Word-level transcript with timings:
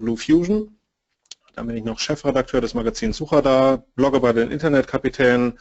Blue 0.00 0.16
Fusion. 0.16 0.78
Dann 1.54 1.66
bin 1.66 1.76
ich 1.76 1.84
noch 1.84 1.98
Chefredakteur 1.98 2.60
des 2.60 2.74
Magazins 2.74 3.16
Sucher 3.16 3.42
da, 3.42 3.84
blogge 3.94 4.20
bei 4.20 4.32
den 4.32 4.50
Internetkapitänen. 4.50 5.58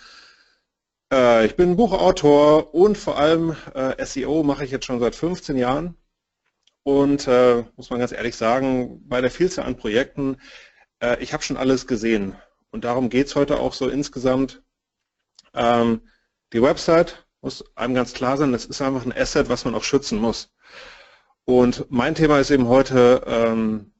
Äh, 1.12 1.46
ich 1.46 1.56
bin 1.56 1.76
Buchautor 1.76 2.74
und 2.74 2.98
vor 2.98 3.18
allem 3.18 3.56
äh, 3.74 4.04
SEO 4.06 4.44
mache 4.44 4.66
ich 4.66 4.72
jetzt 4.72 4.86
schon 4.86 5.00
seit 5.00 5.16
15 5.16 5.58
Jahren. 5.58 5.96
Und 6.84 7.28
äh, 7.28 7.64
muss 7.76 7.90
man 7.90 8.00
ganz 8.00 8.12
ehrlich 8.12 8.36
sagen, 8.36 9.08
bei 9.08 9.22
der 9.22 9.32
Vielzahl 9.32 9.66
an 9.66 9.78
Projekten, 9.78 10.38
äh, 11.02 11.22
ich 11.22 11.34
habe 11.34 11.44
schon 11.44 11.58
alles 11.58 11.88
gesehen. 11.88 12.36
Und 12.72 12.84
darum 12.86 13.10
geht 13.10 13.28
es 13.28 13.36
heute 13.36 13.60
auch 13.60 13.74
so 13.74 13.90
insgesamt. 13.90 14.64
Ähm, 15.54 16.02
die 16.54 16.62
Website 16.62 17.28
muss 17.42 17.64
einem 17.76 17.96
ganz 17.96 18.14
klar 18.14 18.38
sein, 18.38 18.52
das 18.52 18.66
ist 18.66 18.82
einfach 18.82 19.06
ein 19.06 19.14
Asset, 19.14 19.50
was 19.50 19.66
man 19.66 19.76
auch 19.76 19.84
schützen 19.84 20.20
muss. 20.20 20.52
Und 21.46 21.90
mein 21.90 22.16
Thema 22.16 22.40
ist 22.40 22.52
eben 22.52 22.68
heute, 22.68 23.24
ähm, 23.26 23.92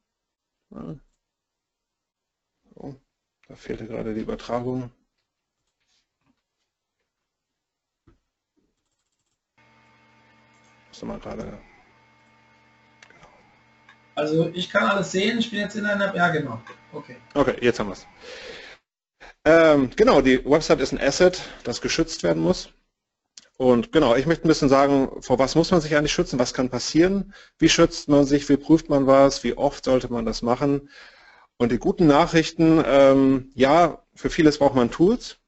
oh, 2.76 2.96
da 3.48 3.56
fehlte 3.56 3.88
gerade 3.88 4.14
die 4.14 4.22
Übertragung. 4.22 4.92
Muss 10.90 11.04
mal 11.04 11.20
gerade. 11.20 11.44
Genau. 11.44 13.28
Also 14.16 14.50
ich 14.54 14.70
kann 14.70 14.84
alles 14.84 15.12
sehen, 15.12 15.40
ich 15.40 15.50
bin 15.50 15.60
jetzt 15.60 15.76
in 15.76 15.86
einer, 15.86 16.16
ja 16.16 16.30
genau, 16.30 16.62
okay. 16.94 17.18
Okay, 17.34 17.58
jetzt 17.62 17.80
haben 17.80 17.88
wir 17.88 17.94
es. 17.94 18.08
Ähm, 19.46 19.90
genau, 19.96 20.22
die 20.22 20.44
Website 20.46 20.82
ist 20.82 20.92
ein 20.92 21.00
Asset, 21.00 21.42
das 21.64 21.82
geschützt 21.82 22.24
werden 22.24 22.44
muss. 22.44 22.70
Und 23.62 23.92
genau, 23.92 24.16
ich 24.16 24.26
möchte 24.26 24.46
ein 24.46 24.48
bisschen 24.48 24.70
sagen, 24.70 25.22
vor 25.22 25.38
was 25.38 25.56
muss 25.56 25.70
man 25.70 25.82
sich 25.82 25.94
eigentlich 25.94 26.14
schützen, 26.14 26.40
was 26.40 26.54
kann 26.54 26.70
passieren, 26.70 27.34
wie 27.58 27.68
schützt 27.68 28.08
man 28.08 28.24
sich, 28.24 28.48
wie 28.48 28.56
prüft 28.56 28.88
man 28.88 29.06
was, 29.06 29.44
wie 29.44 29.58
oft 29.58 29.84
sollte 29.84 30.08
man 30.10 30.26
das 30.26 30.42
machen. 30.42 30.90
Und 31.58 31.74
die 31.74 31.78
guten 31.78 32.08
Nachrichten, 32.08 32.82
ähm, 32.86 33.52
ja, 33.56 34.02
für 34.16 34.30
vieles 34.30 34.60
braucht 34.60 34.76
man 34.76 34.92
Tools, 34.92 35.40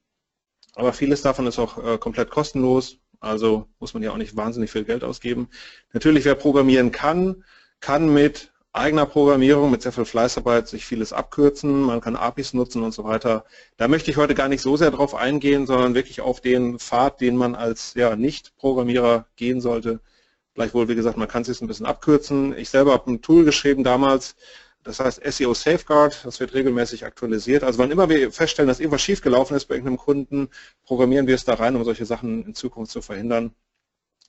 aber 0.75 0.91
vieles 0.91 1.21
davon 1.21 1.47
ist 1.47 1.57
auch 1.57 1.77
äh, 1.81 1.97
komplett 1.99 2.31
kostenlos, 2.31 2.97
also 3.21 3.69
muss 3.79 3.93
man 3.93 4.03
ja 4.03 4.11
auch 4.11 4.17
nicht 4.17 4.35
wahnsinnig 4.35 4.71
viel 4.71 4.83
Geld 4.83 5.05
ausgeben. 5.05 5.47
Natürlich, 5.93 6.25
wer 6.25 6.35
programmieren 6.35 6.91
kann, 6.91 7.45
kann 7.79 8.13
mit 8.13 8.50
eigener 8.73 9.05
Programmierung 9.05 9.69
mit 9.69 9.81
sehr 9.81 9.91
viel 9.91 10.05
Fleißarbeit 10.05 10.67
sich 10.67 10.85
vieles 10.85 11.11
abkürzen, 11.11 11.81
man 11.81 11.99
kann 12.01 12.15
APIs 12.15 12.53
nutzen 12.53 12.83
und 12.83 12.93
so 12.93 13.03
weiter. 13.03 13.45
Da 13.77 13.87
möchte 13.87 14.11
ich 14.11 14.17
heute 14.17 14.35
gar 14.35 14.47
nicht 14.47 14.61
so 14.61 14.77
sehr 14.77 14.91
drauf 14.91 15.13
eingehen, 15.13 15.67
sondern 15.67 15.93
wirklich 15.93 16.21
auf 16.21 16.39
den 16.41 16.79
Pfad, 16.79 17.19
den 17.19 17.35
man 17.35 17.55
als 17.55 17.93
ja, 17.95 18.15
Nicht-Programmierer 18.15 19.27
gehen 19.35 19.59
sollte. 19.61 19.99
Gleichwohl, 20.53 20.87
wie 20.87 20.95
gesagt, 20.95 21.17
man 21.17 21.27
kann 21.27 21.41
es 21.41 21.47
sich 21.47 21.61
ein 21.61 21.67
bisschen 21.67 21.85
abkürzen. 21.85 22.57
Ich 22.57 22.69
selber 22.69 22.93
habe 22.93 23.11
ein 23.11 23.21
Tool 23.21 23.45
geschrieben 23.45 23.83
damals, 23.83 24.35
das 24.83 24.99
heißt 24.99 25.21
SEO 25.23 25.53
Safeguard, 25.53 26.25
das 26.25 26.39
wird 26.39 26.53
regelmäßig 26.53 27.05
aktualisiert. 27.05 27.63
Also 27.63 27.79
wann 27.79 27.91
immer 27.91 28.09
wir 28.09 28.31
feststellen, 28.31 28.67
dass 28.67 28.79
irgendwas 28.79 29.01
schiefgelaufen 29.01 29.55
ist 29.55 29.65
bei 29.65 29.75
irgendeinem 29.75 29.97
Kunden, 29.97 30.49
programmieren 30.83 31.27
wir 31.27 31.35
es 31.35 31.45
da 31.45 31.53
rein, 31.55 31.75
um 31.75 31.83
solche 31.83 32.05
Sachen 32.05 32.45
in 32.45 32.55
Zukunft 32.55 32.91
zu 32.91 33.01
verhindern. 33.01 33.53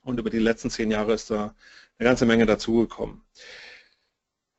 Und 0.05 0.19
über 0.19 0.31
die 0.31 0.39
letzten 0.39 0.69
zehn 0.69 0.91
Jahre 0.91 1.15
ist 1.15 1.31
da 1.31 1.55
eine 1.99 2.09
ganze 2.09 2.27
Menge 2.27 2.45
dazugekommen. 2.45 3.23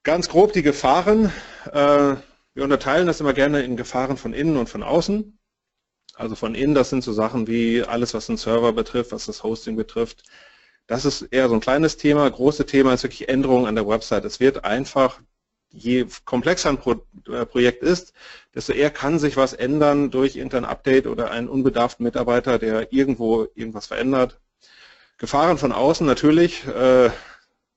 Ganz 0.04 0.28
grob 0.28 0.52
die 0.52 0.64
Gefahren. 0.64 1.32
Äh, 1.72 2.16
wir 2.54 2.64
unterteilen 2.64 3.08
das 3.08 3.22
immer 3.22 3.34
gerne 3.34 3.62
in 3.64 3.78
Gefahren 3.78 4.18
von 4.18 4.34
innen 4.34 4.58
und 4.58 4.68
von 4.68 4.84
außen. 4.84 5.40
Also 6.16 6.36
von 6.36 6.56
innen, 6.56 6.76
das 6.76 6.90
sind 6.90 7.06
so 7.06 7.14
Sachen 7.14 7.48
wie 7.48 7.84
alles, 7.84 8.14
was 8.14 8.26
den 8.28 8.36
Server 8.36 8.74
betrifft, 8.74 9.14
was 9.14 9.28
das 9.28 9.44
Hosting 9.44 9.78
betrifft. 9.78 10.24
Das 10.88 11.06
ist 11.06 11.22
eher 11.22 11.48
so 11.48 11.56
ein 11.56 11.62
kleines 11.62 11.96
Thema. 11.96 12.30
Große 12.30 12.66
Thema 12.66 12.94
ist 12.94 13.04
wirklich 13.04 13.30
Änderungen 13.30 13.66
an 13.66 13.76
der 13.76 13.88
Website. 13.88 14.26
Es 14.26 14.42
wird 14.42 14.66
einfach, 14.66 15.22
je 15.70 16.06
komplexer 16.26 16.70
ein 16.70 16.80
äh, 17.34 17.46
Projekt 17.46 17.82
ist, 17.82 18.14
desto 18.54 18.74
eher 18.74 18.92
kann 18.92 19.20
sich 19.20 19.38
was 19.38 19.54
ändern 19.54 20.12
durch 20.12 20.36
irgendein 20.36 20.66
Update 20.66 21.08
oder 21.08 21.32
einen 21.32 21.48
unbedarften 21.48 22.04
Mitarbeiter, 22.04 22.60
der 22.60 22.92
irgendwo 22.92 23.48
irgendwas 23.56 23.88
verändert. 23.88 24.42
Gefahren 25.18 25.58
von 25.58 25.72
außen 25.72 26.06
natürlich. 26.06 26.68
Äh, 26.68 27.10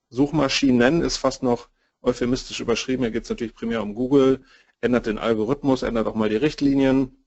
Suchmaschinen 0.09 1.01
ist 1.01 1.17
fast 1.17 1.41
noch 1.41 1.69
euphemistisch 2.07 2.59
überschrieben. 2.59 3.03
Hier 3.03 3.11
geht 3.11 3.23
es 3.23 3.29
natürlich 3.29 3.53
primär 3.53 3.83
um 3.83 3.93
Google, 3.93 4.43
ändert 4.81 5.05
den 5.05 5.17
Algorithmus, 5.17 5.83
ändert 5.83 6.07
auch 6.07 6.15
mal 6.15 6.29
die 6.29 6.35
Richtlinien 6.37 7.23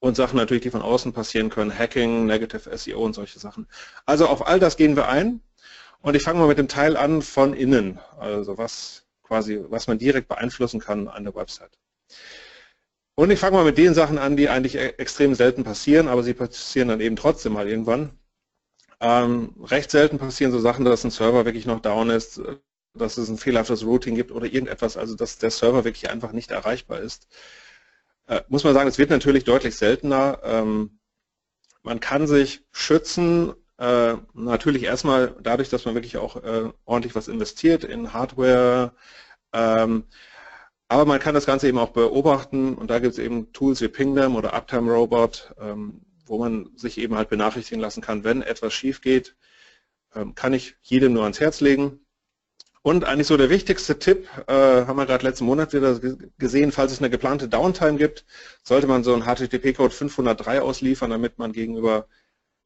und 0.00 0.16
Sachen 0.16 0.36
natürlich, 0.36 0.62
die 0.62 0.70
von 0.70 0.82
außen 0.82 1.12
passieren 1.12 1.50
können, 1.50 1.76
Hacking, 1.76 2.26
Negative 2.26 2.76
SEO 2.76 3.04
und 3.04 3.14
solche 3.14 3.38
Sachen. 3.38 3.66
Also 4.06 4.26
auf 4.26 4.46
all 4.46 4.58
das 4.58 4.76
gehen 4.76 4.96
wir 4.96 5.08
ein 5.08 5.40
und 6.00 6.16
ich 6.16 6.22
fange 6.22 6.40
mal 6.40 6.48
mit 6.48 6.58
dem 6.58 6.68
Teil 6.68 6.96
an 6.96 7.22
von 7.22 7.54
innen, 7.54 7.98
also 8.18 8.58
was 8.58 9.04
quasi, 9.22 9.60
was 9.68 9.86
man 9.86 9.98
direkt 9.98 10.28
beeinflussen 10.28 10.80
kann 10.80 11.08
an 11.08 11.24
der 11.24 11.34
Website. 11.34 11.78
Und 13.14 13.30
ich 13.30 13.38
fange 13.38 13.56
mal 13.56 13.64
mit 13.64 13.78
den 13.78 13.94
Sachen 13.94 14.18
an, 14.18 14.36
die 14.36 14.48
eigentlich 14.48 14.74
e-, 14.74 14.94
extrem 14.98 15.34
selten 15.34 15.64
passieren, 15.64 16.08
aber 16.08 16.22
sie 16.22 16.34
passieren 16.34 16.88
dann 16.88 17.00
eben 17.00 17.16
trotzdem 17.16 17.52
mal 17.52 17.68
irgendwann. 17.68 18.18
Ähm, 19.00 19.54
recht 19.62 19.90
selten 19.90 20.18
passieren 20.18 20.52
so 20.52 20.60
Sachen, 20.60 20.84
dass 20.84 21.04
ein 21.04 21.10
Server 21.10 21.44
wirklich 21.44 21.66
noch 21.66 21.80
down 21.80 22.10
ist, 22.10 22.40
dass 22.94 23.16
es 23.18 23.28
ein 23.28 23.38
fehlerhaftes 23.38 23.84
Routing 23.84 24.14
gibt 24.14 24.32
oder 24.32 24.46
irgendetwas, 24.46 24.96
also 24.96 25.14
dass 25.14 25.38
der 25.38 25.50
Server 25.50 25.84
wirklich 25.84 26.10
einfach 26.10 26.32
nicht 26.32 26.50
erreichbar 26.50 27.00
ist. 27.00 27.28
Äh, 28.26 28.42
muss 28.48 28.64
man 28.64 28.74
sagen, 28.74 28.88
es 28.88 28.98
wird 28.98 29.10
natürlich 29.10 29.44
deutlich 29.44 29.76
seltener. 29.76 30.40
Ähm, 30.44 30.98
man 31.82 32.00
kann 32.00 32.26
sich 32.26 32.64
schützen, 32.70 33.54
äh, 33.78 34.14
natürlich 34.34 34.84
erstmal 34.84 35.34
dadurch, 35.42 35.68
dass 35.68 35.84
man 35.84 35.94
wirklich 35.94 36.16
auch 36.18 36.36
äh, 36.36 36.70
ordentlich 36.84 37.14
was 37.14 37.28
investiert 37.28 37.84
in 37.84 38.12
Hardware, 38.12 38.94
ähm, 39.52 40.04
aber 40.92 41.06
man 41.06 41.20
kann 41.20 41.34
das 41.34 41.46
Ganze 41.46 41.68
eben 41.68 41.78
auch 41.78 41.88
beobachten 41.90 42.74
und 42.74 42.90
da 42.90 42.98
gibt 42.98 43.14
es 43.14 43.18
eben 43.18 43.50
Tools 43.54 43.80
wie 43.80 43.88
Pingdom 43.88 44.36
oder 44.36 44.52
Uptime 44.52 44.92
Robot, 44.92 45.54
ähm, 45.58 46.02
wo 46.26 46.38
man 46.38 46.70
sich 46.76 46.98
eben 46.98 47.16
halt 47.16 47.30
benachrichtigen 47.30 47.80
lassen 47.80 48.02
kann, 48.02 48.24
wenn 48.24 48.42
etwas 48.42 48.74
schief 48.74 49.00
geht, 49.00 49.34
ähm, 50.14 50.34
kann 50.34 50.52
ich 50.52 50.76
jedem 50.82 51.14
nur 51.14 51.22
ans 51.22 51.40
Herz 51.40 51.62
legen. 51.62 52.01
Und 52.82 53.04
eigentlich 53.04 53.28
so 53.28 53.36
der 53.36 53.48
wichtigste 53.48 53.98
Tipp, 53.98 54.28
äh, 54.48 54.52
haben 54.86 54.96
wir 54.96 55.06
gerade 55.06 55.24
letzten 55.24 55.44
Monat 55.44 55.72
wieder 55.72 56.00
gesehen, 56.38 56.72
falls 56.72 56.92
es 56.92 56.98
eine 56.98 57.10
geplante 57.10 57.48
Downtime 57.48 57.96
gibt, 57.96 58.24
sollte 58.64 58.88
man 58.88 59.04
so 59.04 59.14
einen 59.14 59.22
HTTP-Code 59.22 59.94
503 59.94 60.60
ausliefern, 60.60 61.10
damit 61.10 61.38
man 61.38 61.52
gegenüber 61.52 62.08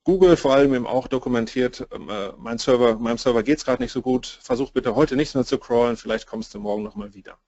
Google 0.05 0.37
vor 0.37 0.55
allem 0.55 0.73
eben 0.73 0.87
auch 0.87 1.09
dokumentiert, 1.09 1.87
ähm, 1.93 2.09
äh, 2.09 2.33
mein 2.39 2.59
Server, 2.59 2.97
meinem 2.97 3.19
Server 3.19 3.43
geht 3.43 3.59
es 3.59 3.65
gerade 3.65 3.83
nicht 3.83 3.93
so 3.93 4.01
gut, 4.03 4.39
versuch 4.43 4.71
bitte 4.71 4.95
heute 4.95 5.17
nicht 5.17 5.35
mehr 5.35 5.45
zu 5.45 5.59
crawlen, 5.59 5.97
vielleicht 5.97 6.27
kommst 6.27 6.55
du 6.55 6.61
morgen 6.61 6.83
nochmal 6.85 7.13
wieder. 7.13 7.39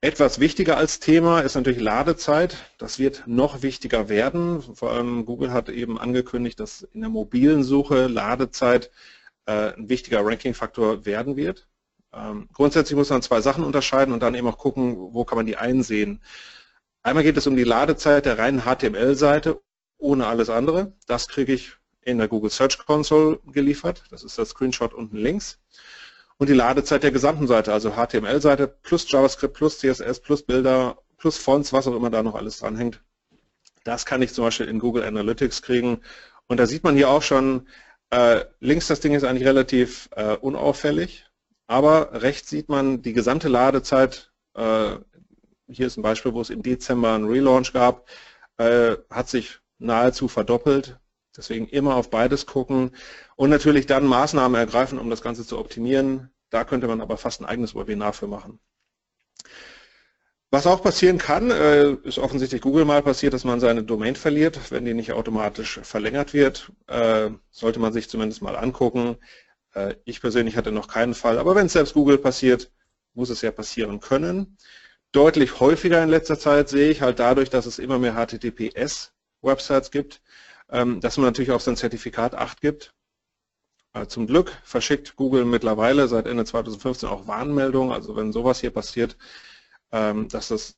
Etwas 0.00 0.38
wichtiger 0.38 0.76
als 0.76 1.00
Thema 1.00 1.40
ist 1.40 1.56
natürlich 1.56 1.80
Ladezeit. 1.80 2.56
Das 2.78 2.98
wird 2.98 3.24
noch 3.26 3.62
wichtiger 3.62 4.08
werden. 4.08 4.62
Vor 4.62 4.92
allem 4.92 5.24
Google 5.26 5.52
hat 5.52 5.68
eben 5.68 5.98
angekündigt, 5.98 6.60
dass 6.60 6.82
in 6.82 7.00
der 7.00 7.10
mobilen 7.10 7.64
Suche 7.64 8.06
Ladezeit 8.06 8.92
ein 9.46 9.88
wichtiger 9.88 10.24
Ranking-Faktor 10.24 11.06
werden 11.06 11.36
wird. 11.36 11.68
Ähm, 12.12 12.48
grundsätzlich 12.52 12.96
muss 12.96 13.10
man 13.10 13.22
zwei 13.22 13.40
Sachen 13.40 13.64
unterscheiden 13.64 14.12
und 14.12 14.22
dann 14.22 14.34
eben 14.34 14.48
auch 14.48 14.58
gucken, 14.58 14.96
wo 14.96 15.24
kann 15.24 15.36
man 15.36 15.46
die 15.46 15.56
einsehen. 15.56 16.22
Einmal 17.02 17.24
geht 17.24 17.36
es 17.36 17.46
um 17.46 17.56
die 17.56 17.64
Ladezeit 17.64 18.26
der 18.26 18.38
reinen 18.38 18.62
HTML-Seite 18.62 19.60
ohne 19.98 20.26
alles 20.26 20.50
andere. 20.50 20.92
Das 21.06 21.28
kriege 21.28 21.52
ich 21.52 21.72
in 22.02 22.18
der 22.18 22.28
Google 22.28 22.50
Search 22.50 22.78
Console 22.78 23.38
geliefert. 23.46 24.04
Das 24.10 24.24
ist 24.24 24.38
der 24.38 24.44
Screenshot 24.44 24.94
unten 24.94 25.16
links. 25.16 25.58
Und 26.38 26.48
die 26.48 26.54
Ladezeit 26.54 27.02
der 27.02 27.12
gesamten 27.12 27.46
Seite, 27.46 27.72
also 27.72 27.92
HTML-Seite 27.92 28.68
plus 28.82 29.10
JavaScript 29.10 29.54
plus 29.54 29.78
CSS 29.78 30.20
plus 30.20 30.42
Bilder 30.42 30.98
plus 31.16 31.38
Fonts, 31.38 31.72
was 31.72 31.86
auch 31.86 31.96
immer 31.96 32.10
da 32.10 32.22
noch 32.22 32.34
alles 32.34 32.58
dranhängt. 32.58 33.00
Das 33.84 34.04
kann 34.04 34.20
ich 34.20 34.34
zum 34.34 34.44
Beispiel 34.44 34.66
in 34.66 34.78
Google 34.78 35.04
Analytics 35.04 35.62
kriegen. 35.62 36.02
Und 36.46 36.58
da 36.58 36.66
sieht 36.66 36.84
man 36.84 36.96
hier 36.96 37.08
auch 37.08 37.22
schon, 37.22 37.68
äh, 38.10 38.44
links 38.60 38.86
das 38.86 39.00
Ding 39.00 39.14
ist 39.14 39.24
eigentlich 39.24 39.46
relativ 39.46 40.08
äh, 40.12 40.36
unauffällig, 40.36 41.26
aber 41.66 42.22
rechts 42.22 42.50
sieht 42.50 42.68
man 42.68 43.02
die 43.02 43.12
gesamte 43.12 43.48
Ladezeit. 43.48 44.32
Äh, 44.54 44.96
hier 45.68 45.86
ist 45.86 45.96
ein 45.96 46.02
Beispiel, 46.02 46.32
wo 46.32 46.40
es 46.40 46.50
im 46.50 46.62
Dezember 46.62 47.14
einen 47.14 47.28
Relaunch 47.28 47.72
gab, 47.72 48.08
äh, 48.58 48.96
hat 49.10 49.28
sich 49.28 49.58
nahezu 49.78 50.28
verdoppelt. 50.28 50.98
Deswegen 51.36 51.68
immer 51.68 51.96
auf 51.96 52.08
beides 52.10 52.46
gucken 52.46 52.92
und 53.36 53.50
natürlich 53.50 53.86
dann 53.86 54.06
Maßnahmen 54.06 54.58
ergreifen, 54.58 54.98
um 54.98 55.10
das 55.10 55.20
Ganze 55.20 55.46
zu 55.46 55.58
optimieren. 55.58 56.30
Da 56.48 56.64
könnte 56.64 56.86
man 56.86 57.00
aber 57.00 57.18
fast 57.18 57.40
ein 57.40 57.44
eigenes 57.44 57.74
Webinar 57.74 58.14
für 58.14 58.26
machen. 58.26 58.58
Was 60.50 60.66
auch 60.66 60.82
passieren 60.82 61.18
kann, 61.18 61.50
äh, 61.50 61.92
ist 62.04 62.18
offensichtlich 62.18 62.62
Google 62.62 62.84
mal 62.84 63.02
passiert, 63.02 63.34
dass 63.34 63.44
man 63.44 63.58
seine 63.58 63.82
Domain 63.82 64.14
verliert. 64.14 64.70
Wenn 64.70 64.84
die 64.84 64.94
nicht 64.94 65.12
automatisch 65.12 65.80
verlängert 65.82 66.34
wird, 66.34 66.70
äh, 66.86 67.30
sollte 67.50 67.80
man 67.80 67.92
sich 67.92 68.08
zumindest 68.08 68.42
mal 68.42 68.56
angucken. 68.56 69.16
Äh, 69.74 69.96
ich 70.04 70.20
persönlich 70.20 70.56
hatte 70.56 70.70
noch 70.70 70.86
keinen 70.88 71.14
Fall, 71.14 71.38
aber 71.38 71.56
wenn 71.56 71.66
es 71.66 71.72
selbst 71.72 71.94
Google 71.94 72.18
passiert, 72.18 72.70
muss 73.14 73.30
es 73.30 73.42
ja 73.42 73.50
passieren 73.50 73.98
können. 74.00 74.56
Deutlich 75.12 75.58
häufiger 75.60 76.02
in 76.02 76.10
letzter 76.10 76.38
Zeit 76.38 76.68
sehe 76.68 76.90
ich 76.90 77.02
halt 77.02 77.18
dadurch, 77.18 77.50
dass 77.50 77.66
es 77.66 77.78
immer 77.80 77.98
mehr 77.98 78.14
HTTPS-Websites 78.14 79.90
gibt, 79.90 80.22
ähm, 80.70 81.00
dass 81.00 81.16
man 81.16 81.26
natürlich 81.26 81.50
auf 81.50 81.62
sein 81.62 81.76
Zertifikat 81.76 82.34
Acht 82.34 82.60
gibt. 82.60 82.92
Zum 84.08 84.26
Glück 84.26 84.52
verschickt 84.62 85.16
Google 85.16 85.46
mittlerweile 85.46 86.06
seit 86.06 86.26
Ende 86.26 86.44
2015 86.44 87.08
auch 87.08 87.26
Warnmeldungen, 87.26 87.92
also 87.92 88.14
wenn 88.14 88.30
sowas 88.30 88.60
hier 88.60 88.70
passiert, 88.70 89.16
dass 89.90 90.48
das 90.48 90.76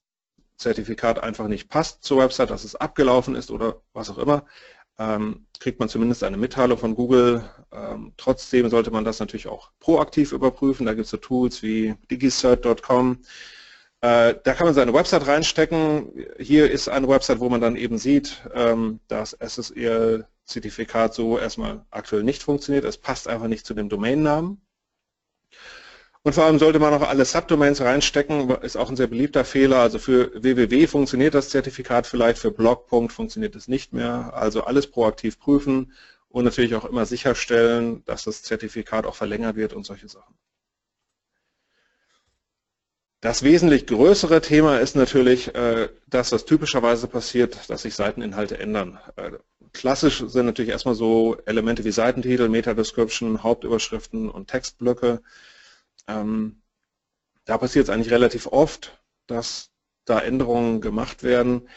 Zertifikat 0.58 1.22
einfach 1.22 1.48
nicht 1.48 1.68
passt 1.68 2.04
zur 2.04 2.18
Website, 2.18 2.50
dass 2.50 2.64
es 2.64 2.74
abgelaufen 2.74 3.34
ist 3.34 3.50
oder 3.50 3.80
was 3.92 4.10
auch 4.10 4.18
immer, 4.18 4.44
ähm, 4.98 5.46
kriegt 5.60 5.78
man 5.78 5.88
zumindest 5.88 6.24
eine 6.24 6.36
Mitteilung 6.36 6.78
von 6.78 6.94
Google. 6.94 7.48
Ähm, 7.72 8.12
trotzdem 8.16 8.68
sollte 8.68 8.90
man 8.90 9.04
das 9.04 9.20
natürlich 9.20 9.46
auch 9.46 9.70
proaktiv 9.78 10.32
überprüfen. 10.32 10.86
Da 10.86 10.94
gibt 10.94 11.04
es 11.04 11.10
so 11.10 11.16
Tools 11.16 11.62
wie 11.62 11.94
digicert.com. 12.10 13.18
Äh, 14.00 14.34
da 14.42 14.54
kann 14.54 14.66
man 14.66 14.74
seine 14.74 14.94
Website 14.94 15.26
reinstecken. 15.26 16.26
Hier 16.38 16.70
ist 16.70 16.88
eine 16.88 17.08
Website, 17.08 17.40
wo 17.40 17.48
man 17.48 17.60
dann 17.60 17.76
eben 17.76 17.98
sieht, 17.98 18.42
dass 19.08 19.32
SSL 19.32 20.26
Zertifikat 20.44 21.14
so 21.14 21.38
erstmal 21.38 21.84
aktuell 21.90 22.24
nicht 22.24 22.42
funktioniert. 22.42 22.84
Es 22.84 22.96
passt 22.96 23.28
einfach 23.28 23.48
nicht 23.48 23.66
zu 23.66 23.74
dem 23.74 23.88
Domainnamen. 23.88 24.60
Und 26.22 26.34
vor 26.34 26.44
allem 26.44 26.58
sollte 26.58 26.78
man 26.78 26.92
auch 26.92 27.08
alle 27.08 27.24
Subdomains 27.24 27.80
reinstecken, 27.80 28.50
ist 28.62 28.76
auch 28.76 28.90
ein 28.90 28.96
sehr 28.96 29.06
beliebter 29.06 29.44
Fehler. 29.44 29.78
Also 29.78 29.98
für 29.98 30.30
www 30.34 30.86
funktioniert 30.86 31.34
das 31.34 31.50
Zertifikat 31.50 32.06
vielleicht, 32.06 32.38
für 32.38 32.50
Blog. 32.50 32.90
funktioniert 32.90 33.54
es 33.56 33.68
nicht 33.68 33.92
mehr. 33.92 34.34
Also 34.34 34.64
alles 34.64 34.88
proaktiv 34.88 35.38
prüfen 35.38 35.92
und 36.28 36.44
natürlich 36.44 36.74
auch 36.74 36.84
immer 36.84 37.06
sicherstellen, 37.06 38.04
dass 38.04 38.24
das 38.24 38.42
Zertifikat 38.42 39.06
auch 39.06 39.14
verlängert 39.14 39.56
wird 39.56 39.72
und 39.72 39.86
solche 39.86 40.08
Sachen. 40.08 40.34
Das 43.20 43.42
wesentlich 43.42 43.86
größere 43.86 44.40
Thema 44.40 44.78
ist 44.78 44.94
natürlich, 44.94 45.52
äh, 45.54 45.88
dass 46.06 46.30
das 46.30 46.44
typischerweise 46.44 47.08
passiert, 47.08 47.68
dass 47.68 47.82
sich 47.82 47.96
Seiteninhalte 47.96 48.58
ändern. 48.58 49.00
Äh, 49.16 49.32
klassisch 49.72 50.22
sind 50.24 50.46
natürlich 50.46 50.70
erstmal 50.70 50.94
so 50.94 51.36
Elemente 51.44 51.84
wie 51.84 51.90
Seitentitel, 51.90 52.48
Meta-Description, 52.48 53.42
Hauptüberschriften 53.42 54.30
und 54.30 54.48
Textblöcke. 54.48 55.20
Ähm, 56.08 56.62
da 57.44 57.58
passiert 57.58 57.84
es 57.84 57.90
eigentlich 57.90 58.12
relativ 58.12 58.46
oft, 58.46 58.98
dass 59.26 59.70
da 60.04 60.20
Änderungen 60.20 60.80
gemacht 60.80 61.22
werden. 61.22 61.68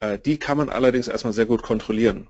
Äh, 0.00 0.18
die 0.18 0.38
kann 0.38 0.58
man 0.58 0.70
allerdings 0.70 1.08
erstmal 1.08 1.32
sehr 1.32 1.46
gut 1.46 1.62
kontrollieren. 1.62 2.28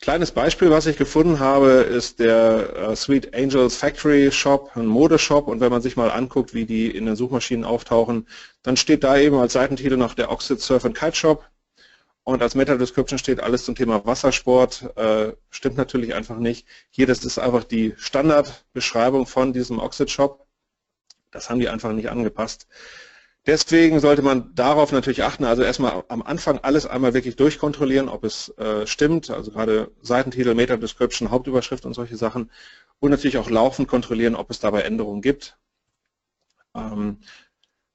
Kleines 0.00 0.30
Beispiel, 0.30 0.70
was 0.70 0.86
ich 0.86 0.96
gefunden 0.96 1.40
habe, 1.40 1.70
ist 1.70 2.20
der 2.20 2.76
äh, 2.76 2.96
Sweet 2.96 3.34
Angels 3.34 3.76
Factory 3.76 4.30
Shop, 4.30 4.70
ein 4.76 4.86
Modeshop. 4.86 5.48
Und 5.48 5.60
wenn 5.60 5.72
man 5.72 5.82
sich 5.82 5.96
mal 5.96 6.10
anguckt, 6.10 6.54
wie 6.54 6.66
die 6.66 6.88
in 6.88 7.06
den 7.06 7.16
Suchmaschinen 7.16 7.64
auftauchen, 7.64 8.28
dann 8.62 8.76
steht 8.76 9.02
da 9.02 9.18
eben 9.18 9.36
als 9.36 9.54
Seitentitel 9.54 9.96
noch 9.96 10.14
der 10.14 10.30
Oxid 10.30 10.60
Surf 10.60 10.84
and 10.84 10.96
Kite 10.96 11.16
Shop. 11.16 11.44
Und 12.28 12.42
als 12.42 12.54
Meta-Description 12.54 13.18
steht 13.18 13.40
alles 13.40 13.64
zum 13.64 13.74
Thema 13.74 14.04
Wassersport. 14.04 14.94
Äh, 14.98 15.32
stimmt 15.48 15.78
natürlich 15.78 16.14
einfach 16.14 16.36
nicht. 16.36 16.66
Hier, 16.90 17.06
das 17.06 17.24
ist 17.24 17.38
einfach 17.38 17.64
die 17.64 17.94
Standardbeschreibung 17.96 19.26
von 19.26 19.54
diesem 19.54 19.78
Oxid 19.78 20.10
Shop. 20.10 20.46
Das 21.30 21.48
haben 21.48 21.58
die 21.58 21.70
einfach 21.70 21.90
nicht 21.94 22.10
angepasst. 22.10 22.66
Deswegen 23.46 23.98
sollte 24.00 24.20
man 24.20 24.54
darauf 24.54 24.92
natürlich 24.92 25.22
achten, 25.22 25.46
also 25.46 25.62
erstmal 25.62 26.04
am 26.08 26.20
Anfang 26.20 26.58
alles 26.58 26.84
einmal 26.84 27.14
wirklich 27.14 27.36
durchkontrollieren, 27.36 28.10
ob 28.10 28.24
es 28.24 28.50
äh, 28.58 28.86
stimmt, 28.86 29.30
also 29.30 29.50
gerade 29.50 29.90
Seitentitel, 30.02 30.54
Meta-Description, 30.54 31.30
Hauptüberschrift 31.30 31.86
und 31.86 31.94
solche 31.94 32.18
Sachen 32.18 32.50
und 33.00 33.10
natürlich 33.10 33.38
auch 33.38 33.48
laufend 33.48 33.88
kontrollieren, 33.88 34.36
ob 34.36 34.50
es 34.50 34.60
dabei 34.60 34.82
Änderungen 34.82 35.22
gibt. 35.22 35.56
Ähm, 36.74 37.20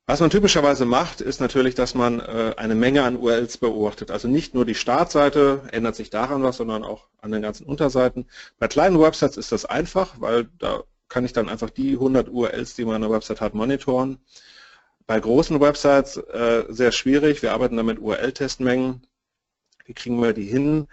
was 0.06 0.20
man 0.20 0.30
typischerweise 0.30 0.86
macht, 0.86 1.22
ist 1.22 1.40
natürlich, 1.40 1.76
dass 1.76 1.96
man 1.96 2.20
äh, 2.20 2.54
eine 2.58 2.76
Menge 2.76 3.04
an 3.04 3.16
URLs 3.18 3.58
beobachtet. 3.58 4.12
Also 4.12 4.28
nicht 4.28 4.54
nur 4.54 4.66
die 4.66 4.76
Startseite 4.76 5.62
ändert 5.72 5.96
sich 5.96 6.10
daran 6.10 6.44
was, 6.44 6.58
sondern 6.58 6.84
auch 6.84 7.08
an 7.22 7.32
den 7.32 7.42
ganzen 7.42 7.66
Unterseiten. 7.66 8.26
Bei 8.60 8.68
kleinen 8.68 9.00
Websites 9.00 9.38
ist 9.38 9.54
das 9.54 9.66
einfach, 9.66 10.20
weil 10.20 10.50
da 10.60 10.84
kann 11.08 11.24
ich 11.26 11.32
dann 11.34 11.48
einfach 11.48 11.70
die 11.70 11.94
100 11.94 12.28
URLs, 12.30 12.76
die 12.76 12.86
meine 12.86 13.10
Website 13.10 13.40
hat, 13.40 13.54
monitoren. 13.54 14.20
Bei 15.08 15.20
großen 15.20 15.60
Websites 15.62 16.18
äh, 16.18 16.66
sehr 16.70 16.92
schwierig. 16.92 17.42
Wir 17.42 17.54
arbeiten 17.54 17.78
da 17.78 17.84
mit 17.84 18.00
URL-Testmengen. 18.00 19.06
Wie 19.86 19.94
kriegen 19.94 20.22
wir 20.22 20.34
die 20.34 20.46
hin? 20.46 20.88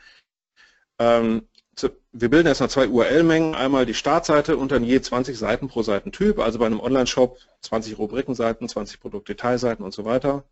Wir 2.13 2.29
bilden 2.29 2.49
erstmal 2.49 2.71
zwei 2.71 2.89
URL-Mengen. 2.89 3.55
Einmal 3.55 3.87
die 3.87 3.95
Startseite 3.95 4.57
und 4.57 4.73
dann 4.73 4.83
je 4.83 5.01
20 5.01 5.39
Seiten 5.39 5.69
pro 5.69 5.83
Seitentyp. 5.83 6.41
Also 6.41 6.59
bei 6.59 6.67
einem 6.67 6.81
Online-Shop 6.81 7.39
20 7.61 7.99
Rubrikenseiten, 7.99 8.69
20 8.69 9.01
Produktdetailseiten 9.01 9.85
und 9.85 9.95
so 9.95 10.05
weiter. 10.05 10.45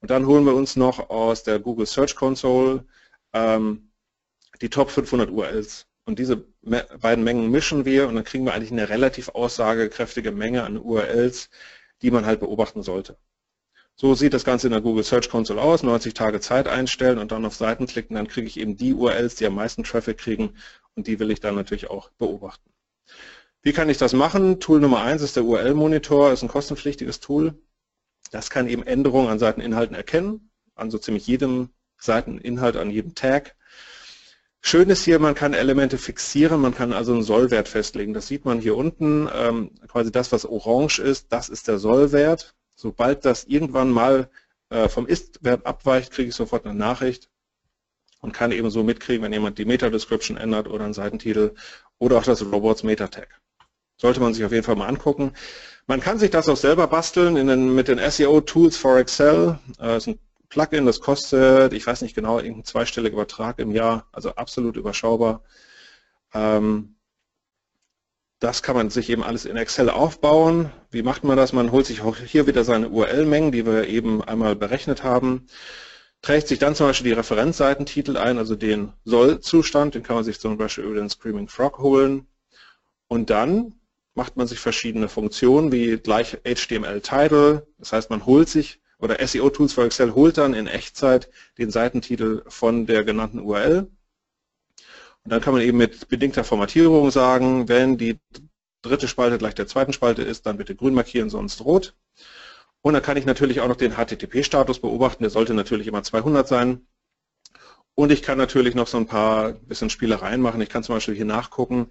Und 0.00 0.10
dann 0.10 0.26
holen 0.26 0.44
wir 0.44 0.54
uns 0.54 0.76
noch 0.76 1.10
aus 1.10 1.44
der 1.44 1.60
Google 1.60 1.86
Search 1.86 2.16
Console 2.16 2.84
ähm, 3.32 3.90
die 4.60 4.70
Top 4.70 4.90
500 4.90 5.30
URLs. 5.30 5.86
Und 6.04 6.18
diese 6.18 6.36
beiden 6.66 7.24
Mengen 7.24 7.50
mischen 7.50 7.84
wir 7.84 8.08
und 8.08 8.16
dann 8.16 8.24
kriegen 8.24 8.44
wir 8.44 8.54
eigentlich 8.54 8.72
eine 8.72 8.88
relativ 8.88 9.30
aussagekräftige 9.30 10.32
Menge 10.32 10.64
an 10.64 10.78
URLs, 10.78 11.48
die 12.02 12.10
man 12.10 12.26
halt 12.26 12.40
beobachten 12.40 12.82
sollte. 12.82 13.16
So 13.96 14.14
sieht 14.14 14.34
das 14.34 14.44
Ganze 14.44 14.66
in 14.66 14.72
der 14.72 14.80
Google 14.80 15.04
Search 15.04 15.28
Console 15.28 15.60
aus, 15.60 15.84
90 15.84 16.14
Tage 16.14 16.40
Zeit 16.40 16.66
einstellen 16.66 17.18
und 17.18 17.30
dann 17.30 17.44
auf 17.44 17.54
Seiten 17.54 17.86
klicken, 17.86 18.16
dann 18.16 18.26
kriege 18.26 18.48
ich 18.48 18.58
eben 18.58 18.76
die 18.76 18.92
URLs, 18.92 19.36
die 19.36 19.46
am 19.46 19.54
meisten 19.54 19.84
Traffic 19.84 20.18
kriegen 20.18 20.54
und 20.96 21.06
die 21.06 21.20
will 21.20 21.30
ich 21.30 21.40
dann 21.40 21.54
natürlich 21.54 21.90
auch 21.90 22.10
beobachten. 22.18 22.70
Wie 23.62 23.72
kann 23.72 23.88
ich 23.88 23.98
das 23.98 24.12
machen? 24.12 24.60
Tool 24.60 24.80
Nummer 24.80 25.02
eins 25.02 25.22
ist 25.22 25.36
der 25.36 25.44
URL-Monitor, 25.44 26.32
ist 26.32 26.42
ein 26.42 26.48
kostenpflichtiges 26.48 27.20
Tool. 27.20 27.54
Das 28.30 28.50
kann 28.50 28.68
eben 28.68 28.82
Änderungen 28.82 29.28
an 29.28 29.38
Seiteninhalten 29.38 29.94
erkennen, 29.94 30.50
an 30.74 30.90
so 30.90 30.98
ziemlich 30.98 31.26
jedem 31.26 31.70
Seiteninhalt, 31.96 32.76
an 32.76 32.90
jedem 32.90 33.14
Tag. 33.14 33.54
Schön 34.60 34.90
ist 34.90 35.04
hier, 35.04 35.18
man 35.18 35.34
kann 35.34 35.54
Elemente 35.54 35.98
fixieren, 35.98 36.60
man 36.60 36.74
kann 36.74 36.92
also 36.92 37.12
einen 37.12 37.22
Sollwert 37.22 37.68
festlegen. 37.68 38.12
Das 38.12 38.26
sieht 38.26 38.44
man 38.44 38.60
hier 38.60 38.76
unten, 38.76 39.28
ähm, 39.32 39.70
quasi 39.86 40.10
das, 40.10 40.32
was 40.32 40.46
orange 40.46 40.98
ist, 40.98 41.32
das 41.32 41.48
ist 41.48 41.68
der 41.68 41.78
Sollwert. 41.78 42.53
Sobald 42.74 43.24
das 43.24 43.44
irgendwann 43.44 43.90
mal 43.90 44.28
äh, 44.70 44.88
vom 44.88 45.06
Ist-Wert 45.06 45.66
abweicht, 45.66 46.12
kriege 46.12 46.28
ich 46.28 46.34
sofort 46.34 46.64
eine 46.64 46.74
Nachricht 46.74 47.30
und 48.20 48.32
kann 48.32 48.52
eben 48.52 48.70
so 48.70 48.82
mitkriegen, 48.82 49.22
wenn 49.22 49.32
jemand 49.32 49.58
die 49.58 49.64
Meta-Description 49.64 50.36
ändert 50.36 50.68
oder 50.68 50.84
einen 50.84 50.94
Seitentitel 50.94 51.54
oder 51.98 52.18
auch 52.18 52.24
das 52.24 52.44
Robots 52.44 52.82
Meta-Tag. 52.82 53.40
Sollte 53.96 54.20
man 54.20 54.34
sich 54.34 54.44
auf 54.44 54.52
jeden 54.52 54.64
Fall 54.64 54.76
mal 54.76 54.88
angucken. 54.88 55.32
Man 55.86 56.00
kann 56.00 56.18
sich 56.18 56.30
das 56.30 56.48
auch 56.48 56.56
selber 56.56 56.86
basteln 56.86 57.36
in 57.36 57.46
den, 57.46 57.74
mit 57.74 57.88
den 57.88 57.98
SEO-Tools 57.98 58.76
for 58.76 58.98
Excel. 58.98 59.58
Äh, 59.78 59.98
ist 59.98 60.08
ein 60.08 60.18
Plugin, 60.48 60.86
das 60.86 61.00
kostet, 61.00 61.72
ich 61.72 61.86
weiß 61.86 62.02
nicht 62.02 62.14
genau, 62.14 62.38
irgendein 62.38 62.64
zweistelliger 62.64 63.14
Übertrag 63.14 63.58
im 63.58 63.72
Jahr, 63.72 64.06
also 64.12 64.34
absolut 64.34 64.76
überschaubar. 64.76 65.42
Ähm, 66.32 66.93
das 68.40 68.62
kann 68.62 68.76
man 68.76 68.90
sich 68.90 69.08
eben 69.10 69.22
alles 69.22 69.44
in 69.44 69.56
Excel 69.56 69.90
aufbauen. 69.90 70.70
Wie 70.90 71.02
macht 71.02 71.24
man 71.24 71.36
das? 71.36 71.52
Man 71.52 71.72
holt 71.72 71.86
sich 71.86 72.02
auch 72.02 72.16
hier 72.16 72.46
wieder 72.46 72.64
seine 72.64 72.88
URL-Mengen, 72.90 73.52
die 73.52 73.64
wir 73.66 73.88
eben 73.88 74.22
einmal 74.22 74.56
berechnet 74.56 75.02
haben, 75.02 75.46
trägt 76.22 76.48
sich 76.48 76.58
dann 76.58 76.74
zum 76.74 76.86
Beispiel 76.86 77.10
die 77.10 77.18
Referenzseitentitel 77.18 78.16
ein, 78.16 78.38
also 78.38 78.56
den 78.56 78.92
Soll-Zustand, 79.04 79.94
den 79.94 80.02
kann 80.02 80.16
man 80.16 80.24
sich 80.24 80.40
zum 80.40 80.56
Beispiel 80.56 80.84
über 80.84 80.94
den 80.96 81.10
Screaming 81.10 81.48
Frog 81.48 81.78
holen. 81.78 82.26
Und 83.08 83.30
dann 83.30 83.74
macht 84.14 84.36
man 84.36 84.46
sich 84.46 84.58
verschiedene 84.58 85.08
Funktionen 85.08 85.72
wie 85.72 85.98
gleich 85.98 86.38
HTML-Title, 86.44 87.66
das 87.78 87.92
heißt 87.92 88.10
man 88.10 88.26
holt 88.26 88.48
sich 88.48 88.80
oder 88.98 89.24
SEO 89.26 89.50
Tools 89.50 89.74
for 89.74 89.84
Excel 89.84 90.14
holt 90.14 90.38
dann 90.38 90.54
in 90.54 90.66
Echtzeit 90.66 91.28
den 91.58 91.70
Seitentitel 91.70 92.42
von 92.48 92.86
der 92.86 93.04
genannten 93.04 93.40
URL. 93.40 93.90
Und 95.24 95.30
dann 95.32 95.40
kann 95.40 95.54
man 95.54 95.62
eben 95.62 95.78
mit 95.78 96.08
bedingter 96.08 96.44
Formatierung 96.44 97.10
sagen, 97.10 97.68
wenn 97.68 97.96
die 97.96 98.18
dritte 98.82 99.08
Spalte 99.08 99.38
gleich 99.38 99.54
der 99.54 99.66
zweiten 99.66 99.94
Spalte 99.94 100.22
ist, 100.22 100.44
dann 100.44 100.58
bitte 100.58 100.76
grün 100.76 100.94
markieren, 100.94 101.30
sonst 101.30 101.64
rot. 101.64 101.94
Und 102.82 102.92
dann 102.92 103.02
kann 103.02 103.16
ich 103.16 103.24
natürlich 103.24 103.60
auch 103.60 103.68
noch 103.68 103.76
den 103.76 103.92
HTTP-Status 103.96 104.80
beobachten, 104.80 105.22
der 105.22 105.30
sollte 105.30 105.54
natürlich 105.54 105.86
immer 105.86 106.02
200 106.02 106.46
sein. 106.46 106.86
Und 107.94 108.12
ich 108.12 108.22
kann 108.22 108.36
natürlich 108.36 108.74
noch 108.74 108.88
so 108.88 108.98
ein 108.98 109.06
paar 109.06 109.52
bisschen 109.52 109.88
Spielereien 109.88 110.42
machen. 110.42 110.60
Ich 110.60 110.68
kann 110.68 110.82
zum 110.82 110.96
Beispiel 110.96 111.14
hier 111.14 111.24
nachgucken, 111.24 111.88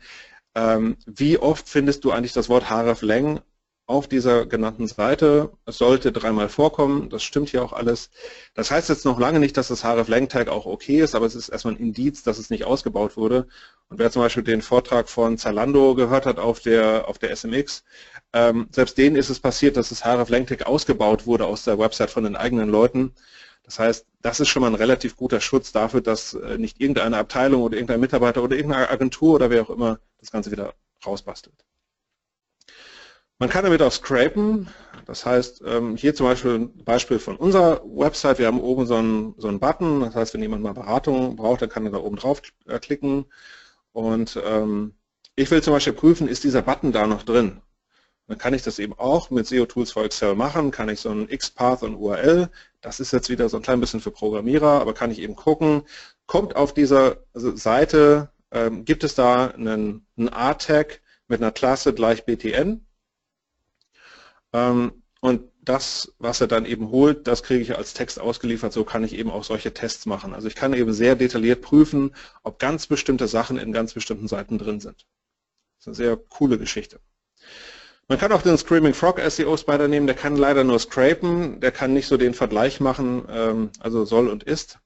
ähm, 0.53 0.97
wie 1.07 1.39
oft 1.39 1.67
findest 1.67 2.03
du 2.03 2.11
eigentlich 2.11 2.33
das 2.33 2.49
Wort 2.49 2.69
hreflang 2.69 3.41
auf 3.85 4.07
dieser 4.07 4.45
genannten 4.45 4.87
Seite. 4.87 5.51
Es 5.65 5.77
sollte 5.77 6.11
dreimal 6.11 6.47
vorkommen, 6.49 7.09
das 7.09 7.23
stimmt 7.23 7.49
hier 7.49 7.63
auch 7.63 7.73
alles. 7.73 8.09
Das 8.53 8.71
heißt 8.71 8.89
jetzt 8.89 9.05
noch 9.05 9.19
lange 9.19 9.39
nicht, 9.39 9.57
dass 9.57 9.67
das 9.67 9.83
href-lang-Tag 9.83 10.47
auch 10.47 10.65
okay 10.65 11.01
ist, 11.01 11.15
aber 11.15 11.25
es 11.25 11.35
ist 11.35 11.49
erstmal 11.49 11.75
ein 11.75 11.79
Indiz, 11.79 12.23
dass 12.23 12.37
es 12.37 12.49
nicht 12.49 12.63
ausgebaut 12.63 13.17
wurde. 13.17 13.47
Und 13.89 13.99
wer 13.99 14.09
zum 14.09 14.21
Beispiel 14.21 14.43
den 14.43 14.61
Vortrag 14.61 15.09
von 15.09 15.37
Zalando 15.37 15.95
gehört 15.95 16.25
hat 16.25 16.39
auf 16.39 16.61
der, 16.61 17.07
auf 17.09 17.19
der 17.19 17.35
SMX, 17.35 17.83
ähm, 18.31 18.67
selbst 18.71 18.97
denen 18.97 19.15
ist 19.17 19.29
es 19.29 19.39
passiert, 19.39 19.75
dass 19.75 19.89
das 19.89 20.05
href-lang-Tag 20.05 20.65
ausgebaut 20.65 21.25
wurde 21.25 21.45
aus 21.45 21.65
der 21.65 21.77
Website 21.77 22.09
von 22.09 22.23
den 22.23 22.35
eigenen 22.37 22.69
Leuten. 22.69 23.13
Das 23.63 23.79
heißt, 23.79 24.05
das 24.21 24.39
ist 24.39 24.49
schon 24.49 24.61
mal 24.61 24.69
ein 24.69 24.75
relativ 24.75 25.15
guter 25.17 25.41
Schutz 25.41 25.71
dafür, 25.71 26.01
dass 26.01 26.33
äh, 26.33 26.57
nicht 26.57 26.79
irgendeine 26.81 27.17
Abteilung 27.17 27.61
oder 27.63 27.75
irgendein 27.75 27.99
Mitarbeiter 27.99 28.43
oder 28.43 28.55
irgendeine 28.55 28.89
Agentur 28.89 29.35
oder 29.35 29.49
wer 29.49 29.61
auch 29.63 29.69
immer 29.69 29.99
das 30.19 30.31
Ganze 30.31 30.51
wieder 30.51 30.73
rausbastelt. 31.05 31.65
Man 33.39 33.49
kann 33.49 33.63
damit 33.63 33.81
auch 33.81 33.91
scrapen, 33.91 34.69
das 35.05 35.25
heißt, 35.25 35.63
ähm, 35.65 35.97
hier 35.97 36.15
zum 36.15 36.27
Beispiel 36.27 36.51
ein 36.55 36.83
Beispiel 36.85 37.19
von 37.19 37.35
unserer 37.35 37.81
Website, 37.83 38.39
wir 38.39 38.47
haben 38.47 38.61
oben 38.61 38.85
so 38.85 38.95
einen, 38.95 39.35
so 39.37 39.47
einen 39.47 39.59
Button, 39.59 40.01
das 40.01 40.15
heißt, 40.15 40.33
wenn 40.33 40.41
jemand 40.41 40.63
mal 40.63 40.73
Beratung 40.73 41.35
braucht, 41.35 41.61
dann 41.61 41.69
kann 41.69 41.85
er 41.85 41.91
da 41.91 41.97
oben 41.97 42.15
drauf 42.15 42.41
äh, 42.67 42.79
klicken. 42.79 43.25
Und 43.91 44.39
ähm, 44.45 44.93
ich 45.35 45.51
will 45.51 45.61
zum 45.63 45.73
Beispiel 45.73 45.93
prüfen, 45.93 46.27
ist 46.27 46.43
dieser 46.43 46.61
Button 46.61 46.91
da 46.91 47.07
noch 47.07 47.23
drin? 47.23 47.61
Dann 48.27 48.37
kann 48.37 48.53
ich 48.53 48.63
das 48.63 48.79
eben 48.79 48.93
auch 48.93 49.29
mit 49.29 49.47
SEO-Tools 49.47 49.91
for 49.91 50.05
Excel 50.05 50.35
machen, 50.35 50.71
kann 50.71 50.89
ich 50.89 51.01
so 51.01 51.09
ein 51.09 51.27
XPath 51.27 51.83
und 51.83 51.95
URL, 51.95 52.49
das 52.81 52.99
ist 52.99 53.11
jetzt 53.11 53.29
wieder 53.29 53.49
so 53.49 53.57
ein 53.57 53.63
klein 53.63 53.81
bisschen 53.81 53.99
für 53.99 54.11
Programmierer, 54.11 54.79
aber 54.79 54.93
kann 54.93 55.11
ich 55.11 55.19
eben 55.19 55.35
gucken, 55.35 55.83
kommt 56.27 56.55
auf 56.55 56.73
dieser 56.73 57.17
Seite, 57.33 58.29
ähm, 58.51 58.85
gibt 58.85 59.03
es 59.03 59.15
da 59.15 59.47
einen, 59.47 60.05
einen 60.17 60.29
A-Tag 60.29 61.01
mit 61.27 61.41
einer 61.41 61.51
Klasse 61.51 61.93
gleich 61.93 62.25
BTN 62.25 62.85
und 64.53 65.43
das, 65.61 66.13
was 66.19 66.41
er 66.41 66.47
dann 66.47 66.65
eben 66.65 66.89
holt, 66.89 67.27
das 67.27 67.43
kriege 67.43 67.61
ich 67.61 67.77
als 67.77 67.93
Text 67.93 68.19
ausgeliefert, 68.19 68.73
so 68.73 68.83
kann 68.83 69.03
ich 69.03 69.13
eben 69.13 69.31
auch 69.31 69.43
solche 69.43 69.73
Tests 69.73 70.05
machen. 70.05 70.33
Also 70.33 70.47
ich 70.47 70.55
kann 70.55 70.73
eben 70.73 70.93
sehr 70.93 71.15
detailliert 71.15 71.61
prüfen, 71.61 72.13
ob 72.43 72.59
ganz 72.59 72.87
bestimmte 72.87 73.27
Sachen 73.27 73.57
in 73.57 73.71
ganz 73.71 73.93
bestimmten 73.93 74.27
Seiten 74.27 74.57
drin 74.57 74.79
sind. 74.79 75.05
Das 75.77 75.81
ist 75.81 75.87
eine 75.87 75.95
sehr 75.95 76.17
coole 76.17 76.57
Geschichte. 76.57 76.99
Man 78.09 78.19
kann 78.19 78.33
auch 78.33 78.41
den 78.41 78.57
Screaming 78.57 78.93
Frog 78.93 79.21
SEO 79.21 79.55
Spider 79.55 79.87
nehmen, 79.87 80.07
der 80.07 80.15
kann 80.15 80.35
leider 80.35 80.63
nur 80.63 80.77
scrapen, 80.77 81.61
der 81.61 81.71
kann 81.71 81.93
nicht 81.93 82.07
so 82.07 82.17
den 82.17 82.33
Vergleich 82.33 82.81
machen, 82.81 83.25
ähm, 83.29 83.69
also 83.79 84.03
soll 84.03 84.27
und 84.27 84.43
ist. 84.43 84.79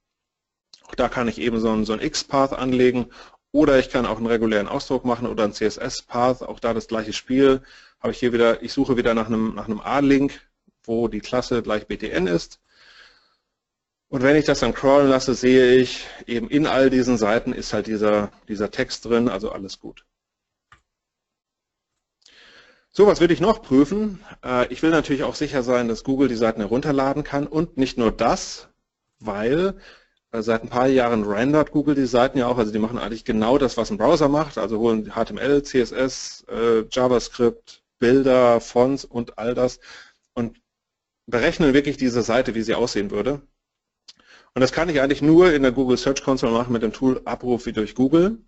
Auch 0.88 0.96
da 0.96 1.10
kann 1.10 1.28
ich 1.28 1.40
eben 1.40 1.60
so 1.60 1.70
einen, 1.72 1.86
so 1.86 1.94
einen 1.94 2.04
X-Path 2.04 2.54
anlegen 2.54 3.08
oder 3.52 3.80
ich 3.80 3.90
kann 3.90 4.06
auch 4.06 4.18
einen 4.18 4.28
regulären 4.28 4.68
Ausdruck 4.68 5.04
machen 5.04 5.28
oder 5.28 5.46
einen 5.46 5.54
CSS-Path, 5.54 6.44
auch 6.44 6.60
da 6.60 6.76
das 6.76 6.88
gleiche 6.88 7.14
Spiel. 7.14 7.64
Habe 8.00 8.12
ich 8.12 8.20
hier 8.20 8.34
wieder, 8.34 8.62
ich 8.64 8.74
suche 8.74 8.98
wieder 8.98 9.14
nach 9.14 9.28
einem, 9.28 9.56
nach 9.56 9.66
einem 9.66 9.80
A-Link, 9.80 10.42
wo 10.84 11.08
die 11.08 11.20
Klasse 11.20 11.62
gleich 11.62 11.88
BTN 11.88 12.28
ist. 12.28 12.60
Und 14.10 14.24
wenn 14.24 14.38
ich 14.38 14.46
das 14.46 14.60
dann 14.60 14.74
crawlen 14.74 15.10
lasse, 15.10 15.34
sehe 15.34 15.76
ich, 15.76 16.06
eben 16.28 16.50
in 16.50 16.66
all 16.66 16.90
diesen 16.90 17.18
Seiten 17.18 17.52
ist 17.52 17.74
halt 17.74 17.88
dieser, 17.88 18.32
dieser 18.48 18.72
Text 18.72 19.06
drin, 19.06 19.28
also 19.28 19.52
alles 19.52 19.80
gut. 19.80 20.06
So, 22.90 23.06
was 23.06 23.20
würde 23.20 23.34
ich 23.34 23.42
noch 23.42 23.62
prüfen? 23.62 24.24
Äh, 24.44 24.74
ich 24.74 24.82
will 24.82 24.90
natürlich 24.90 25.24
auch 25.24 25.36
sicher 25.36 25.62
sein, 25.62 25.88
dass 25.88 26.04
Google 26.04 26.30
die 26.30 26.36
Seiten 26.36 26.62
herunterladen 26.62 27.24
kann 27.24 27.46
und 27.48 27.78
nicht 27.78 27.98
nur 27.98 28.12
das, 28.12 28.70
weil 29.20 29.76
äh, 30.32 30.42
seit 30.42 30.64
ein 30.64 30.70
paar 30.70 30.88
Jahren 30.88 31.24
rendert 31.24 31.72
Google 31.72 31.96
die 31.96 32.06
Seiten 32.06 32.38
ja 32.38 32.48
auch, 32.48 32.58
also 32.58 32.72
die 32.72 32.80
machen 32.80 32.98
eigentlich 32.98 33.26
genau 33.26 33.58
das, 33.58 33.78
was 33.78 33.92
ein 33.92 33.98
Browser 33.98 34.30
macht, 34.30 34.58
also 34.58 34.80
holen 34.80 35.12
HTML, 35.12 35.62
CSS, 35.64 36.46
äh, 36.50 36.86
JavaScript, 36.90 37.84
Bilder, 38.00 38.62
Fonts 38.62 39.06
und 39.06 39.38
all 39.38 39.56
das 39.56 39.80
und 40.34 40.62
berechnen 41.26 41.74
wirklich 41.74 41.98
diese 41.98 42.22
Seite, 42.22 42.56
wie 42.56 42.62
sie 42.62 42.76
aussehen 42.76 43.12
würde. 43.12 43.42
Und 44.54 44.62
das 44.62 44.72
kann 44.72 44.90
ich 44.90 45.02
eigentlich 45.02 45.22
nur 45.22 45.54
in 45.54 45.62
der 45.62 45.72
Google 45.72 45.98
Search 45.98 46.24
Console 46.24 46.52
machen 46.52 46.74
mit 46.74 46.82
dem 46.82 46.94
Tool 46.94 47.22
Abruf 47.26 47.66
wie 47.66 47.74
durch 47.74 47.96
Google. 47.96 48.40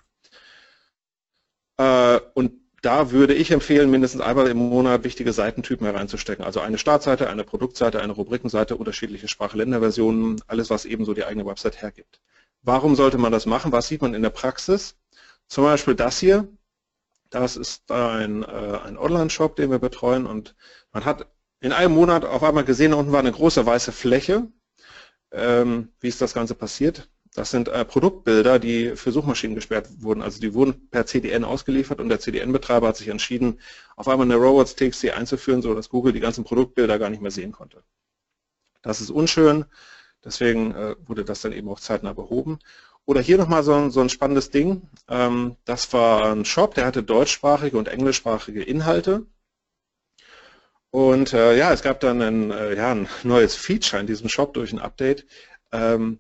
Und 1.78 2.54
da 2.82 3.12
würde 3.12 3.34
ich 3.34 3.52
empfehlen, 3.52 3.92
mindestens 3.92 4.22
einmal 4.22 4.48
im 4.48 4.58
Monat 4.58 5.04
wichtige 5.04 5.34
Seitentypen 5.34 5.86
hereinzustecken. 5.86 6.46
Also 6.46 6.62
eine 6.62 6.78
Startseite, 6.78 7.30
eine 7.30 7.44
Produktseite, 7.44 8.02
eine 8.02 8.14
Rubrikenseite, 8.14 8.78
unterschiedliche 8.78 9.28
Sprache-Länder-Versionen, 9.28 10.42
alles, 10.48 10.70
was 10.70 10.86
eben 10.86 11.06
so 11.06 11.14
die 11.14 11.26
eigene 11.26 11.46
Website 11.46 11.82
hergibt. 11.82 12.22
Warum 12.62 12.96
sollte 12.96 13.18
man 13.18 13.32
das 13.32 13.46
machen? 13.46 13.72
Was 13.72 13.88
sieht 13.88 14.02
man 14.02 14.14
in 14.14 14.22
der 14.22 14.30
Praxis? 14.30 14.96
Zum 15.48 15.66
Beispiel 15.66 15.96
das 15.96 16.20
hier. 16.20 16.48
Das 17.30 17.58
ist 17.58 17.92
ein, 17.92 18.44
äh, 18.44 18.80
ein 18.86 18.98
Online-Shop, 18.98 19.56
den 19.56 19.72
wir 19.72 19.80
betreuen 19.80 20.26
und 20.26 20.56
man 20.92 21.06
hat 21.06 21.28
in 21.62 21.74
einem 21.74 21.94
Monat 21.94 22.26
auf 22.26 22.44
einmal 22.44 22.64
gesehen, 22.64 22.94
unten 22.94 23.12
war 23.12 23.20
eine 23.20 23.32
große 23.32 23.66
weiße 23.66 23.92
Fläche. 23.92 24.48
Ähm, 25.32 25.90
wie 26.00 26.08
ist 26.08 26.22
das 26.22 26.34
Ganze 26.34 26.56
passiert? 26.56 27.10
Das 27.36 27.52
sind 27.52 27.68
äh, 27.68 27.86
Produktbilder, 27.86 28.58
die 28.58 28.96
für 28.96 29.12
Suchmaschinen 29.12 29.56
gesperrt 29.56 29.88
wurden. 30.02 30.22
Also 30.22 30.40
die 30.40 30.54
wurden 30.54 30.90
per 30.90 31.06
CDN 31.06 31.44
ausgeliefert 31.44 32.00
und 32.00 32.10
der 32.10 32.20
CDN-Betreiber 32.20 32.88
hat 32.88 32.98
sich 32.98 33.10
entschieden, 33.10 33.60
auf 33.96 34.08
einmal 34.08 34.26
eine 34.26 34.36
Robots.txt 34.36 35.12
einzuführen, 35.12 35.62
sodass 35.62 35.90
Google 35.90 36.14
die 36.14 36.20
ganzen 36.20 36.44
Produktbilder 36.44 36.98
gar 36.98 37.10
nicht 37.10 37.22
mehr 37.22 37.32
sehen 37.32 37.52
konnte. 37.52 37.84
Das 38.82 39.02
ist 39.02 39.10
unschön, 39.12 39.66
deswegen 40.24 40.74
äh, 40.74 40.96
wurde 41.06 41.26
das 41.26 41.42
dann 41.42 41.52
eben 41.52 41.70
auch 41.70 41.80
zeitnah 41.80 42.14
behoben. 42.14 42.60
Oder 43.06 43.22
hier 43.22 43.38
nochmal 43.38 43.64
so, 43.64 43.74
ein, 43.74 43.92
so 43.92 44.02
ein 44.02 44.10
spannendes 44.10 44.52
Ding. 44.52 44.84
Ähm, 45.08 45.56
das 45.66 45.92
war 45.94 46.32
ein 46.32 46.46
Shop, 46.46 46.76
der 46.76 46.86
hatte 46.86 47.04
deutschsprachige 47.04 47.78
und 47.78 47.88
englischsprachige 47.88 48.64
Inhalte. 48.64 49.26
Und 50.92 51.34
äh, 51.34 51.56
ja, 51.58 51.72
es 51.72 51.82
gab 51.82 52.00
dann 52.00 52.22
ein, 52.22 52.52
äh, 52.52 52.76
ja, 52.76 52.92
ein 52.92 53.08
neues 53.24 53.56
Feature 53.56 54.00
in 54.00 54.08
diesem 54.08 54.30
Shop 54.30 54.54
durch 54.54 54.72
ein 54.74 54.80
Update. 54.80 55.26
Ähm, 55.72 56.20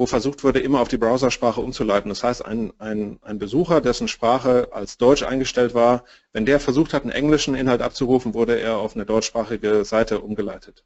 wo 0.00 0.06
versucht 0.06 0.44
wurde, 0.44 0.60
immer 0.60 0.80
auf 0.80 0.88
die 0.88 0.96
Browsersprache 0.96 1.60
umzuleiten. 1.60 2.08
Das 2.08 2.22
heißt, 2.22 2.44
ein, 2.44 2.72
ein, 2.78 3.18
ein 3.22 3.38
Besucher, 3.38 3.80
dessen 3.80 4.08
Sprache 4.08 4.68
als 4.72 4.98
Deutsch 4.98 5.22
eingestellt 5.22 5.74
war, 5.74 6.04
wenn 6.32 6.46
der 6.46 6.60
versucht 6.60 6.94
hat, 6.94 7.02
einen 7.02 7.12
englischen 7.12 7.54
Inhalt 7.54 7.82
abzurufen, 7.82 8.32
wurde 8.32 8.58
er 8.58 8.78
auf 8.78 8.94
eine 8.94 9.04
deutschsprachige 9.04 9.84
Seite 9.84 10.20
umgeleitet. 10.20 10.84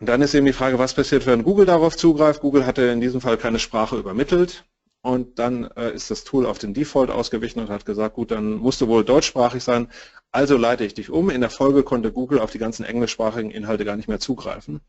Und 0.00 0.08
dann 0.08 0.22
ist 0.22 0.34
eben 0.34 0.46
die 0.46 0.52
Frage, 0.52 0.78
was 0.78 0.94
passiert, 0.94 1.26
wenn 1.26 1.42
Google 1.42 1.66
darauf 1.66 1.96
zugreift. 1.96 2.40
Google 2.40 2.66
hatte 2.66 2.82
in 2.82 3.00
diesem 3.00 3.20
Fall 3.20 3.36
keine 3.36 3.58
Sprache 3.58 3.96
übermittelt 3.96 4.64
und 5.02 5.38
dann 5.38 5.64
äh, 5.76 5.92
ist 5.92 6.10
das 6.10 6.24
Tool 6.24 6.46
auf 6.46 6.58
den 6.58 6.74
Default 6.74 7.10
ausgewichen 7.10 7.60
und 7.60 7.68
hat 7.68 7.84
gesagt, 7.84 8.14
gut, 8.14 8.30
dann 8.30 8.54
musst 8.54 8.80
du 8.80 8.88
wohl 8.88 9.04
deutschsprachig 9.04 9.62
sein, 9.62 9.88
also 10.30 10.56
leite 10.56 10.84
ich 10.84 10.94
dich 10.94 11.10
um. 11.10 11.30
In 11.30 11.40
der 11.40 11.50
Folge 11.50 11.82
konnte 11.82 12.12
Google 12.12 12.38
auf 12.38 12.50
die 12.50 12.58
ganzen 12.58 12.84
englischsprachigen 12.84 13.50
Inhalte 13.50 13.84
gar 13.84 13.96
nicht 13.96 14.08
mehr 14.08 14.20
zugreifen. 14.20 14.80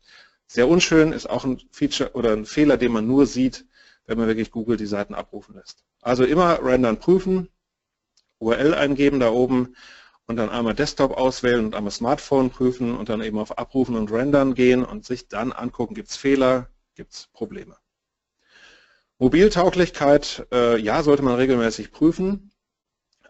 Sehr 0.46 0.68
unschön 0.68 1.12
ist 1.12 1.28
auch 1.28 1.44
ein 1.44 1.60
Feature 1.70 2.12
oder 2.12 2.32
ein 2.32 2.44
Fehler, 2.44 2.76
den 2.76 2.92
man 2.92 3.06
nur 3.06 3.26
sieht, 3.26 3.66
wenn 4.06 4.18
man 4.18 4.26
wirklich 4.26 4.50
Google 4.50 4.76
die 4.76 4.86
Seiten 4.86 5.14
abrufen 5.14 5.54
lässt. 5.54 5.84
Also 6.02 6.24
immer 6.24 6.62
rendern 6.62 6.98
prüfen, 6.98 7.48
URL 8.38 8.74
eingeben 8.74 9.20
da 9.20 9.30
oben 9.30 9.74
und 10.30 10.36
dann 10.36 10.48
einmal 10.48 10.74
Desktop 10.74 11.18
auswählen 11.18 11.64
und 11.64 11.74
einmal 11.74 11.90
Smartphone 11.90 12.50
prüfen 12.50 12.96
und 12.96 13.08
dann 13.08 13.20
eben 13.20 13.36
auf 13.36 13.58
Abrufen 13.58 13.96
und 13.96 14.12
Rendern 14.12 14.54
gehen 14.54 14.84
und 14.84 15.04
sich 15.04 15.26
dann 15.26 15.50
angucken, 15.50 15.92
gibt 15.96 16.08
es 16.08 16.16
Fehler, 16.16 16.68
gibt 16.94 17.12
es 17.12 17.26
Probleme. 17.32 17.76
Mobiltauglichkeit, 19.18 20.46
äh, 20.52 20.78
ja, 20.78 21.02
sollte 21.02 21.24
man 21.24 21.34
regelmäßig 21.34 21.90
prüfen. 21.90 22.52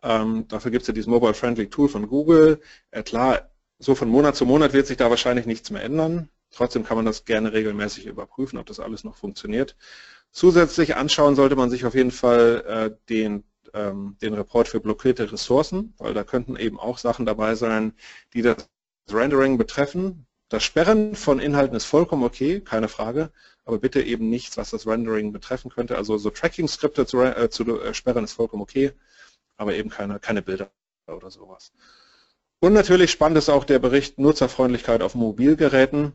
Ähm, 0.02 0.46
dafür 0.48 0.70
gibt 0.72 0.82
es 0.82 0.88
ja 0.88 0.92
dieses 0.92 1.06
Mobile 1.06 1.32
Friendly 1.32 1.70
Tool 1.70 1.88
von 1.88 2.06
Google. 2.06 2.60
Äh, 2.90 3.02
klar, 3.02 3.50
so 3.78 3.94
von 3.94 4.10
Monat 4.10 4.36
zu 4.36 4.44
Monat 4.44 4.74
wird 4.74 4.86
sich 4.86 4.98
da 4.98 5.08
wahrscheinlich 5.08 5.46
nichts 5.46 5.70
mehr 5.70 5.82
ändern. 5.82 6.28
Trotzdem 6.50 6.84
kann 6.84 6.98
man 6.98 7.06
das 7.06 7.24
gerne 7.24 7.54
regelmäßig 7.54 8.04
überprüfen, 8.04 8.58
ob 8.58 8.66
das 8.66 8.78
alles 8.78 9.04
noch 9.04 9.16
funktioniert. 9.16 9.74
Zusätzlich 10.32 10.96
anschauen 10.96 11.34
sollte 11.34 11.56
man 11.56 11.70
sich 11.70 11.86
auf 11.86 11.94
jeden 11.94 12.10
Fall 12.10 12.62
äh, 12.66 12.96
den, 13.08 13.44
ähm, 13.74 14.16
den 14.22 14.34
Report 14.34 14.68
für 14.68 14.80
blockierte 14.80 15.30
Ressourcen, 15.32 15.94
weil 15.98 16.14
da 16.14 16.24
könnten 16.24 16.56
eben 16.56 16.78
auch 16.78 16.98
Sachen 16.98 17.26
dabei 17.26 17.54
sein, 17.54 17.94
die 18.34 18.42
das 18.42 18.68
Rendering 19.10 19.58
betreffen. 19.58 20.26
Das 20.48 20.64
Sperren 20.64 21.14
von 21.14 21.38
Inhalten 21.38 21.76
ist 21.76 21.84
vollkommen 21.84 22.24
okay, 22.24 22.60
keine 22.60 22.88
Frage, 22.88 23.30
aber 23.64 23.78
bitte 23.78 24.02
eben 24.02 24.28
nichts, 24.28 24.56
was 24.56 24.70
das 24.70 24.86
Rendering 24.86 25.32
betreffen 25.32 25.70
könnte. 25.70 25.96
Also 25.96 26.18
so 26.18 26.30
Tracking-Skripte 26.30 27.06
zu, 27.06 27.20
äh, 27.20 27.50
zu 27.50 27.80
äh, 27.80 27.94
sperren 27.94 28.24
ist 28.24 28.32
vollkommen 28.32 28.62
okay, 28.62 28.92
aber 29.56 29.74
eben 29.74 29.90
keine, 29.90 30.18
keine 30.18 30.42
Bilder 30.42 30.70
oder 31.06 31.30
sowas. 31.30 31.72
Und 32.60 32.74
natürlich 32.74 33.10
spannend 33.10 33.38
ist 33.38 33.48
auch 33.48 33.64
der 33.64 33.78
Bericht 33.78 34.18
Nutzerfreundlichkeit 34.18 35.02
auf 35.02 35.14
Mobilgeräten. 35.14 36.12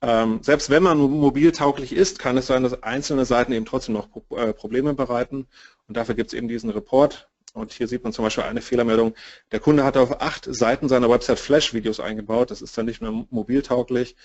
Ähm, 0.00 0.40
selbst 0.42 0.70
wenn 0.70 0.84
man 0.84 0.98
mobiltauglich 0.98 1.92
ist, 1.92 2.20
kann 2.20 2.36
es 2.36 2.46
sein, 2.46 2.62
dass 2.62 2.82
einzelne 2.84 3.24
Seiten 3.24 3.52
eben 3.52 3.66
trotzdem 3.66 3.94
noch 3.94 4.08
äh, 4.30 4.52
Probleme 4.52 4.94
bereiten. 4.94 5.48
Und 5.88 5.96
dafür 5.96 6.14
gibt 6.14 6.30
es 6.30 6.34
eben 6.34 6.48
diesen 6.48 6.70
Report. 6.70 7.28
Und 7.54 7.72
hier 7.72 7.88
sieht 7.88 8.04
man 8.04 8.12
zum 8.12 8.24
Beispiel 8.24 8.44
eine 8.44 8.60
Fehlermeldung. 8.60 9.14
Der 9.52 9.60
Kunde 9.60 9.84
hat 9.84 9.96
auf 9.96 10.20
acht 10.20 10.46
Seiten 10.54 10.88
seiner 10.88 11.10
Website 11.10 11.38
Flash-Videos 11.38 11.98
eingebaut. 11.98 12.50
Das 12.50 12.62
ist 12.62 12.76
dann 12.76 12.86
nicht 12.86 13.00
mehr 13.00 13.10
mobiltauglich. 13.30 14.16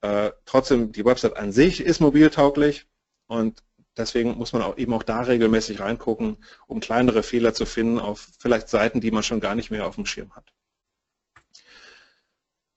Äh, 0.00 0.32
trotzdem, 0.44 0.92
die 0.92 1.04
Website 1.04 1.36
an 1.36 1.52
sich 1.52 1.80
ist 1.80 2.00
mobiltauglich. 2.00 2.86
Und 3.28 3.62
deswegen 3.96 4.36
muss 4.36 4.52
man 4.52 4.62
auch 4.62 4.76
eben 4.76 4.92
auch 4.94 5.04
da 5.04 5.20
regelmäßig 5.20 5.80
reingucken, 5.80 6.38
um 6.66 6.80
kleinere 6.80 7.22
Fehler 7.22 7.54
zu 7.54 7.66
finden 7.66 7.98
auf 8.00 8.28
vielleicht 8.38 8.68
Seiten, 8.68 9.00
die 9.00 9.12
man 9.12 9.22
schon 9.22 9.40
gar 9.40 9.54
nicht 9.54 9.70
mehr 9.70 9.86
auf 9.86 9.94
dem 9.94 10.06
Schirm 10.06 10.34
hat. 10.34 10.52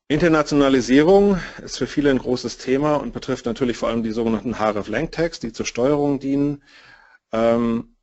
Internationalisierung 0.08 1.40
ist 1.64 1.80
für 1.80 1.88
viele 1.88 2.12
ein 2.12 2.20
großes 2.20 2.60
Thema 2.60 2.98
und 2.98 3.12
betrifft 3.12 3.48
natürlich 3.48 3.76
vor 3.76 3.90
allem 3.90 4.04
die 4.04 4.12
sogenannten 4.12 4.60
href-Lang-Tags, 4.60 5.40
die 5.40 5.52
zur 5.52 5.66
Steuerung 5.66 6.20
dienen. 6.20 6.64
Ähm, 7.32 7.95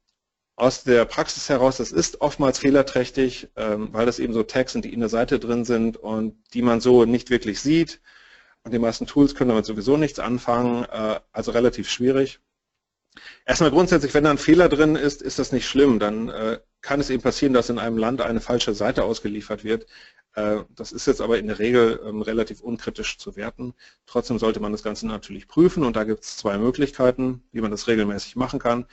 aus 0.63 0.85
der 0.85 1.05
Praxis 1.07 1.49
heraus, 1.49 1.79
das 1.79 1.91
ist 1.91 2.21
oftmals 2.21 2.61
fehlerträchtig, 2.61 3.49
ähm, 3.57 3.89
weil 3.91 4.07
das 4.07 4.21
eben 4.21 4.33
so 4.33 4.45
Tags 4.45 4.73
sind, 4.73 4.85
die 4.85 4.93
in 4.93 5.01
der 5.01 5.09
Seite 5.09 5.41
drin 5.41 5.65
sind 5.65 5.97
und 5.97 6.37
die 6.55 6.63
man 6.63 6.81
so 6.81 7.05
nicht 7.05 7.31
wirklich 7.31 7.61
sieht. 7.61 8.01
Und 8.63 8.73
die 8.73 8.79
meisten 8.79 9.09
Tools 9.09 9.35
können 9.35 9.49
damit 9.49 9.67
sowieso 9.67 9.97
nichts 9.97 10.21
anfangen, 10.21 10.85
äh, 10.85 11.19
also 11.33 11.51
relativ 11.51 11.91
schwierig. 11.91 12.39
Erstmal 13.45 13.73
grundsätzlich, 13.73 14.15
wenn 14.15 14.23
da 14.23 14.31
ein 14.31 14.39
Fehler 14.39 14.69
drin 14.69 14.95
ist, 14.95 15.21
ist 15.21 15.41
das 15.41 15.51
nicht 15.51 15.67
schlimm. 15.69 15.99
Dann 15.99 16.29
äh, 16.29 16.61
kann 16.81 17.01
es 17.01 17.11
eben 17.11 17.25
passieren, 17.25 17.55
dass 17.55 17.69
in 17.69 17.81
einem 17.81 17.99
Land 17.99 18.21
eine 18.21 18.41
falsche 18.41 18.73
Seite 18.73 19.03
ausgeliefert 19.03 19.65
wird. 19.65 19.87
Äh, 20.35 20.59
das 20.77 20.93
ist 20.93 21.07
jetzt 21.09 21.21
aber 21.21 21.41
in 21.41 21.49
der 21.49 21.59
Regel 21.59 22.01
ähm, 22.07 22.23
relativ 22.23 22.61
unkritisch 22.61 23.19
zu 23.19 23.35
werten. 23.35 23.75
Trotzdem 24.07 24.39
sollte 24.39 24.61
man 24.61 24.71
das 24.71 24.85
Ganze 24.85 25.09
natürlich 25.09 25.49
prüfen 25.49 25.83
und 25.83 25.97
da 25.97 26.05
gibt 26.05 26.23
es 26.23 26.37
zwei 26.37 26.57
Möglichkeiten, 26.57 27.43
wie 27.51 27.61
man 27.61 27.73
das 27.73 27.89
regelmäßig 27.89 28.37
machen 28.37 28.61
kann. 28.61 28.87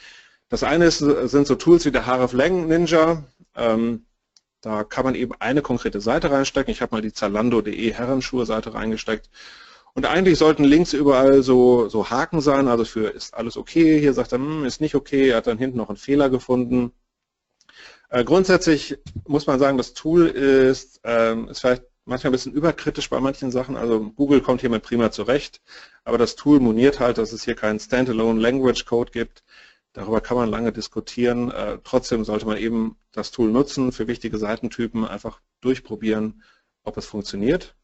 Das 0.50 0.64
eine 0.64 0.86
ist, 0.86 0.98
sind 0.98 1.48
so 1.48 1.56
Tools 1.56 1.86
wie 1.86 1.92
der 1.92 2.08
hreflang 2.08 2.68
Ninja. 2.68 3.24
Ähm, 3.56 4.06
da 4.62 4.84
kann 4.84 5.06
man 5.06 5.16
eben 5.16 5.34
eine 5.40 5.62
konkrete 5.62 6.02
Seite 6.02 6.32
reinstecken. 6.32 6.72
Ich 6.72 6.82
habe 6.82 6.96
mal 6.96 7.02
die 7.02 7.14
Zalando.de 7.14 7.94
Herrenschuhe-Seite 7.94 8.74
reingesteckt. 8.74 9.30
Und 9.94 10.06
eigentlich 10.06 10.38
sollten 10.38 10.64
links 10.64 10.94
überall 10.94 11.44
so, 11.44 11.88
so 11.90 12.10
Haken 12.10 12.42
sein, 12.42 12.68
also 12.68 12.86
für 12.86 13.10
ist 13.10 13.34
alles 13.34 13.58
okay. 13.58 14.00
Hier 14.00 14.14
sagt 14.14 14.32
er, 14.34 14.40
hm, 14.40 14.66
ist 14.66 14.82
nicht 14.82 14.96
okay. 14.96 15.30
Er 15.30 15.38
hat 15.38 15.48
dann 15.48 15.58
hinten 15.58 15.78
noch 15.78 15.90
einen 15.90 15.98
Fehler 15.98 16.30
gefunden. 16.30 16.92
Äh, 18.10 18.24
grundsätzlich 18.24 18.98
muss 19.28 19.48
man 19.48 19.60
sagen, 19.60 19.78
das 19.78 19.94
Tool 19.94 20.28
ist, 20.28 21.00
ähm, 21.04 21.48
ist 21.48 21.62
vielleicht 21.62 21.84
manchmal 22.06 22.32
ein 22.32 22.34
bisschen 22.34 22.54
überkritisch 22.54 23.10
bei 23.10 23.20
manchen 23.20 23.52
Sachen. 23.52 23.78
Also 23.78 24.12
Google 24.12 24.42
kommt 24.42 24.62
hiermit 24.62 24.84
prima 24.84 25.12
zurecht, 25.12 25.62
aber 26.04 26.18
das 26.18 26.36
Tool 26.36 26.60
moniert 26.60 27.00
halt, 27.00 27.18
dass 27.18 27.32
es 27.34 27.44
hier 27.44 27.56
keinen 27.56 27.80
Standalone 27.80 28.42
Language 28.42 28.86
Code 28.86 29.12
gibt. 29.12 29.44
Darüber 29.94 30.22
kann 30.22 30.38
man 30.38 30.50
lange 30.50 30.72
diskutieren. 30.72 31.52
Äh, 31.52 31.80
trotzdem 31.84 32.24
sollte 32.24 32.46
man 32.46 32.58
eben 32.58 32.98
das 33.12 33.32
Tool 33.32 33.50
nutzen 33.52 33.92
für 33.92 34.08
wichtige 34.08 34.38
Seitentypen, 34.38 35.06
einfach 35.06 35.42
durchprobieren, 35.62 36.44
ob 36.84 36.98
es 36.98 37.06
funktioniert. 37.06 37.76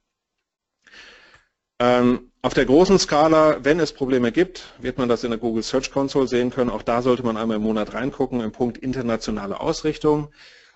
Ähm, 1.79 2.31
auf 2.41 2.53
der 2.53 2.65
großen 2.65 3.00
Skala, 3.00 3.65
wenn 3.65 3.79
es 3.79 3.91
Probleme 3.91 4.31
gibt, 4.31 4.75
wird 4.79 4.97
man 4.97 5.09
das 5.09 5.24
in 5.24 5.31
der 5.31 5.39
Google 5.39 5.63
Search 5.63 5.91
Console 5.91 6.27
sehen 6.27 6.51
können. 6.51 6.69
Auch 6.69 6.83
da 6.83 7.01
sollte 7.01 7.24
man 7.24 7.38
einmal 7.38 7.57
im 7.57 7.63
Monat 7.63 7.93
reingucken 7.93 8.39
im 8.39 8.51
Punkt 8.51 8.77
internationale 8.77 9.59
Ausrichtung. 9.59 10.31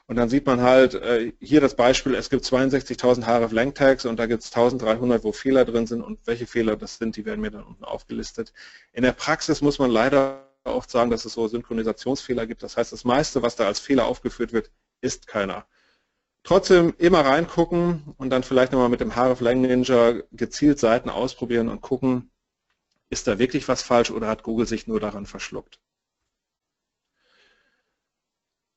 Und 0.08 0.16
dann 0.16 0.28
sieht 0.28 0.48
man 0.48 0.62
halt 0.62 0.96
äh, 0.96 1.34
hier 1.40 1.62
das 1.62 1.76
Beispiel, 1.76 2.16
es 2.16 2.32
gibt 2.32 2.44
62.000 2.44 3.24
href 3.24 3.52
Lang 3.52 3.76
Tags 3.76 4.06
und 4.06 4.18
da 4.18 4.26
gibt 4.26 4.42
es 4.42 4.52
1300, 4.52 5.24
wo 5.24 5.32
Fehler 5.32 5.66
drin 5.66 5.86
sind 5.86 6.02
und 6.02 6.20
welche 6.26 6.48
Fehler 6.48 6.76
das 6.76 6.98
sind, 6.98 7.16
die 7.16 7.26
werden 7.26 7.42
mir 7.42 7.52
dann 7.52 7.64
unten 7.64 7.84
aufgelistet. 7.84 8.52
In 8.92 9.04
der 9.04 9.12
Praxis 9.12 9.62
muss 9.62 9.78
man 9.78 9.92
leider 9.92 10.49
oft 10.64 10.90
sagen, 10.90 11.10
dass 11.10 11.26
es 11.26 11.34
so 11.34 11.48
Synchronisationsfehler 11.48 12.48
gibt. 12.48 12.64
Das 12.64 12.78
heißt, 12.78 12.92
das 12.92 13.06
meiste, 13.06 13.42
was 13.42 13.56
da 13.56 13.66
als 13.66 13.80
Fehler 13.80 14.06
aufgeführt 14.06 14.54
wird, 14.54 14.72
ist 15.02 15.28
keiner. 15.28 15.66
Trotzdem 16.44 16.94
immer 16.98 17.26
reingucken 17.26 18.14
und 18.18 18.30
dann 18.30 18.44
vielleicht 18.44 18.72
nochmal 18.72 18.90
mit 18.90 19.02
dem 19.02 19.12
Lang 19.12 19.62
Ninja 19.62 20.22
gezielt 20.32 20.80
Seiten 20.80 21.10
ausprobieren 21.10 21.70
und 21.70 21.82
gucken, 21.82 22.32
ist 23.10 23.28
da 23.28 23.40
wirklich 23.40 23.68
was 23.68 23.82
falsch 23.82 24.12
oder 24.12 24.28
hat 24.28 24.44
Google 24.44 24.68
sich 24.68 24.88
nur 24.88 25.00
daran 25.00 25.26
verschluckt. 25.26 25.80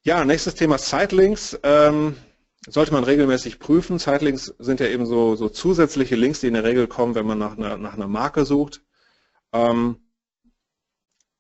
Ja, 0.02 0.24
nächstes 0.24 0.54
Thema 0.54 0.78
Sitelinks. 0.78 1.58
Ähm, 1.62 2.16
sollte 2.66 2.92
man 2.92 3.04
regelmäßig 3.04 3.58
prüfen. 3.58 3.98
Sitelinks 3.98 4.54
sind 4.58 4.80
ja 4.80 4.86
eben 4.86 5.06
so, 5.06 5.36
so 5.36 5.48
zusätzliche 5.48 6.16
Links, 6.16 6.40
die 6.40 6.48
in 6.48 6.54
der 6.54 6.64
Regel 6.64 6.86
kommen, 6.86 7.14
wenn 7.14 7.26
man 7.26 7.38
nach 7.38 7.56
einer, 7.56 7.76
nach 7.76 7.94
einer 7.94 8.08
Marke 8.08 8.44
sucht. 8.44 8.82
Ähm, 9.52 9.98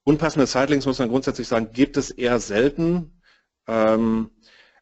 unpassende 0.04 0.46
Sitelinks, 0.46 0.86
muss 0.86 0.98
man 0.98 1.08
grundsätzlich 1.08 1.48
sagen, 1.48 1.70
gibt 1.72 1.96
es 1.96 2.10
eher 2.10 2.38
selten. 2.40 3.20
Ähm, 3.66 4.30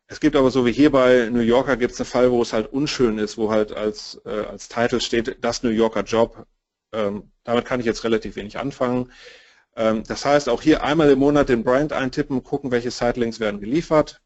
es 0.06 0.20
gibt 0.20 0.36
aber 0.36 0.50
so 0.50 0.66
wie 0.66 0.72
hier 0.72 0.90
bei 0.90 1.28
New 1.30 1.40
Yorker 1.40 1.76
gibt 1.76 1.92
es 1.92 2.00
einen 2.00 2.06
Fall, 2.06 2.30
wo 2.32 2.42
es 2.42 2.52
halt 2.52 2.72
unschön 2.72 3.18
ist, 3.18 3.38
wo 3.38 3.50
halt 3.50 3.72
als, 3.72 4.20
äh, 4.24 4.44
als 4.46 4.68
Titel 4.68 5.00
steht, 5.00 5.38
das 5.44 5.62
New 5.62 5.70
Yorker 5.70 6.02
Job. 6.02 6.46
Ähm, 6.92 7.30
damit 7.44 7.64
kann 7.64 7.80
ich 7.80 7.86
jetzt 7.86 8.04
relativ 8.04 8.36
wenig 8.36 8.58
anfangen. 8.58 9.12
Ähm, 9.76 10.02
das 10.06 10.24
heißt, 10.24 10.48
auch 10.48 10.62
hier 10.62 10.82
einmal 10.82 11.10
im 11.10 11.18
Monat 11.20 11.48
den 11.48 11.62
Brand 11.64 11.92
eintippen, 11.92 12.42
gucken, 12.42 12.70
welche 12.72 12.90
Sitelinks 12.90 13.40
werden 13.40 13.60
geliefert. 13.60 14.20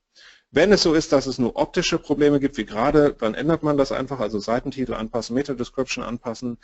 Wenn 0.50 0.72
es 0.72 0.82
so 0.82 0.94
ist, 0.94 1.12
dass 1.12 1.26
es 1.26 1.38
nur 1.38 1.56
optische 1.56 1.98
Probleme 1.98 2.38
gibt, 2.40 2.56
wie 2.56 2.64
gerade, 2.64 3.12
dann 3.12 3.34
ändert 3.34 3.62
man 3.62 3.76
das 3.76 3.90
einfach, 3.92 4.20
also 4.20 4.38
Seitentitel 4.38 4.94
anpassen, 4.94 5.34
Meta-Description 5.34 6.04
anpassen. 6.04 6.58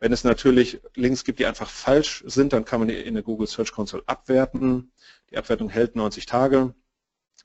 Wenn 0.00 0.12
es 0.12 0.24
natürlich 0.24 0.80
Links 0.94 1.24
gibt, 1.24 1.38
die 1.38 1.46
einfach 1.46 1.70
falsch 1.70 2.24
sind, 2.26 2.52
dann 2.52 2.64
kann 2.64 2.80
man 2.80 2.88
die 2.88 2.94
in 2.94 3.14
der 3.14 3.22
Google 3.22 3.46
Search 3.46 3.72
Console 3.72 4.02
abwerten. 4.06 4.92
Die 5.30 5.38
Abwertung 5.38 5.70
hält 5.70 5.96
90 5.96 6.26
Tage. 6.26 6.74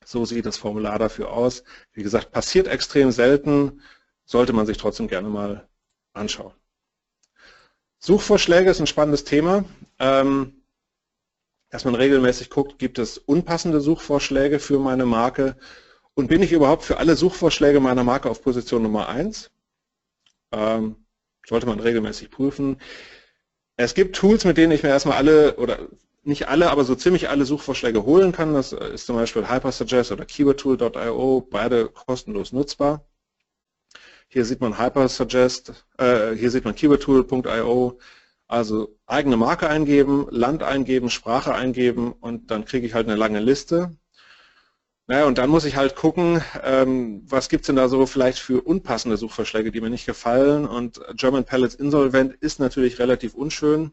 So 0.06 0.26
sieht 0.26 0.46
das 0.46 0.58
Formular 0.58 1.00
dafür 1.00 1.32
aus. 1.32 1.64
Wie 1.94 2.04
gesagt, 2.04 2.32
passiert 2.32 2.68
extrem 2.68 3.12
selten, 3.12 3.82
sollte 4.26 4.54
man 4.54 4.66
sich 4.66 4.78
trotzdem 4.78 5.08
gerne 5.08 5.30
mal 5.30 5.68
anschauen. 6.14 6.54
Suchvorschläge 8.00 8.70
ist 8.70 8.80
ein 8.80 8.88
spannendes 8.88 9.24
Thema. 9.24 9.66
Ähm, 10.00 10.60
dass 11.70 11.86
man 11.86 11.96
regelmäßig 11.96 12.50
guckt, 12.50 12.80
gibt 12.80 12.98
es 12.98 13.18
unpassende 13.18 13.80
Suchvorschläge 13.80 14.60
für 14.60 14.80
meine 14.80 15.06
Marke 15.06 15.56
und 16.16 16.28
bin 16.28 16.42
ich 16.42 16.52
überhaupt 16.52 16.84
für 16.84 16.98
alle 16.98 17.16
Suchvorschläge 17.16 17.80
meiner 17.80 18.04
Marke 18.04 18.30
auf 18.30 18.42
Position 18.42 18.84
Nummer 18.84 19.08
1? 19.08 19.52
Sollte 21.48 21.66
man 21.68 21.80
regelmäßig 21.80 22.32
prüfen. 22.32 22.78
Es 23.76 23.94
gibt 23.94 24.16
Tools, 24.16 24.46
mit 24.46 24.58
denen 24.58 24.72
ich 24.72 24.84
mir 24.84 24.90
erstmal 24.90 25.18
alle 25.18 25.56
oder 25.56 25.88
nicht 26.24 26.48
alle, 26.48 26.70
aber 26.70 26.84
so 26.84 26.96
ziemlich 26.96 27.30
alle 27.30 27.46
Suchvorschläge 27.46 28.04
holen 28.04 28.32
kann. 28.32 28.54
Das 28.54 28.74
ist 28.74 29.06
zum 29.06 29.16
Beispiel 29.16 29.50
Hypersuggest 29.50 30.12
oder 30.12 30.26
KeywordTool.io, 30.26 31.48
beide 31.50 31.88
kostenlos 31.88 32.52
nutzbar. 32.52 33.06
Hier 34.28 34.46
sieht 34.46 34.62
man 34.62 34.78
Hypersuggest, 34.78 35.86
äh, 35.98 36.36
hier 36.36 36.52
sieht 36.52 36.66
man 36.66 36.76
KeywordTool.io, 36.76 38.00
also 38.48 38.96
eigene 39.08 39.38
Marke 39.38 39.70
eingeben, 39.70 40.28
Land 40.30 40.62
eingeben, 40.62 41.10
Sprache 41.10 41.54
eingeben 41.56 42.12
und 42.12 42.52
dann 42.52 42.66
kriege 42.66 42.86
ich 42.86 42.94
halt 42.94 43.08
eine 43.08 43.16
lange 43.16 43.40
Liste. 43.40 43.98
Naja, 45.10 45.26
und 45.26 45.40
dann 45.40 45.50
muss 45.50 45.66
ich 45.66 45.76
halt 45.76 45.96
gucken, 45.96 46.40
ähm, 46.62 47.24
was 47.28 47.50
gibt 47.50 47.64
es 47.64 47.66
denn 47.66 47.76
da 47.76 47.90
so 47.90 48.06
vielleicht 48.06 48.38
für 48.38 48.62
unpassende 48.62 49.18
Suchvorschläge, 49.18 49.72
die 49.72 49.82
mir 49.82 49.90
nicht 49.90 50.06
gefallen. 50.06 50.68
Und 50.68 51.02
German 51.16 51.46
Pellets 51.46 51.74
Insolvent 51.74 52.36
ist 52.42 52.60
natürlich 52.60 53.00
relativ 53.00 53.34
unschön. 53.34 53.92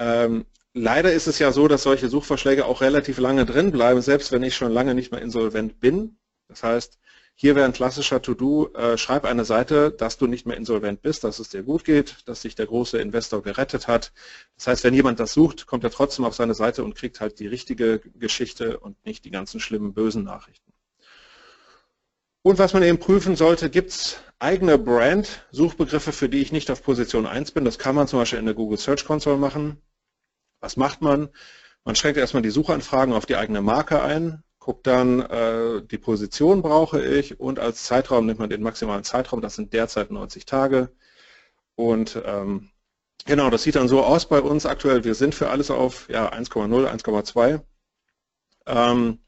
Ähm, 0.00 0.46
leider 0.74 1.12
ist 1.12 1.28
es 1.28 1.38
ja 1.38 1.52
so, 1.52 1.68
dass 1.68 1.84
solche 1.84 2.08
Suchvorschläge 2.08 2.66
auch 2.66 2.80
relativ 2.80 3.18
lange 3.18 3.46
drin 3.46 3.70
bleiben, 3.70 4.02
selbst 4.02 4.32
wenn 4.32 4.42
ich 4.42 4.56
schon 4.56 4.72
lange 4.72 4.96
nicht 4.96 5.12
mehr 5.12 5.22
insolvent 5.22 5.78
bin. 5.78 6.16
Das 6.48 6.64
heißt, 6.64 6.98
hier 7.42 7.56
wäre 7.56 7.66
ein 7.66 7.72
klassischer 7.72 8.22
To-Do, 8.22 8.72
äh, 8.72 8.96
schreib 8.96 9.24
eine 9.24 9.44
Seite, 9.44 9.90
dass 9.90 10.16
du 10.16 10.28
nicht 10.28 10.46
mehr 10.46 10.56
insolvent 10.56 11.02
bist, 11.02 11.24
dass 11.24 11.40
es 11.40 11.48
dir 11.48 11.64
gut 11.64 11.82
geht, 11.84 12.18
dass 12.26 12.40
sich 12.40 12.54
der 12.54 12.66
große 12.66 12.98
Investor 12.98 13.42
gerettet 13.42 13.88
hat. 13.88 14.12
Das 14.54 14.68
heißt, 14.68 14.84
wenn 14.84 14.94
jemand 14.94 15.18
das 15.18 15.32
sucht, 15.32 15.66
kommt 15.66 15.82
er 15.82 15.90
trotzdem 15.90 16.24
auf 16.24 16.36
seine 16.36 16.54
Seite 16.54 16.84
und 16.84 16.94
kriegt 16.94 17.20
halt 17.20 17.40
die 17.40 17.48
richtige 17.48 17.98
Geschichte 18.14 18.78
und 18.78 19.04
nicht 19.04 19.24
die 19.24 19.32
ganzen 19.32 19.58
schlimmen, 19.58 19.92
bösen 19.92 20.22
Nachrichten. 20.22 20.72
Und 22.42 22.60
was 22.60 22.74
man 22.74 22.84
eben 22.84 23.00
prüfen 23.00 23.34
sollte, 23.34 23.70
gibt 23.70 23.90
es 23.90 24.20
eigene 24.38 24.78
Brand-Suchbegriffe, 24.78 26.12
für 26.12 26.28
die 26.28 26.42
ich 26.42 26.52
nicht 26.52 26.70
auf 26.70 26.84
Position 26.84 27.26
1 27.26 27.50
bin. 27.50 27.64
Das 27.64 27.80
kann 27.80 27.96
man 27.96 28.06
zum 28.06 28.20
Beispiel 28.20 28.38
in 28.38 28.46
der 28.46 28.54
Google 28.54 28.78
Search 28.78 29.04
Console 29.04 29.38
machen. 29.38 29.82
Was 30.60 30.76
macht 30.76 31.02
man? 31.02 31.28
Man 31.82 31.96
schränkt 31.96 32.18
erstmal 32.18 32.44
die 32.44 32.50
Suchanfragen 32.50 33.12
auf 33.12 33.26
die 33.26 33.34
eigene 33.34 33.62
Marke 33.62 34.00
ein 34.00 34.44
guckt 34.62 34.86
dann, 34.86 35.20
äh, 35.22 35.82
die 35.82 35.98
Position 35.98 36.62
brauche 36.62 37.04
ich 37.04 37.40
und 37.40 37.58
als 37.58 37.82
Zeitraum 37.82 38.26
nimmt 38.26 38.38
man 38.38 38.48
den 38.48 38.62
maximalen 38.62 39.02
Zeitraum, 39.02 39.40
das 39.40 39.56
sind 39.56 39.72
derzeit 39.72 40.12
90 40.12 40.46
Tage. 40.46 40.90
Und 41.74 42.22
ähm, 42.24 42.70
genau, 43.24 43.50
das 43.50 43.64
sieht 43.64 43.74
dann 43.74 43.88
so 43.88 44.04
aus 44.04 44.28
bei 44.28 44.40
uns 44.40 44.64
aktuell. 44.64 45.02
Wir 45.02 45.16
sind 45.16 45.34
für 45.34 45.50
alles 45.50 45.72
auf 45.72 46.08
ja, 46.08 46.32
1,0, 46.32 46.86
1,2. 46.86 47.60
Ähm, 48.66 49.18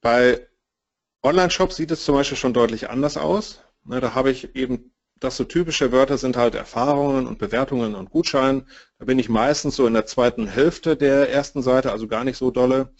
bei 0.00 0.46
Online-Shops 1.24 1.74
sieht 1.74 1.90
es 1.90 2.04
zum 2.04 2.14
Beispiel 2.14 2.38
schon 2.38 2.54
deutlich 2.54 2.90
anders 2.90 3.16
aus. 3.16 3.60
Ne, 3.84 4.00
da 4.00 4.14
habe 4.14 4.30
ich 4.30 4.54
eben, 4.54 4.92
das 5.16 5.36
so 5.36 5.42
typische 5.42 5.90
Wörter 5.90 6.16
sind 6.16 6.36
halt 6.36 6.54
Erfahrungen 6.54 7.26
und 7.26 7.40
Bewertungen 7.40 7.96
und 7.96 8.10
Gutschein. 8.10 8.68
Da 9.00 9.04
bin 9.04 9.18
ich 9.18 9.28
meistens 9.28 9.74
so 9.74 9.84
in 9.88 9.94
der 9.94 10.06
zweiten 10.06 10.46
Hälfte 10.46 10.96
der 10.96 11.28
ersten 11.28 11.60
Seite, 11.60 11.90
also 11.90 12.06
gar 12.06 12.22
nicht 12.22 12.38
so 12.38 12.52
dolle. 12.52 12.92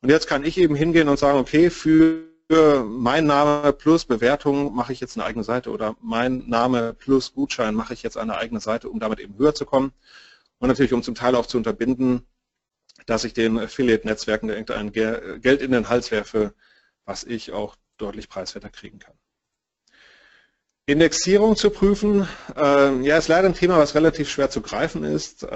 Und 0.00 0.10
jetzt 0.10 0.26
kann 0.26 0.44
ich 0.44 0.58
eben 0.58 0.74
hingehen 0.74 1.08
und 1.08 1.18
sagen, 1.18 1.38
okay, 1.38 1.70
für 1.70 2.28
mein 2.84 3.26
Name 3.26 3.72
plus 3.72 4.04
Bewertung 4.04 4.74
mache 4.74 4.92
ich 4.92 5.00
jetzt 5.00 5.16
eine 5.16 5.26
eigene 5.26 5.44
Seite 5.44 5.70
oder 5.70 5.96
mein 6.00 6.48
Name 6.48 6.94
plus 6.94 7.34
Gutschein 7.34 7.74
mache 7.74 7.92
ich 7.92 8.02
jetzt 8.02 8.16
eine 8.16 8.36
eigene 8.36 8.60
Seite, 8.60 8.88
um 8.88 9.00
damit 9.00 9.20
eben 9.20 9.36
höher 9.36 9.54
zu 9.54 9.66
kommen. 9.66 9.92
Und 10.58 10.68
natürlich, 10.68 10.92
um 10.92 11.02
zum 11.02 11.14
Teil 11.14 11.34
auch 11.34 11.46
zu 11.46 11.58
unterbinden, 11.58 12.26
dass 13.06 13.24
ich 13.24 13.34
den 13.34 13.58
Affiliate-Netzwerken 13.58 14.48
irgendein 14.48 14.92
Geld 14.92 15.60
in 15.62 15.72
den 15.72 15.88
Hals 15.88 16.10
werfe, 16.10 16.54
was 17.04 17.24
ich 17.24 17.52
auch 17.52 17.76
deutlich 17.96 18.28
preiswerter 18.28 18.70
kriegen 18.70 18.98
kann. 18.98 19.14
Indexierung 20.86 21.54
zu 21.54 21.68
prüfen, 21.68 22.26
äh, 22.56 23.00
ja, 23.02 23.18
ist 23.18 23.28
leider 23.28 23.46
ein 23.46 23.54
Thema, 23.54 23.76
was 23.78 23.94
relativ 23.94 24.30
schwer 24.30 24.48
zu 24.48 24.62
greifen 24.62 25.04
ist. 25.04 25.46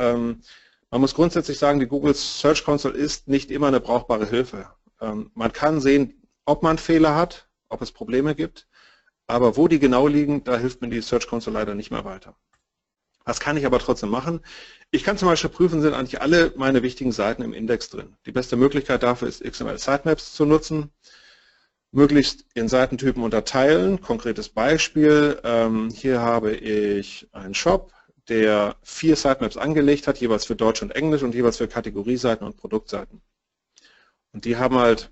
Man 0.92 1.00
muss 1.00 1.14
grundsätzlich 1.14 1.58
sagen, 1.58 1.80
die 1.80 1.86
Google 1.86 2.14
Search 2.14 2.64
Console 2.64 2.94
ist 2.94 3.26
nicht 3.26 3.50
immer 3.50 3.68
eine 3.68 3.80
brauchbare 3.80 4.28
Hilfe. 4.28 4.68
Ähm, 5.00 5.30
man 5.34 5.50
kann 5.50 5.80
sehen, 5.80 6.22
ob 6.44 6.62
man 6.62 6.76
Fehler 6.76 7.16
hat, 7.16 7.48
ob 7.70 7.80
es 7.80 7.92
Probleme 7.92 8.34
gibt, 8.34 8.68
aber 9.26 9.56
wo 9.56 9.68
die 9.68 9.78
genau 9.78 10.06
liegen, 10.06 10.44
da 10.44 10.58
hilft 10.58 10.82
mir 10.82 10.90
die 10.90 11.00
Search 11.00 11.26
Console 11.26 11.58
leider 11.58 11.74
nicht 11.74 11.90
mehr 11.90 12.04
weiter. 12.04 12.36
Was 13.24 13.40
kann 13.40 13.56
ich 13.56 13.64
aber 13.64 13.78
trotzdem 13.78 14.10
machen? 14.10 14.40
Ich 14.90 15.02
kann 15.02 15.16
zum 15.16 15.28
Beispiel 15.28 15.48
prüfen, 15.48 15.80
sind 15.80 15.94
eigentlich 15.94 16.20
alle 16.20 16.52
meine 16.56 16.82
wichtigen 16.82 17.12
Seiten 17.12 17.40
im 17.40 17.54
Index 17.54 17.88
drin. 17.88 18.14
Die 18.26 18.32
beste 18.32 18.56
Möglichkeit 18.56 19.02
dafür 19.02 19.28
ist, 19.28 19.42
XML 19.42 19.78
Sitemaps 19.78 20.34
zu 20.34 20.44
nutzen, 20.44 20.90
möglichst 21.90 22.44
in 22.52 22.68
Seitentypen 22.68 23.22
unterteilen. 23.22 24.02
Konkretes 24.02 24.50
Beispiel, 24.50 25.40
ähm, 25.42 25.88
hier 25.88 26.20
habe 26.20 26.52
ich 26.52 27.30
einen 27.32 27.54
Shop, 27.54 27.94
der 28.28 28.76
vier 28.82 29.16
Sitemaps 29.16 29.56
angelegt 29.56 30.06
hat, 30.06 30.18
jeweils 30.18 30.44
für 30.44 30.56
Deutsch 30.56 30.82
und 30.82 30.94
Englisch 30.94 31.22
und 31.22 31.34
jeweils 31.34 31.56
für 31.56 31.68
Kategorieseiten 31.68 32.46
und 32.46 32.56
Produktseiten. 32.56 33.20
Und 34.32 34.44
die 34.44 34.56
haben 34.56 34.76
halt, 34.78 35.10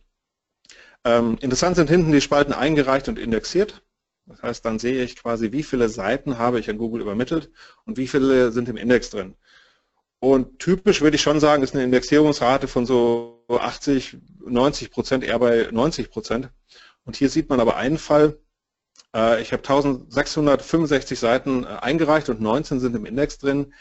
ähm, 1.05 1.39
interessant 1.41 1.77
sind 1.77 1.91
hinten 1.91 2.13
die 2.13 2.21
Spalten 2.21 2.53
eingereicht 2.53 3.09
und 3.09 3.19
indexiert. 3.19 3.83
Das 4.27 4.43
heißt, 4.43 4.65
dann 4.65 4.79
sehe 4.79 5.03
ich 5.03 5.17
quasi, 5.17 5.53
wie 5.53 5.63
viele 5.63 5.89
Seiten 5.89 6.39
habe 6.39 6.61
ich 6.61 6.71
an 6.71 6.79
Google 6.79 7.03
übermittelt 7.03 7.51
und 7.85 7.99
wie 7.99 8.07
viele 8.07 8.53
sind 8.53 8.69
im 8.69 8.77
Index 8.77 9.11
drin. 9.11 9.37
Und 10.21 10.59
typisch 10.59 11.01
würde 11.01 11.17
ich 11.17 11.23
schon 11.23 11.41
sagen, 11.41 11.63
ist 11.63 11.75
eine 11.75 11.85
Indexierungsrate 11.85 12.69
von 12.69 12.87
so 12.87 13.45
80, 13.49 14.19
90 14.47 14.91
Prozent, 14.91 15.25
eher 15.25 15.39
bei 15.39 15.69
90 15.73 16.11
Prozent. 16.11 16.51
Und 17.05 17.17
hier 17.17 17.31
sieht 17.31 17.49
man 17.49 17.59
aber 17.59 17.77
einen 17.77 17.99
Fall. 17.99 18.39
Äh, 19.15 19.43
ich 19.43 19.53
habe 19.53 19.63
1665 19.63 21.19
Seiten 21.19 21.65
äh, 21.65 21.69
eingereicht 21.69 22.29
und 22.29 22.41
19 22.41 22.81
sind 22.81 22.97
im 22.97 23.07
Index 23.07 23.39
drin. 23.39 23.73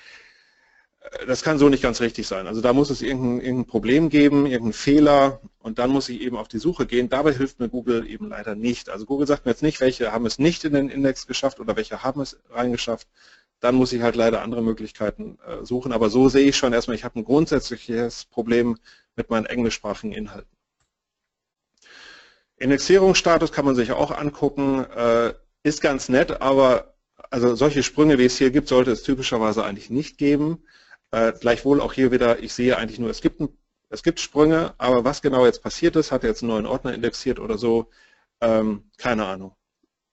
Äh, 1.02 1.26
das 1.28 1.44
kann 1.44 1.60
so 1.60 1.70
nicht 1.70 1.84
ganz 1.84 2.02
richtig 2.02 2.28
sein. 2.28 2.48
Also 2.48 2.62
da 2.62 2.74
muss 2.74 2.90
es 2.90 3.02
irgendein, 3.02 3.42
irgendein, 3.42 3.68
Problem 3.68 4.10
geben, 4.10 4.46
irgendeinen 4.46 4.74
Fehler 4.74 5.42
und 5.60 5.80
dann 5.80 5.92
muss 5.92 6.10
ich 6.10 6.22
eben 6.22 6.38
auf 6.38 6.48
die 6.48 6.60
Suche 6.60 6.86
gehen. 6.86 7.10
Dabei 7.10 7.34
hilft 7.34 7.60
mir 7.60 7.70
Google 7.70 8.08
eben 8.08 8.30
leider 8.30 8.56
nicht. 8.56 8.90
Also 8.90 9.06
Google 9.06 9.28
sagt 9.28 9.46
mir 9.46 9.52
jetzt 9.52 9.64
nicht, 9.64 9.82
welche 9.82 10.12
haben 10.12 10.26
es 10.26 10.40
nicht 10.40 10.64
in 10.66 10.74
den 10.74 10.90
Index 10.90 11.28
geschafft 11.28 11.60
oder 11.60 11.76
welche 11.76 12.04
haben 12.04 12.22
es 12.22 12.40
reingeschafft, 12.50 13.08
dann 13.60 13.76
muss 13.76 13.94
ich 13.94 14.02
halt 14.02 14.16
leider 14.16 14.42
andere 14.42 14.62
Möglichkeiten 14.64 15.38
suchen. 15.64 15.92
Aber 15.92 16.10
so 16.10 16.30
sehe 16.30 16.48
ich 16.48 16.56
schon 16.56 16.72
erstmal, 16.72 16.96
ich 16.96 17.04
habe 17.04 17.20
ein 17.20 17.26
grundsätzliches 17.26 18.24
Problem 18.26 18.78
mit 19.18 19.30
meinen 19.30 19.46
englischsprachigen 19.46 20.14
Inhalten. 20.14 20.59
Indexierungsstatus 22.60 23.52
kann 23.52 23.66
man 23.66 23.76
sich 23.76 23.92
auch 23.92 24.12
angucken, 24.12 24.86
äh, 24.86 25.34
ist 25.64 25.82
ganz 25.82 26.10
nett, 26.10 26.42
aber 26.42 26.96
also 27.30 27.56
solche 27.56 27.84
Sprünge, 27.84 28.18
wie 28.18 28.26
es 28.26 28.38
hier 28.38 28.52
gibt, 28.52 28.68
sollte 28.68 28.92
es 28.92 29.04
typischerweise 29.04 29.64
eigentlich 29.64 29.90
nicht 29.90 30.18
geben. 30.18 30.64
Äh, 31.12 31.34
gleichwohl 31.40 31.82
auch 31.82 31.94
hier 31.94 32.12
wieder, 32.12 32.40
ich 32.40 32.54
sehe 32.54 32.78
eigentlich 32.78 33.00
nur, 33.00 33.10
es 33.10 33.22
gibt, 33.22 33.42
es 33.90 34.04
gibt 34.04 34.20
Sprünge, 34.20 34.74
aber 34.78 35.04
was 35.04 35.22
genau 35.22 35.46
jetzt 35.46 35.64
passiert 35.64 35.96
ist, 35.96 36.12
hat 36.12 36.24
er 36.24 36.30
jetzt 36.30 36.44
einen 36.44 36.52
neuen 36.52 36.66
Ordner 36.66 36.94
indexiert 36.94 37.40
oder 37.40 37.58
so, 37.58 37.90
ähm, 38.42 38.92
keine 38.98 39.26
Ahnung. 39.26 39.56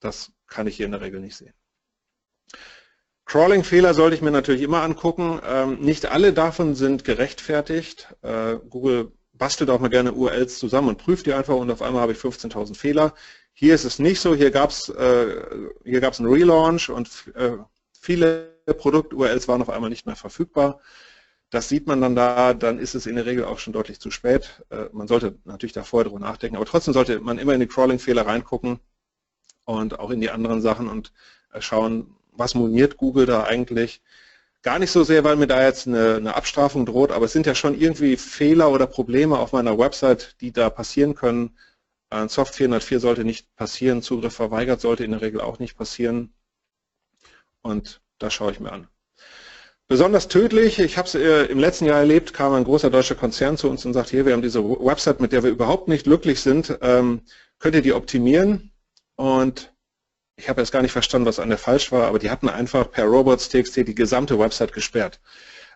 Das 0.00 0.32
kann 0.46 0.66
ich 0.66 0.76
hier 0.76 0.86
in 0.86 0.92
der 0.92 1.00
Regel 1.00 1.20
nicht 1.20 1.36
sehen. 1.36 1.54
Crawling-Fehler 3.26 3.92
sollte 3.92 4.14
ich 4.14 4.22
mir 4.22 4.30
natürlich 4.30 4.62
immer 4.62 4.82
angucken. 4.82 5.40
Ähm, 5.44 5.80
nicht 5.80 6.06
alle 6.06 6.32
davon 6.32 6.76
sind 6.76 7.02
gerechtfertigt. 7.02 8.14
Äh, 8.22 8.56
Google 8.70 9.12
bastelt 9.38 9.70
auch 9.70 9.80
mal 9.80 9.88
gerne 9.88 10.12
URLs 10.12 10.58
zusammen 10.58 10.88
und 10.88 10.98
prüft 10.98 11.26
die 11.26 11.32
einfach 11.32 11.56
und 11.56 11.70
auf 11.70 11.82
einmal 11.82 12.02
habe 12.02 12.12
ich 12.12 12.18
15.000 12.18 12.76
Fehler. 12.76 13.14
Hier 13.52 13.74
ist 13.74 13.84
es 13.84 13.98
nicht 13.98 14.20
so. 14.20 14.34
Hier 14.34 14.50
gab 14.50 14.70
es 14.70 14.88
äh, 14.88 15.42
einen 15.84 16.28
Relaunch 16.28 16.90
und 16.90 17.08
äh, 17.34 17.52
viele 17.98 18.54
Produkt-URLs 18.66 19.48
waren 19.48 19.62
auf 19.62 19.70
einmal 19.70 19.90
nicht 19.90 20.06
mehr 20.06 20.16
verfügbar. 20.16 20.80
Das 21.50 21.68
sieht 21.68 21.86
man 21.86 22.00
dann 22.00 22.16
da, 22.16 22.54
dann 22.54 22.78
ist 22.78 22.94
es 22.94 23.06
in 23.06 23.16
der 23.16 23.26
Regel 23.26 23.44
auch 23.44 23.58
schon 23.58 23.72
deutlich 23.72 24.00
zu 24.00 24.10
spät. 24.10 24.62
Äh, 24.70 24.86
man 24.92 25.08
sollte 25.08 25.38
natürlich 25.44 25.72
da 25.72 25.84
vorher 25.84 26.08
drüber 26.08 26.20
nachdenken, 26.20 26.56
aber 26.56 26.66
trotzdem 26.66 26.92
sollte 26.92 27.20
man 27.20 27.38
immer 27.38 27.54
in 27.54 27.60
die 27.60 27.68
Crawling-Fehler 27.68 28.26
reingucken 28.26 28.80
und 29.64 29.98
auch 29.98 30.10
in 30.10 30.20
die 30.20 30.30
anderen 30.30 30.60
Sachen 30.60 30.88
und 30.88 31.12
äh, 31.52 31.60
schauen, 31.60 32.14
was 32.32 32.54
moniert 32.54 32.96
Google 32.96 33.26
da 33.26 33.44
eigentlich? 33.44 34.02
Gar 34.66 34.80
nicht 34.80 34.90
so 34.90 35.04
sehr, 35.04 35.22
weil 35.22 35.36
mir 35.36 35.46
da 35.46 35.62
jetzt 35.62 35.86
eine, 35.86 36.16
eine, 36.16 36.34
Abstrafung 36.34 36.86
droht, 36.86 37.12
aber 37.12 37.26
es 37.26 37.32
sind 37.32 37.46
ja 37.46 37.54
schon 37.54 37.80
irgendwie 37.80 38.16
Fehler 38.16 38.72
oder 38.72 38.88
Probleme 38.88 39.38
auf 39.38 39.52
meiner 39.52 39.78
Website, 39.78 40.34
die 40.40 40.50
da 40.50 40.70
passieren 40.70 41.14
können. 41.14 41.56
Soft 42.26 42.56
404 42.56 42.98
sollte 42.98 43.24
nicht 43.24 43.54
passieren, 43.54 44.02
Zugriff 44.02 44.34
verweigert 44.34 44.80
sollte 44.80 45.04
in 45.04 45.12
der 45.12 45.20
Regel 45.22 45.40
auch 45.40 45.60
nicht 45.60 45.76
passieren. 45.76 46.34
Und 47.62 48.00
das 48.18 48.34
schaue 48.34 48.50
ich 48.50 48.58
mir 48.58 48.72
an. 48.72 48.88
Besonders 49.86 50.26
tödlich, 50.26 50.80
ich 50.80 50.98
habe 50.98 51.06
es 51.06 51.14
äh, 51.14 51.44
im 51.44 51.60
letzten 51.60 51.84
Jahr 51.84 52.00
erlebt, 52.00 52.34
kam 52.34 52.52
ein 52.52 52.64
großer 52.64 52.90
deutscher 52.90 53.14
Konzern 53.14 53.56
zu 53.56 53.70
uns 53.70 53.86
und 53.86 53.92
sagt, 53.92 54.10
hier, 54.10 54.26
wir 54.26 54.32
haben 54.32 54.42
diese 54.42 54.64
Website, 54.64 55.20
mit 55.20 55.30
der 55.30 55.44
wir 55.44 55.50
überhaupt 55.50 55.86
nicht 55.86 56.02
glücklich 56.02 56.40
sind, 56.40 56.76
ähm, 56.82 57.20
könnt 57.60 57.76
ihr 57.76 57.82
die 57.82 57.92
optimieren? 57.92 58.72
Und 59.14 59.75
ich 60.36 60.48
habe 60.48 60.60
jetzt 60.60 60.70
gar 60.70 60.82
nicht 60.82 60.92
verstanden, 60.92 61.26
was 61.26 61.38
an 61.38 61.48
der 61.48 61.58
falsch 61.58 61.90
war, 61.92 62.06
aber 62.06 62.18
die 62.18 62.30
hatten 62.30 62.48
einfach 62.48 62.90
per 62.90 63.06
robots.txt 63.06 63.76
die 63.76 63.94
gesamte 63.94 64.38
Website 64.38 64.72
gesperrt. 64.72 65.20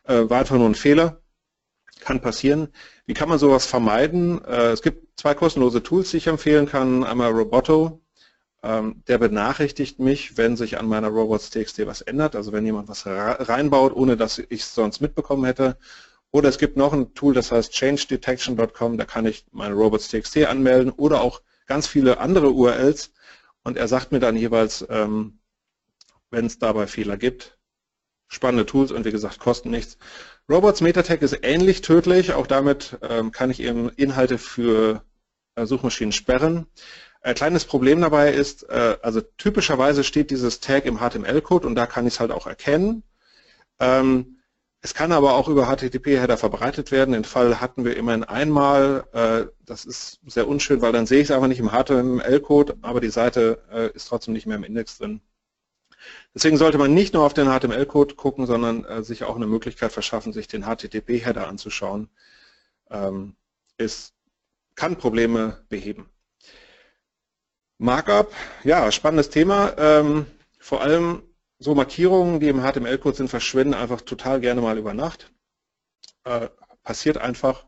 Äh, 0.05 0.29
war 0.29 0.41
einfach 0.41 0.57
nur 0.57 0.69
ein 0.69 0.75
Fehler, 0.75 1.23
kann 2.01 2.21
passieren. 2.21 2.69
Wie 3.07 3.15
kann 3.15 3.29
man 3.29 3.39
sowas 3.39 3.67
vermeiden? 3.67 4.45
Äh, 4.45 4.73
es 4.73 4.83
gibt 4.83 5.19
zwei 5.19 5.35
kostenlose 5.35 5.83
Tools, 5.83 6.11
die 6.11 6.19
ich 6.19 6.27
empfehlen 6.27 6.67
kann. 6.67 7.05
Einmal 7.05 7.33
Roboto, 7.33 8.03
ähm, 8.63 9.03
der 9.09 9.19
benachrichtigt 9.19 9.99
mich, 9.99 10.37
wenn 10.37 10.57
sich 10.57 10.79
an 10.79 10.87
meiner 10.87 11.09
robots.txt 11.09 11.87
was 11.87 12.03
ändert, 12.03 12.37
also 12.37 12.53
wenn 12.53 12.67
jemand 12.67 12.89
was 12.89 13.07
reinbaut, 13.07 13.95
ohne 13.95 14.17
dass 14.19 14.39
ich 14.39 14.61
es 14.61 14.75
sonst 14.75 15.01
mitbekommen 15.01 15.47
hätte. 15.47 15.79
Oder 16.33 16.49
es 16.49 16.59
gibt 16.59 16.77
noch 16.77 16.93
ein 16.93 17.15
Tool, 17.15 17.35
das 17.35 17.51
heißt 17.51 17.73
changedetection.com, 17.73 18.99
da 18.99 19.05
kann 19.05 19.27
ich 19.27 19.47
meine 19.53 19.75
robots.txt 19.75 20.45
anmelden 20.47 20.93
oder 20.93 21.23
auch 21.23 21.41
ganz 21.67 21.87
viele 21.87 22.19
andere 22.21 22.51
URLs, 22.51 23.13
und 23.71 23.77
er 23.77 23.87
sagt 23.87 24.11
mir 24.11 24.19
dann 24.19 24.37
jeweils, 24.37 24.85
ähm, 24.91 25.39
wenn 26.33 26.47
es 26.47 26.59
dabei 26.59 26.89
Fehler 26.89 27.17
gibt, 27.17 27.57
spannende 28.27 28.67
Tools 28.67 28.91
und 28.91 29.05
wie 29.05 29.13
gesagt, 29.13 29.39
kosten 29.39 29.71
nichts. 29.71 29.97
Robots 30.49 30.81
Metatag 30.81 31.23
ist 31.23 31.39
ähnlich 31.43 31.81
tödlich, 31.81 32.33
auch 32.33 32.49
damit 32.49 32.99
ähm, 33.03 33.31
kann 33.31 33.49
ich 33.49 33.63
eben 33.63 33.89
Inhalte 33.91 34.39
für 34.39 35.05
äh, 35.55 35.67
Suchmaschinen 35.67 36.11
sperren. 36.11 36.67
Ein 37.21 37.37
kleines 37.37 37.65
Problem 37.65 38.01
dabei 38.01 38.33
ist, 38.33 38.69
äh, 38.69 38.99
also 39.03 39.21
typischerweise 39.21 40.03
steht 40.03 40.33
dieses 40.33 40.59
Tag 40.59 40.85
im 40.85 40.99
HTML-Code 40.99 41.69
und 41.69 41.77
da 41.77 41.87
kann 41.87 42.09
ich 42.09 42.15
es 42.15 42.21
halt 42.21 42.33
auch 42.33 42.49
erkennen. 42.49 43.05
Ähm, 43.79 44.40
es 44.83 44.95
kann 44.95 45.13
aber 45.13 45.35
auch 45.35 45.49
über 45.49 45.67
HTTP-Header 45.67 46.39
verbreitet 46.39 46.91
werden. 46.91 47.13
Den 47.13 47.25
Fall 47.25 47.61
hatten 47.61 47.85
wir 47.85 47.97
immerhin 47.97 48.25
einmal. 48.25 49.05
Äh, 49.13 49.53
das 49.67 49.85
ist 49.85 50.21
sehr 50.27 50.49
unschön, 50.49 50.81
weil 50.81 50.93
dann 50.93 51.07
sehe 51.07 51.19
ich 51.21 51.25
es 51.25 51.31
einfach 51.31 51.49
nicht 51.49 51.59
im 51.59 51.71
HTML-Code, 51.71 52.79
aber 52.81 53.01
die 53.01 53.11
Seite 53.11 53.63
äh, 53.71 53.91
ist 53.95 54.07
trotzdem 54.07 54.33
nicht 54.33 54.47
mehr 54.47 54.57
im 54.57 54.65
Index 54.65 54.97
drin. 54.99 55.21
Deswegen 56.35 56.57
sollte 56.57 56.79
man 56.79 56.95
nicht 56.95 57.13
nur 57.13 57.25
auf 57.25 57.35
den 57.35 57.47
HTML-Code 57.47 58.15
gucken, 58.15 58.47
sondern 58.47 58.85
äh, 58.87 59.03
sich 59.03 59.25
auch 59.25 59.37
eine 59.37 59.47
Möglichkeit 59.47 59.93
verschaffen, 59.93 60.33
sich 60.33 60.49
den 60.49 60.65
HTTP-Header 60.65 61.47
anzuschauen. 61.47 62.09
Ähm, 62.91 63.37
es 63.77 64.15
kann 64.77 64.97
Probleme 64.97 65.59
beheben. 65.69 66.09
Markup, 67.77 68.33
ja, 68.65 68.91
spannendes 68.93 69.29
Thema. 69.29 69.75
Ähm, 69.77 70.27
vor 70.59 70.81
allem 70.81 71.23
so 71.61 71.75
Markierungen, 71.75 72.41
die 72.41 72.49
im 72.49 72.63
HTML-Code 72.63 73.17
sind, 73.17 73.29
verschwinden 73.29 73.75
einfach 73.75 74.01
total 74.01 74.41
gerne 74.41 74.63
mal 74.63 74.79
über 74.79 74.95
Nacht. 74.95 75.31
Äh, 76.25 76.49
passiert 76.83 77.19
einfach. 77.19 77.67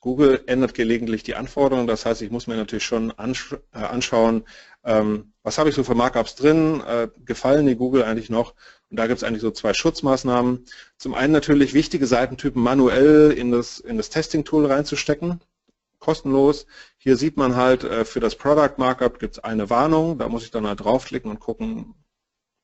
Google 0.00 0.42
ändert 0.46 0.74
gelegentlich 0.74 1.22
die 1.22 1.34
Anforderungen, 1.34 1.88
das 1.88 2.06
heißt, 2.06 2.22
ich 2.22 2.30
muss 2.30 2.46
mir 2.46 2.56
natürlich 2.56 2.84
schon 2.84 3.10
ansch 3.12 3.56
äh, 3.72 3.78
anschauen, 3.78 4.44
ähm, 4.84 5.32
was 5.42 5.58
habe 5.58 5.68
ich 5.70 5.74
so 5.74 5.82
für 5.82 5.94
Markups 5.94 6.34
drin, 6.36 6.80
äh, 6.86 7.08
gefallen 7.24 7.66
die 7.66 7.74
Google 7.74 8.04
eigentlich 8.04 8.30
noch? 8.30 8.54
Und 8.90 8.98
da 8.98 9.06
gibt 9.06 9.18
es 9.18 9.24
eigentlich 9.24 9.42
so 9.42 9.50
zwei 9.50 9.74
Schutzmaßnahmen. 9.74 10.66
Zum 10.98 11.14
einen 11.14 11.32
natürlich 11.32 11.74
wichtige 11.74 12.06
Seitentypen 12.06 12.62
manuell 12.62 13.32
in 13.32 13.50
das, 13.50 13.80
in 13.80 13.96
das 13.96 14.10
Testing-Tool 14.10 14.66
reinzustecken, 14.66 15.40
kostenlos. 15.98 16.66
Hier 16.96 17.16
sieht 17.16 17.36
man 17.36 17.56
halt, 17.56 17.84
äh, 17.84 18.04
für 18.04 18.20
das 18.20 18.36
Product 18.36 18.74
Markup 18.78 19.18
gibt 19.18 19.34
es 19.38 19.44
eine 19.44 19.68
Warnung, 19.68 20.18
da 20.18 20.28
muss 20.28 20.44
ich 20.44 20.50
dann 20.50 20.66
halt 20.66 20.80
draufklicken 20.80 21.30
und 21.30 21.40
gucken, 21.40 21.94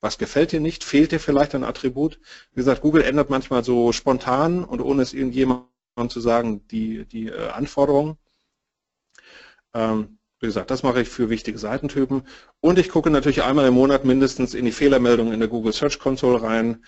was 0.05 0.19
gefällt 0.19 0.51
dir 0.51 0.59
nicht? 0.59 0.83
Fehlt 0.83 1.11
dir 1.11 1.19
vielleicht 1.19 1.55
ein 1.55 1.63
Attribut? 1.63 2.19
Wie 2.51 2.57
gesagt, 2.57 2.81
Google 2.81 3.03
ändert 3.03 3.31
manchmal 3.31 3.63
so 3.63 3.91
spontan 3.91 4.63
und 4.63 4.79
ohne 4.79 5.01
es 5.01 5.13
irgendjemandem 5.13 6.09
zu 6.09 6.21
sagen, 6.21 6.65
die, 6.67 7.05
die 7.05 7.27
äh, 7.29 7.49
Anforderungen. 7.49 8.17
Ähm, 9.73 10.19
wie 10.39 10.45
gesagt, 10.45 10.69
das 10.69 10.83
mache 10.83 11.01
ich 11.01 11.09
für 11.09 11.31
wichtige 11.31 11.57
Seitentypen. 11.57 12.27
Und 12.59 12.77
ich 12.77 12.89
gucke 12.89 13.09
natürlich 13.09 13.41
einmal 13.41 13.67
im 13.67 13.73
Monat 13.73 14.05
mindestens 14.05 14.53
in 14.53 14.65
die 14.65 14.71
Fehlermeldung 14.71 15.33
in 15.33 15.39
der 15.39 15.49
Google 15.49 15.73
Search 15.73 15.97
Console 15.97 16.39
rein. 16.39 16.85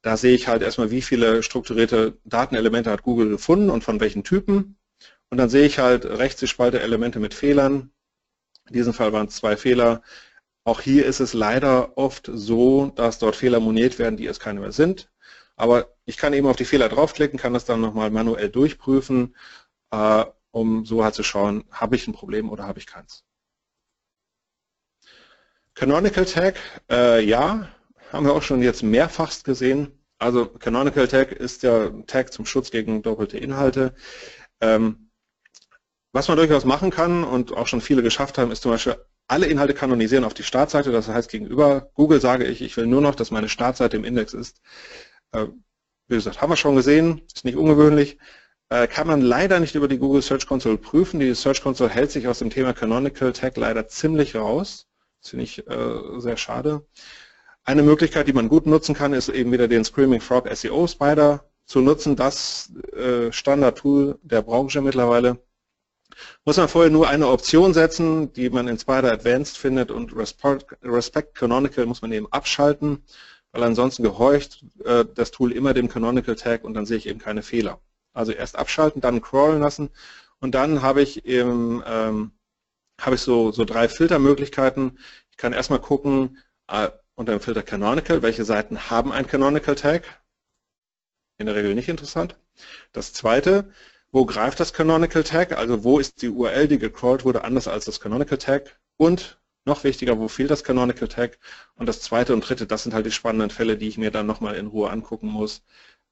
Da 0.00 0.16
sehe 0.16 0.34
ich 0.34 0.48
halt 0.48 0.62
erstmal, 0.62 0.90
wie 0.90 1.02
viele 1.02 1.42
strukturierte 1.42 2.18
Datenelemente 2.24 2.90
hat 2.90 3.02
Google 3.02 3.28
gefunden 3.28 3.68
und 3.68 3.84
von 3.84 4.00
welchen 4.00 4.24
Typen. 4.24 4.78
Und 5.28 5.36
dann 5.36 5.50
sehe 5.50 5.66
ich 5.66 5.78
halt 5.78 6.06
rechts 6.06 6.40
die 6.40 6.48
Spalte 6.48 6.80
Elemente 6.80 7.20
mit 7.20 7.34
Fehlern. 7.34 7.90
In 8.68 8.72
diesem 8.72 8.94
Fall 8.94 9.12
waren 9.12 9.26
es 9.26 9.36
zwei 9.36 9.58
Fehler. 9.58 10.02
Auch 10.64 10.80
hier 10.80 11.04
ist 11.04 11.20
es 11.20 11.34
leider 11.34 11.96
oft 11.98 12.30
so, 12.32 12.86
dass 12.96 13.18
dort 13.18 13.36
Fehler 13.36 13.60
moniert 13.60 13.98
werden, 13.98 14.16
die 14.16 14.26
es 14.26 14.40
keine 14.40 14.60
mehr 14.60 14.72
sind. 14.72 15.10
Aber 15.56 15.94
ich 16.06 16.16
kann 16.16 16.32
eben 16.32 16.46
auf 16.46 16.56
die 16.56 16.64
Fehler 16.64 16.88
draufklicken, 16.88 17.38
kann 17.38 17.52
das 17.52 17.66
dann 17.66 17.80
nochmal 17.80 18.10
manuell 18.10 18.48
durchprüfen, 18.48 19.36
äh, 19.90 20.24
um 20.50 20.84
so 20.86 21.04
halt 21.04 21.14
zu 21.14 21.22
schauen, 21.22 21.64
habe 21.70 21.96
ich 21.96 22.08
ein 22.08 22.14
Problem 22.14 22.50
oder 22.50 22.64
habe 22.66 22.78
ich 22.78 22.86
keins. 22.86 23.24
Canonical 25.74 26.24
Tag, 26.24 26.56
äh, 26.90 27.22
ja, 27.24 27.68
haben 28.12 28.26
wir 28.26 28.32
auch 28.32 28.42
schon 28.42 28.62
jetzt 28.62 28.82
mehrfach 28.82 29.42
gesehen. 29.42 29.98
Also 30.18 30.46
Canonical 30.46 31.08
Tag 31.08 31.32
ist 31.32 31.62
der 31.62 32.06
Tag 32.06 32.32
zum 32.32 32.46
Schutz 32.46 32.70
gegen 32.70 33.02
doppelte 33.02 33.38
Inhalte. 33.38 33.94
Ähm, 34.60 35.10
was 36.12 36.28
man 36.28 36.36
durchaus 36.36 36.64
machen 36.64 36.90
kann 36.90 37.24
und 37.24 37.52
auch 37.52 37.66
schon 37.66 37.80
viele 37.80 38.02
geschafft 38.02 38.38
haben, 38.38 38.52
ist 38.52 38.62
zum 38.62 38.70
Beispiel 38.70 38.96
alle 39.26 39.46
Inhalte 39.46 39.74
kanonisieren 39.74 40.24
auf 40.24 40.34
die 40.34 40.42
Startseite. 40.42 40.92
Das 40.92 41.08
heißt, 41.08 41.30
gegenüber 41.30 41.90
Google 41.94 42.20
sage 42.20 42.44
ich, 42.44 42.62
ich 42.62 42.76
will 42.76 42.86
nur 42.86 43.00
noch, 43.00 43.14
dass 43.14 43.30
meine 43.30 43.48
Startseite 43.48 43.96
im 43.96 44.04
Index 44.04 44.34
ist. 44.34 44.60
Äh, 45.32 45.46
wie 46.08 46.16
gesagt, 46.16 46.42
haben 46.42 46.50
wir 46.50 46.56
schon 46.56 46.76
gesehen, 46.76 47.22
ist 47.34 47.44
nicht 47.44 47.56
ungewöhnlich. 47.56 48.18
Äh, 48.68 48.86
kann 48.88 49.06
man 49.06 49.20
leider 49.20 49.60
nicht 49.60 49.74
über 49.74 49.88
die 49.88 49.98
Google 49.98 50.22
Search 50.22 50.46
Console 50.46 50.76
prüfen. 50.78 51.20
Die 51.20 51.34
Search 51.34 51.62
Console 51.62 51.90
hält 51.90 52.10
sich 52.10 52.28
aus 52.28 52.40
dem 52.40 52.50
Thema 52.50 52.72
Canonical 52.74 53.32
Tag 53.32 53.56
leider 53.56 53.88
ziemlich 53.88 54.34
raus. 54.36 54.86
Das 55.22 55.30
finde 55.30 55.44
ich 55.44 55.66
äh, 55.66 56.20
sehr 56.20 56.36
schade. 56.36 56.86
Eine 57.64 57.82
Möglichkeit, 57.82 58.28
die 58.28 58.34
man 58.34 58.50
gut 58.50 58.66
nutzen 58.66 58.94
kann, 58.94 59.14
ist 59.14 59.30
eben 59.30 59.50
wieder 59.52 59.68
den 59.68 59.84
Screaming 59.84 60.20
Frog 60.20 60.48
SEO 60.54 60.86
Spider 60.86 61.50
zu 61.64 61.80
nutzen. 61.80 62.14
Das 62.14 62.70
Standard-Tool 63.30 64.18
der 64.22 64.42
Branche 64.42 64.82
mittlerweile. 64.82 65.38
Muss 66.44 66.56
man 66.56 66.68
vorher 66.68 66.90
nur 66.90 67.08
eine 67.08 67.28
Option 67.28 67.74
setzen, 67.74 68.32
die 68.32 68.50
man 68.50 68.68
in 68.68 68.78
Spider 68.78 69.12
Advanced 69.12 69.58
findet 69.58 69.90
und 69.90 70.14
Respect, 70.16 71.34
Canonical 71.34 71.86
muss 71.86 72.02
man 72.02 72.12
eben 72.12 72.30
abschalten, 72.32 73.02
weil 73.52 73.62
ansonsten 73.62 74.02
gehorcht 74.02 74.64
äh, 74.84 75.04
das 75.14 75.30
Tool 75.30 75.52
immer 75.52 75.74
dem 75.74 75.88
Canonical 75.88 76.36
Tag 76.36 76.64
und 76.64 76.74
dann 76.74 76.86
sehe 76.86 76.98
ich 76.98 77.06
eben 77.06 77.18
keine 77.18 77.42
Fehler. 77.42 77.80
Also 78.12 78.32
erst 78.32 78.56
abschalten, 78.56 79.00
dann 79.00 79.22
crawlen 79.22 79.60
lassen 79.60 79.90
und 80.40 80.54
dann 80.54 80.82
habe 80.82 81.02
ich 81.02 81.24
eben 81.26 81.82
ähm, 81.86 82.32
habe 83.00 83.16
ich 83.16 83.22
so, 83.22 83.50
so 83.52 83.64
drei 83.64 83.88
Filtermöglichkeiten. 83.88 84.98
Ich 85.30 85.36
kann 85.36 85.52
erstmal 85.52 85.80
gucken 85.80 86.38
äh, 86.68 86.90
unter 87.14 87.32
dem 87.32 87.40
Filter 87.40 87.62
Canonical, 87.62 88.22
welche 88.22 88.44
Seiten 88.44 88.90
haben 88.90 89.12
ein 89.12 89.26
Canonical 89.26 89.74
Tag. 89.74 90.22
In 91.38 91.46
der 91.46 91.56
Regel 91.56 91.74
nicht 91.74 91.88
interessant. 91.88 92.36
Das 92.92 93.12
zweite, 93.12 93.72
wo 94.14 94.24
greift 94.26 94.60
das 94.60 94.72
Canonical 94.72 95.24
Tag, 95.24 95.58
also 95.58 95.82
wo 95.82 95.98
ist 95.98 96.22
die 96.22 96.28
URL, 96.28 96.68
die 96.68 96.78
gecrawlt 96.78 97.24
wurde, 97.24 97.42
anders 97.42 97.66
als 97.66 97.84
das 97.84 97.98
Canonical 97.98 98.38
Tag 98.38 98.78
und 98.96 99.40
noch 99.64 99.82
wichtiger, 99.82 100.20
wo 100.20 100.28
fehlt 100.28 100.52
das 100.52 100.62
Canonical 100.62 101.08
Tag 101.08 101.36
und 101.74 101.86
das 101.88 102.00
zweite 102.00 102.32
und 102.32 102.48
dritte, 102.48 102.64
das 102.68 102.84
sind 102.84 102.94
halt 102.94 103.06
die 103.06 103.10
spannenden 103.10 103.50
Fälle, 103.50 103.76
die 103.76 103.88
ich 103.88 103.98
mir 103.98 104.12
dann 104.12 104.26
nochmal 104.26 104.54
in 104.54 104.68
Ruhe 104.68 104.88
angucken 104.88 105.26
muss, 105.26 105.64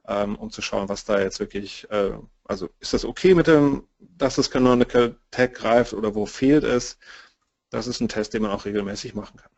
ähm, 0.08 0.34
um 0.34 0.50
zu 0.50 0.62
schauen, 0.62 0.88
was 0.88 1.04
da 1.04 1.20
jetzt 1.20 1.38
wirklich, 1.38 1.88
äh, 1.92 2.10
also 2.42 2.70
ist 2.80 2.92
das 2.92 3.04
okay 3.04 3.34
mit 3.34 3.46
dem, 3.46 3.86
dass 4.00 4.34
das 4.34 4.50
Canonical 4.50 5.14
Tag 5.30 5.54
greift 5.54 5.92
oder 5.92 6.16
wo 6.16 6.26
fehlt 6.26 6.64
es? 6.64 6.98
Das 7.70 7.86
ist 7.86 8.00
ein 8.00 8.08
Test, 8.08 8.34
den 8.34 8.42
man 8.42 8.50
auch 8.50 8.64
regelmäßig 8.64 9.14
machen 9.14 9.36
kann. 9.36 9.50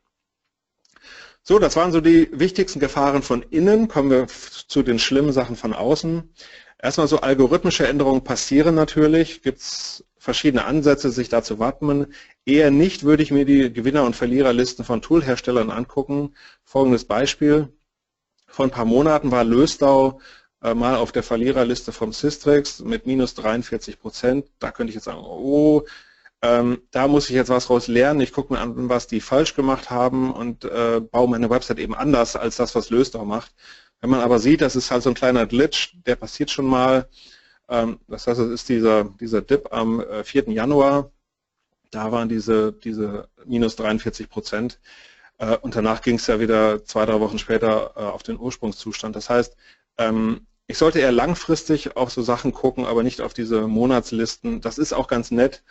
So, 1.47 1.59
das 1.59 1.77
waren 1.77 1.93
so 1.93 2.01
die 2.01 2.31
wichtigsten 2.33 2.81
Gefahren 2.81 3.23
von 3.23 3.43
innen. 3.43 3.87
Kommen 3.87 4.11
wir 4.11 4.27
zu 4.29 4.83
den 4.83 4.99
schlimmen 4.99 5.33
Sachen 5.33 5.57
von 5.57 5.75
außen. 5.75 6.33
Erstmal 6.81 7.07
so 7.07 7.21
algorithmische 7.21 7.87
Änderungen 7.87 8.25
passieren 8.25 8.75
natürlich. 8.75 9.43
Gibt 9.43 9.59
es 9.59 10.05
verschiedene 10.17 10.65
Ansätze, 10.65 11.11
sich 11.11 11.29
da 11.29 11.43
zu 11.43 11.59
wappnen. 11.59 12.15
Eher 12.47 12.71
nicht 12.71 13.03
würde 13.03 13.23
ich 13.23 13.31
mir 13.31 13.45
die 13.45 13.71
Gewinner- 13.71 14.05
und 14.05 14.17
Verliererlisten 14.17 14.87
von 14.87 15.03
Toolherstellern 15.03 15.71
angucken. 15.71 16.35
Folgendes 16.63 17.05
Beispiel. 17.05 17.69
Vor 18.47 18.65
ein 18.65 18.71
paar 18.71 18.87
Monaten 18.87 19.31
war 19.31 19.45
Lösdau 19.45 20.21
äh, 20.63 20.73
mal 20.73 20.97
auf 20.97 21.13
der 21.13 21.23
Verliererliste 21.23 21.93
vom 21.93 22.15
Systrix 22.15 22.81
mit 22.81 23.07
minus 23.07 23.35
43 23.35 24.01
Prozent. 24.01 24.47
Da 24.61 24.71
könnte 24.71 24.93
ich 24.93 24.95
jetzt 24.95 25.05
sagen, 25.05 25.21
oh, 25.21 25.83
ähm, 26.45 26.83
da 26.91 27.09
muss 27.09 27.31
ich 27.31 27.35
jetzt 27.35 27.49
was 27.49 27.71
raus 27.71 27.89
lernen. 27.89 28.21
Ich 28.21 28.33
gucke 28.33 28.53
mir 28.53 28.61
an, 28.61 28.91
was 28.91 29.07
die 29.07 29.23
falsch 29.23 29.55
gemacht 29.55 29.89
haben 29.89 30.31
und 30.31 30.67
äh, 30.67 31.01
baue 31.01 31.27
meine 31.27 31.49
Website 31.49 31.79
eben 31.79 31.95
anders 31.95 32.37
als 32.37 32.57
das, 32.57 32.75
was 32.75 32.91
Lösdau 32.91 33.25
macht. 33.25 33.55
Wenn 34.03 34.11
man 34.11 34.21
aber 34.21 34.39
sieht, 34.39 34.61
das 34.61 34.77
ist 34.77 34.91
halt 34.91 35.03
so 35.03 35.09
ein 35.09 35.15
kleiner 35.15 35.47
Glitch, 35.47 35.97
der 36.05 36.17
passiert 36.17 36.51
schon 36.51 36.67
mal. 36.67 37.09
Ähm, 37.71 37.99
das 38.09 38.27
heißt, 38.27 38.39
es 38.41 38.51
ist 38.51 38.69
dieser, 38.69 39.05
dieser 39.05 39.41
Dip 39.41 39.73
am 39.73 40.05
4. 40.23 40.49
Äh, 40.49 40.53
Januar. 40.53 41.11
Da 41.91 42.13
waren 42.13 42.29
diese, 42.29 42.73
diese 42.75 43.29
minus 43.47 43.77
43 43.77 44.29
Prozent. 44.29 44.81
Äh, 45.39 45.57
und 45.57 45.75
danach 45.77 46.03
ging 46.03 46.17
es 46.17 46.27
ja 46.27 46.41
wieder 46.41 46.85
zwei, 46.85 47.07
drei 47.07 47.21
Wochen 47.21 47.39
später 47.39 47.93
äh, 47.97 48.01
auf 48.01 48.23
den 48.23 48.39
Ursprungszustand. 48.39 49.17
Das 49.17 49.31
heißt, 49.31 49.57
ähm, 49.97 50.47
ich 50.67 50.77
sollte 50.77 50.99
eher 51.01 51.13
langfristig 51.13 51.97
auf 51.97 52.11
so 52.11 52.21
Sachen 52.21 52.53
gucken, 52.53 52.85
aber 52.85 53.03
nicht 53.03 53.23
auf 53.23 53.33
diese 53.33 53.67
Monatslisten. 53.67 54.61
Das 54.61 54.77
ist 54.77 54.93
auch 54.93 55.09
ganz 55.09 55.31
nett, 55.31 55.63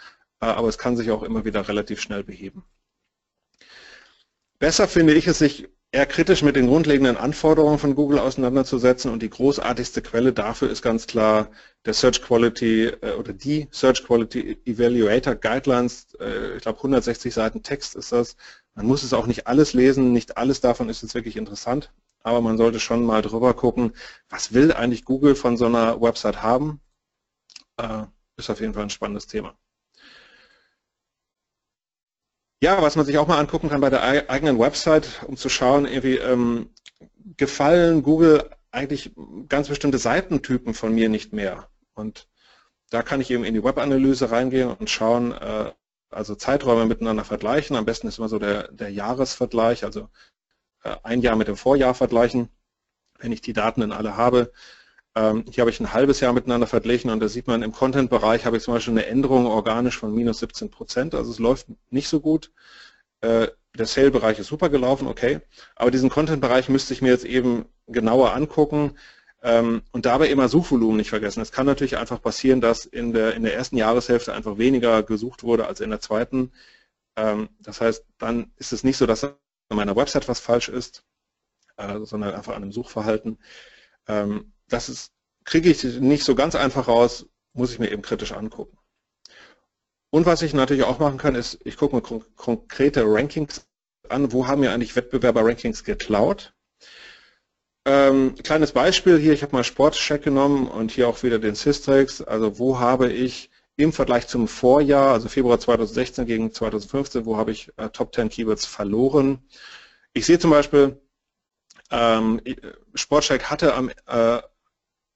aber 0.46 0.68
es 0.68 0.78
kann 0.78 0.98
sich 0.98 1.12
auch 1.12 1.24
immer 1.24 1.46
wieder 1.46 1.68
relativ 1.68 2.02
schnell 2.02 2.24
beheben. 2.24 2.64
Besser 4.60 4.88
finde 4.88 5.14
ich 5.14 5.28
es, 5.28 5.40
sich 5.40 5.68
eher 5.94 6.06
kritisch 6.08 6.42
mit 6.42 6.56
den 6.56 6.68
grundlegenden 6.68 7.18
Anforderungen 7.18 7.78
von 7.78 7.96
Google 7.96 8.18
auseinanderzusetzen 8.18 9.12
und 9.12 9.22
die 9.22 9.30
großartigste 9.30 10.02
Quelle 10.02 10.34
dafür 10.34 10.70
ist 10.70 10.82
ganz 10.82 11.06
klar 11.06 11.52
der 11.86 11.94
Search 11.94 12.22
Quality 12.24 12.86
äh, 12.88 13.14
oder 13.14 13.32
die 13.32 13.68
Search 13.72 14.04
Quality 14.04 14.58
Evaluator 14.66 15.36
Guidelines. 15.36 16.16
Äh, 16.20 16.58
ich 16.58 16.64
glaube 16.64 16.80
160 16.80 17.32
Seiten 17.32 17.62
Text 17.62 17.96
ist 17.96 18.12
das. 18.12 18.36
Man 18.74 18.88
muss 18.88 19.04
es 19.04 19.14
auch 19.14 19.28
nicht 19.28 19.46
alles 19.46 19.74
lesen, 19.74 20.14
nicht 20.14 20.38
alles 20.38 20.62
davon 20.62 20.90
ist 20.90 21.04
jetzt 21.04 21.14
wirklich 21.14 21.38
interessant, 21.38 21.94
aber 22.22 22.42
man 22.42 22.58
sollte 22.58 22.80
schon 22.80 23.06
mal 23.06 23.22
drüber 23.22 23.54
gucken, 23.54 23.94
was 24.30 24.54
will 24.54 24.74
eigentlich 24.74 25.06
Google 25.06 25.36
von 25.36 25.58
so 25.58 25.68
einer 25.68 26.02
Website 26.02 26.42
haben. 26.42 26.82
Äh, 27.78 28.06
ist 28.38 28.50
auf 28.50 28.62
jeden 28.62 28.74
Fall 28.74 28.84
ein 28.84 28.90
spannendes 28.90 29.28
Thema. 29.28 29.56
Ja, 32.64 32.82
was 32.82 32.96
man 32.96 33.06
sich 33.06 33.18
auch 33.18 33.28
mal 33.28 33.40
angucken 33.40 33.68
kann 33.68 33.82
bei 33.82 33.90
der 33.90 34.30
eigenen 34.30 34.58
Website, 34.58 35.22
um 35.28 35.36
zu 35.36 35.50
schauen, 35.50 35.86
irgendwie 35.86 36.16
ähm, 36.16 36.70
gefallen 37.36 38.04
Google 38.04 38.50
eigentlich 38.72 39.12
ganz 39.50 39.68
bestimmte 39.68 39.98
Seitentypen 39.98 40.74
von 40.74 40.96
mir 40.96 41.10
nicht 41.10 41.34
mehr. 41.34 41.68
Und 41.94 42.30
da 42.90 43.02
kann 43.02 43.20
ich 43.20 43.32
eben 43.32 43.44
in 43.44 43.54
die 43.54 43.66
Webanalyse 43.66 44.32
reingehen 44.32 44.72
und 44.72 44.90
schauen, 44.90 45.34
äh, 45.34 45.74
also 46.10 46.36
Zeiträume 46.36 46.86
miteinander 46.86 47.26
vergleichen. 47.26 47.76
Am 47.76 47.84
besten 47.84 48.08
ist 48.08 48.18
immer 48.18 48.30
so 48.30 48.40
der, 48.40 48.72
der 48.72 48.94
Jahresvergleich, 48.94 49.84
also 49.84 50.08
äh, 50.86 50.96
ein 51.04 51.20
Jahr 51.20 51.36
mit 51.36 51.50
dem 51.50 51.58
Vorjahr 51.58 51.94
vergleichen, 51.94 52.48
wenn 53.20 53.34
ich 53.34 53.42
die 53.42 53.52
Daten 53.52 53.82
dann 53.82 53.92
alle 53.92 54.16
habe. 54.16 54.54
Ähm, 55.16 55.46
hier 55.50 55.62
habe 55.62 55.70
ich 55.70 55.80
ein 55.80 55.94
halbes 55.94 56.20
Jahr 56.20 56.34
miteinander 56.34 56.66
verglichen 56.68 57.12
und 57.12 57.20
da 57.20 57.28
sieht 57.28 57.48
man, 57.48 57.62
im 57.62 57.72
Content-Bereich 57.72 58.46
habe 58.46 58.58
ich 58.58 58.64
zum 58.64 58.74
Beispiel 58.74 58.94
eine 58.94 59.06
Änderung 59.06 59.46
organisch 59.46 59.98
von 59.98 60.14
minus 60.14 60.40
17 60.40 60.72
Prozent, 60.72 61.14
also 61.14 61.32
es 61.32 61.40
läuft 61.40 61.68
nicht 61.92 62.08
so 62.10 62.20
gut. 62.20 62.52
Äh, 63.22 63.50
der 63.76 63.86
Sale-Bereich 63.86 64.40
ist 64.40 64.48
super 64.48 64.70
gelaufen, 64.70 65.08
okay, 65.08 65.42
aber 65.76 65.92
diesen 65.92 66.10
Content-Bereich 66.10 66.70
müsste 66.70 66.94
ich 66.94 67.02
mir 67.02 67.10
jetzt 67.10 67.26
eben 67.26 67.66
genauer 67.88 68.34
angucken 68.34 68.98
ähm, 69.44 69.84
und 69.92 70.06
dabei 70.06 70.30
immer 70.30 70.50
Suchvolumen 70.50 70.98
nicht 70.98 71.10
vergessen. 71.10 71.42
Es 71.42 71.52
kann 71.52 71.66
natürlich 71.68 71.98
einfach 71.98 72.22
passieren, 72.22 72.62
dass 72.62 72.86
in 72.86 73.14
der, 73.14 73.36
in 73.36 73.44
der 73.44 73.56
ersten 73.56 73.78
Jahreshälfte 73.78 74.34
einfach 74.34 74.58
weniger 74.58 75.04
gesucht 75.04 75.44
wurde 75.44 75.68
als 75.68 75.82
in 75.82 75.90
der 75.92 76.00
zweiten. 76.00 76.52
Ähm, 77.18 77.50
das 77.60 77.82
heißt, 77.82 78.06
dann 78.18 78.52
ist 78.58 78.74
es 78.74 78.84
nicht 78.84 78.98
so, 78.98 79.06
dass 79.06 79.24
an 79.24 79.36
meiner 79.70 79.96
Website 79.96 80.28
was 80.28 80.40
falsch 80.40 80.70
ist, 80.70 81.04
äh, 81.78 82.00
sondern 82.02 82.36
einfach 82.36 82.56
an 82.56 82.62
dem 82.64 82.72
Suchverhalten 82.72 83.38
das 84.70 85.12
kriege 85.46 85.70
ich 85.70 85.84
nicht 85.84 86.24
so 86.24 86.36
ganz 86.36 86.56
einfach 86.56 86.88
raus, 86.88 87.26
muss 87.54 87.72
ich 87.72 87.80
mir 87.80 87.92
eben 87.92 88.02
kritisch 88.02 88.32
angucken. 88.32 88.78
Und 90.10 90.26
was 90.26 90.42
ich 90.42 90.54
natürlich 90.54 90.84
auch 90.84 91.00
machen 91.00 91.18
kann, 91.18 91.36
ist, 91.36 91.60
ich 91.64 91.78
gucke 91.78 91.96
mir 91.96 92.02
kon 92.02 92.24
konkrete 92.36 93.04
Rankings 93.06 93.66
an, 94.10 94.32
wo 94.32 94.48
haben 94.48 94.62
mir 94.62 94.72
eigentlich 94.72 94.96
Wettbewerber 94.96 95.44
Rankings 95.44 95.84
geklaut. 95.84 96.54
Ähm, 97.86 98.36
kleines 98.36 98.72
Beispiel 98.72 99.18
hier, 99.18 99.34
ich 99.34 99.44
habe 99.44 99.56
mal 99.56 99.64
Sportcheck 99.64 100.24
genommen 100.24 100.68
und 100.68 100.92
hier 100.92 101.08
auch 101.10 101.24
wieder 101.24 101.40
den 101.40 101.56
Systrix, 101.56 102.22
also 102.22 102.58
wo 102.60 102.80
habe 102.80 103.12
ich 103.12 103.50
im 103.76 103.92
Vergleich 103.92 104.28
zum 104.28 104.48
Vorjahr, 104.48 105.14
also 105.14 105.28
Februar 105.28 105.60
2016 105.60 106.26
gegen 106.26 106.54
2015, 106.54 107.26
wo 107.26 107.38
habe 107.38 107.52
ich 107.52 107.72
äh, 107.78 107.90
Top 107.90 108.14
10 108.14 108.30
Keywords 108.30 108.66
verloren. 108.66 109.40
Ich 110.14 110.26
sehe 110.26 110.40
zum 110.40 110.52
Beispiel, 110.52 111.02
ähm, 111.90 112.40
Sportcheck 112.94 113.46
hatte 113.46 113.74
am 113.74 113.90
äh, 114.06 114.42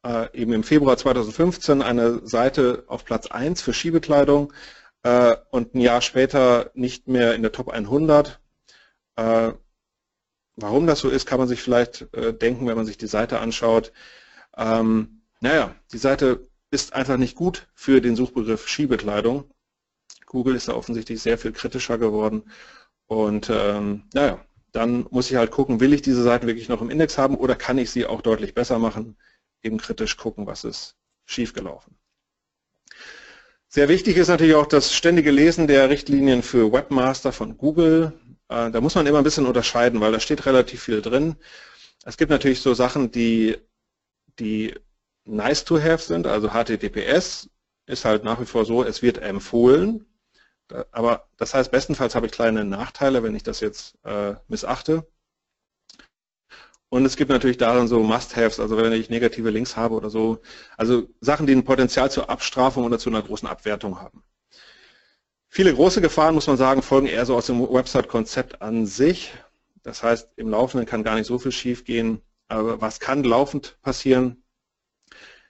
äh, 0.07 0.29
eben 0.33 0.53
im 0.53 0.63
Februar 0.63 0.97
2015 0.97 1.81
eine 1.81 2.25
Seite 2.25 2.85
auf 2.87 3.03
Platz 3.05 3.27
1 3.27 3.61
für 3.61 3.73
Skibekleidung 3.73 4.53
äh, 5.03 5.35
und 5.51 5.75
ein 5.75 5.81
Jahr 5.81 6.01
später 6.01 6.71
nicht 6.73 7.07
mehr 7.07 7.35
in 7.35 7.41
der 7.41 7.51
Top 7.51 7.69
100. 7.69 8.39
Äh, 9.17 9.51
warum 10.55 10.87
das 10.87 10.99
so 10.99 11.09
ist, 11.09 11.25
kann 11.25 11.39
man 11.39 11.47
sich 11.47 11.61
vielleicht 11.61 12.13
äh, 12.13 12.33
denken, 12.33 12.67
wenn 12.67 12.77
man 12.77 12.85
sich 12.85 12.97
die 12.97 13.07
Seite 13.07 13.39
anschaut. 13.39 13.91
Ähm, 14.55 15.23
naja, 15.41 15.75
die 15.91 15.97
Seite 15.97 16.47
ist 16.71 16.93
einfach 16.93 17.17
nicht 17.17 17.35
gut 17.35 17.67
für 17.73 18.01
den 18.01 18.15
Suchbegriff 18.15 18.67
Skibekleidung. 18.67 19.51
Google 20.25 20.55
ist 20.55 20.67
da 20.67 20.73
offensichtlich 20.73 21.21
sehr 21.21 21.37
viel 21.37 21.51
kritischer 21.51 21.97
geworden. 21.97 22.43
Und 23.07 23.49
ähm, 23.49 24.03
naja, 24.13 24.43
dann 24.71 25.05
muss 25.11 25.31
ich 25.31 25.37
halt 25.37 25.51
gucken, 25.51 25.79
will 25.79 25.93
ich 25.93 26.01
diese 26.01 26.23
Seiten 26.23 26.47
wirklich 26.47 26.69
noch 26.69 26.81
im 26.81 26.89
Index 26.89 27.17
haben 27.17 27.35
oder 27.35 27.55
kann 27.55 27.77
ich 27.77 27.91
sie 27.91 28.05
auch 28.05 28.21
deutlich 28.21 28.53
besser 28.53 28.79
machen? 28.79 29.17
Eben 29.63 29.77
kritisch 29.77 30.17
gucken, 30.17 30.47
was 30.47 30.63
ist 30.63 30.95
schiefgelaufen. 31.25 31.97
Sehr 33.67 33.89
wichtig 33.89 34.17
ist 34.17 34.29
natürlich 34.29 34.55
auch 34.55 34.65
das 34.65 34.93
ständige 34.93 35.31
Lesen 35.31 35.67
der 35.67 35.89
Richtlinien 35.89 36.41
für 36.41 36.71
Webmaster 36.71 37.31
von 37.33 37.57
Google. 37.57 38.13
Äh, 38.47 38.71
da 38.71 38.81
muss 38.81 38.95
man 38.95 39.05
immer 39.07 39.17
ein 39.17 39.23
bisschen 39.23 39.45
unterscheiden, 39.45 39.99
weil 39.99 40.13
da 40.13 40.19
steht 40.19 40.45
relativ 40.45 40.83
viel 40.83 41.01
drin. 41.01 41.35
Es 42.05 42.17
gibt 42.17 42.31
natürlich 42.31 42.61
so 42.61 42.73
Sachen, 42.73 43.11
die, 43.11 43.57
die 44.39 44.73
nice 45.25 45.65
to 45.65 45.81
have 45.81 46.01
sind, 46.01 46.27
also 46.27 46.49
HTTPS 46.49 47.49
ist 47.85 48.05
halt 48.05 48.23
nach 48.23 48.39
wie 48.39 48.45
vor 48.45 48.65
so, 48.65 48.83
es 48.83 49.01
wird 49.01 49.17
empfohlen, 49.17 50.05
aber 50.91 51.29
das 51.37 51.53
heißt, 51.53 51.71
bestenfalls 51.71 52.15
habe 52.15 52.25
ich 52.25 52.31
kleine 52.31 52.65
Nachteile, 52.65 53.23
wenn 53.23 53.35
ich 53.35 53.43
das 53.43 53.59
jetzt 53.59 53.97
äh, 54.03 54.35
missachte. 54.47 55.07
Und 56.89 57.05
es 57.05 57.17
gibt 57.17 57.29
natürlich 57.29 57.57
darin 57.57 57.87
so 57.87 58.01
Must-Haves, 58.01 58.59
also 58.59 58.77
wenn 58.77 58.93
ich 58.93 59.09
negative 59.09 59.49
Links 59.49 59.75
habe 59.75 59.95
oder 59.95 60.09
so, 60.09 60.39
also 60.77 61.07
Sachen, 61.19 61.45
die 61.45 61.53
ein 61.53 61.65
Potenzial 61.65 62.09
zur 62.09 62.29
Abstrafung 62.29 62.85
oder 62.85 62.97
zu 62.97 63.09
einer 63.09 63.21
großen 63.21 63.47
Abwertung 63.47 63.99
haben. 63.99 64.23
Viele 65.49 65.73
große 65.73 66.01
Gefahren, 66.01 66.35
muss 66.35 66.47
man 66.47 66.57
sagen, 66.57 66.81
folgen 66.81 67.07
eher 67.07 67.25
so 67.25 67.35
aus 67.35 67.47
dem 67.47 67.61
Website-Konzept 67.61 68.61
an 68.61 68.85
sich. 68.85 69.33
Das 69.83 70.03
heißt, 70.03 70.29
im 70.35 70.49
Laufenden 70.49 70.87
kann 70.87 71.03
gar 71.03 71.15
nicht 71.15 71.27
so 71.27 71.39
viel 71.39 71.51
schiefgehen. 71.51 72.21
Aber 72.47 72.79
was 72.79 72.99
kann 72.99 73.23
laufend 73.23 73.77
passieren? 73.81 74.43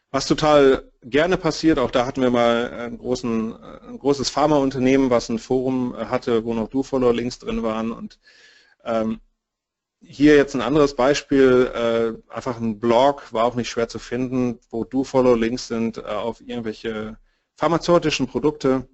Was 0.10 0.26
total 0.26 0.91
gerne 1.04 1.38
passiert, 1.38 1.80
auch 1.80 1.91
da 1.91 2.06
hatten 2.06 2.21
wir 2.21 2.30
mal 2.30 2.69
einen 2.71 2.97
großen, 2.97 3.54
ein 3.54 4.00
großes 4.00 4.30
Pharmaunternehmen, 4.30 5.10
was 5.10 5.30
ein 5.30 5.38
Forum 5.38 5.95
hatte, 5.97 6.45
wo 6.45 6.54
noch 6.54 6.69
Do-Follow-Links 6.69 7.39
drin 7.39 7.62
waren 7.62 7.91
und 7.91 8.19
ähm, 8.86 9.19
hier 10.02 10.36
jetzt 10.36 10.56
ein 10.56 10.62
anderes 10.62 10.96
Beispiel, 10.96 11.72
äh, 12.30 12.34
einfach 12.34 12.58
ein 12.60 12.80
Blog, 12.80 13.34
war 13.34 13.46
auch 13.46 13.56
nicht 13.56 13.70
schwer 13.70 13.88
zu 13.90 14.00
finden, 14.00 14.60
wo 14.70 14.84
Do-Follow-Links 14.84 15.68
sind 15.68 15.98
äh, 15.98 16.02
auf 16.02 16.42
irgendwelche 16.42 17.18
pharmazeutischen 17.56 18.28
Produkte. 18.28 18.88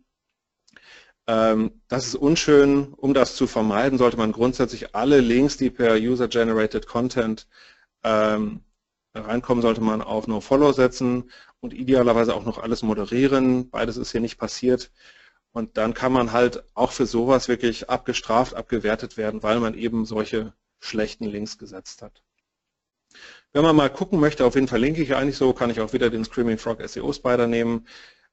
Ähm, 1.28 1.82
das 1.88 2.08
ist 2.08 2.16
unschön. 2.16 2.94
Um 2.94 3.14
das 3.14 3.36
zu 3.36 3.48
vermeiden, 3.48 3.98
sollte 3.98 4.18
man 4.18 4.32
grundsätzlich 4.32 4.96
alle 4.96 5.20
Links, 5.20 5.58
die 5.58 5.70
per 5.70 5.96
User-Generated 5.96 6.88
Content 6.88 7.48
ähm, 8.04 8.62
reinkommen, 9.16 9.62
sollte 9.62 9.82
man 9.82 10.02
auf 10.02 10.28
No-Follow 10.28 10.72
setzen 10.74 11.32
und 11.60 11.74
idealerweise 11.74 12.36
auch 12.36 12.46
noch 12.46 12.58
alles 12.60 12.84
moderieren. 12.84 13.70
Beides 13.70 13.98
ist 13.98 14.12
hier 14.12 14.22
nicht 14.22 14.38
passiert. 14.38 14.92
Und 15.52 15.78
dann 15.78 15.94
kann 15.94 16.12
man 16.12 16.32
halt 16.32 16.64
auch 16.74 16.92
für 16.92 17.06
sowas 17.06 17.48
wirklich 17.48 17.90
abgestraft, 17.90 18.56
abgewertet 18.56 19.18
werden, 19.18 19.44
weil 19.44 19.60
man 19.60 19.76
eben 19.76 20.06
solche 20.06 20.54
schlechten 20.84 21.26
Links 21.26 21.58
gesetzt 21.58 22.02
hat. 22.02 22.22
Wenn 23.54 23.64
man 23.64 23.76
mal 23.76 23.90
gucken 23.90 24.20
möchte, 24.20 24.46
auf 24.46 24.56
wen 24.56 24.68
verlinke 24.68 25.02
ich 25.02 25.16
eigentlich 25.16 25.38
so, 25.38 25.54
kann 25.54 25.70
ich 25.70 25.80
auch 25.80 25.94
wieder 25.94 26.10
den 26.10 26.26
Screaming 26.26 26.58
Frog 26.58 26.82
SEO 26.88 27.14
Spider 27.14 27.48
nehmen. 27.48 27.88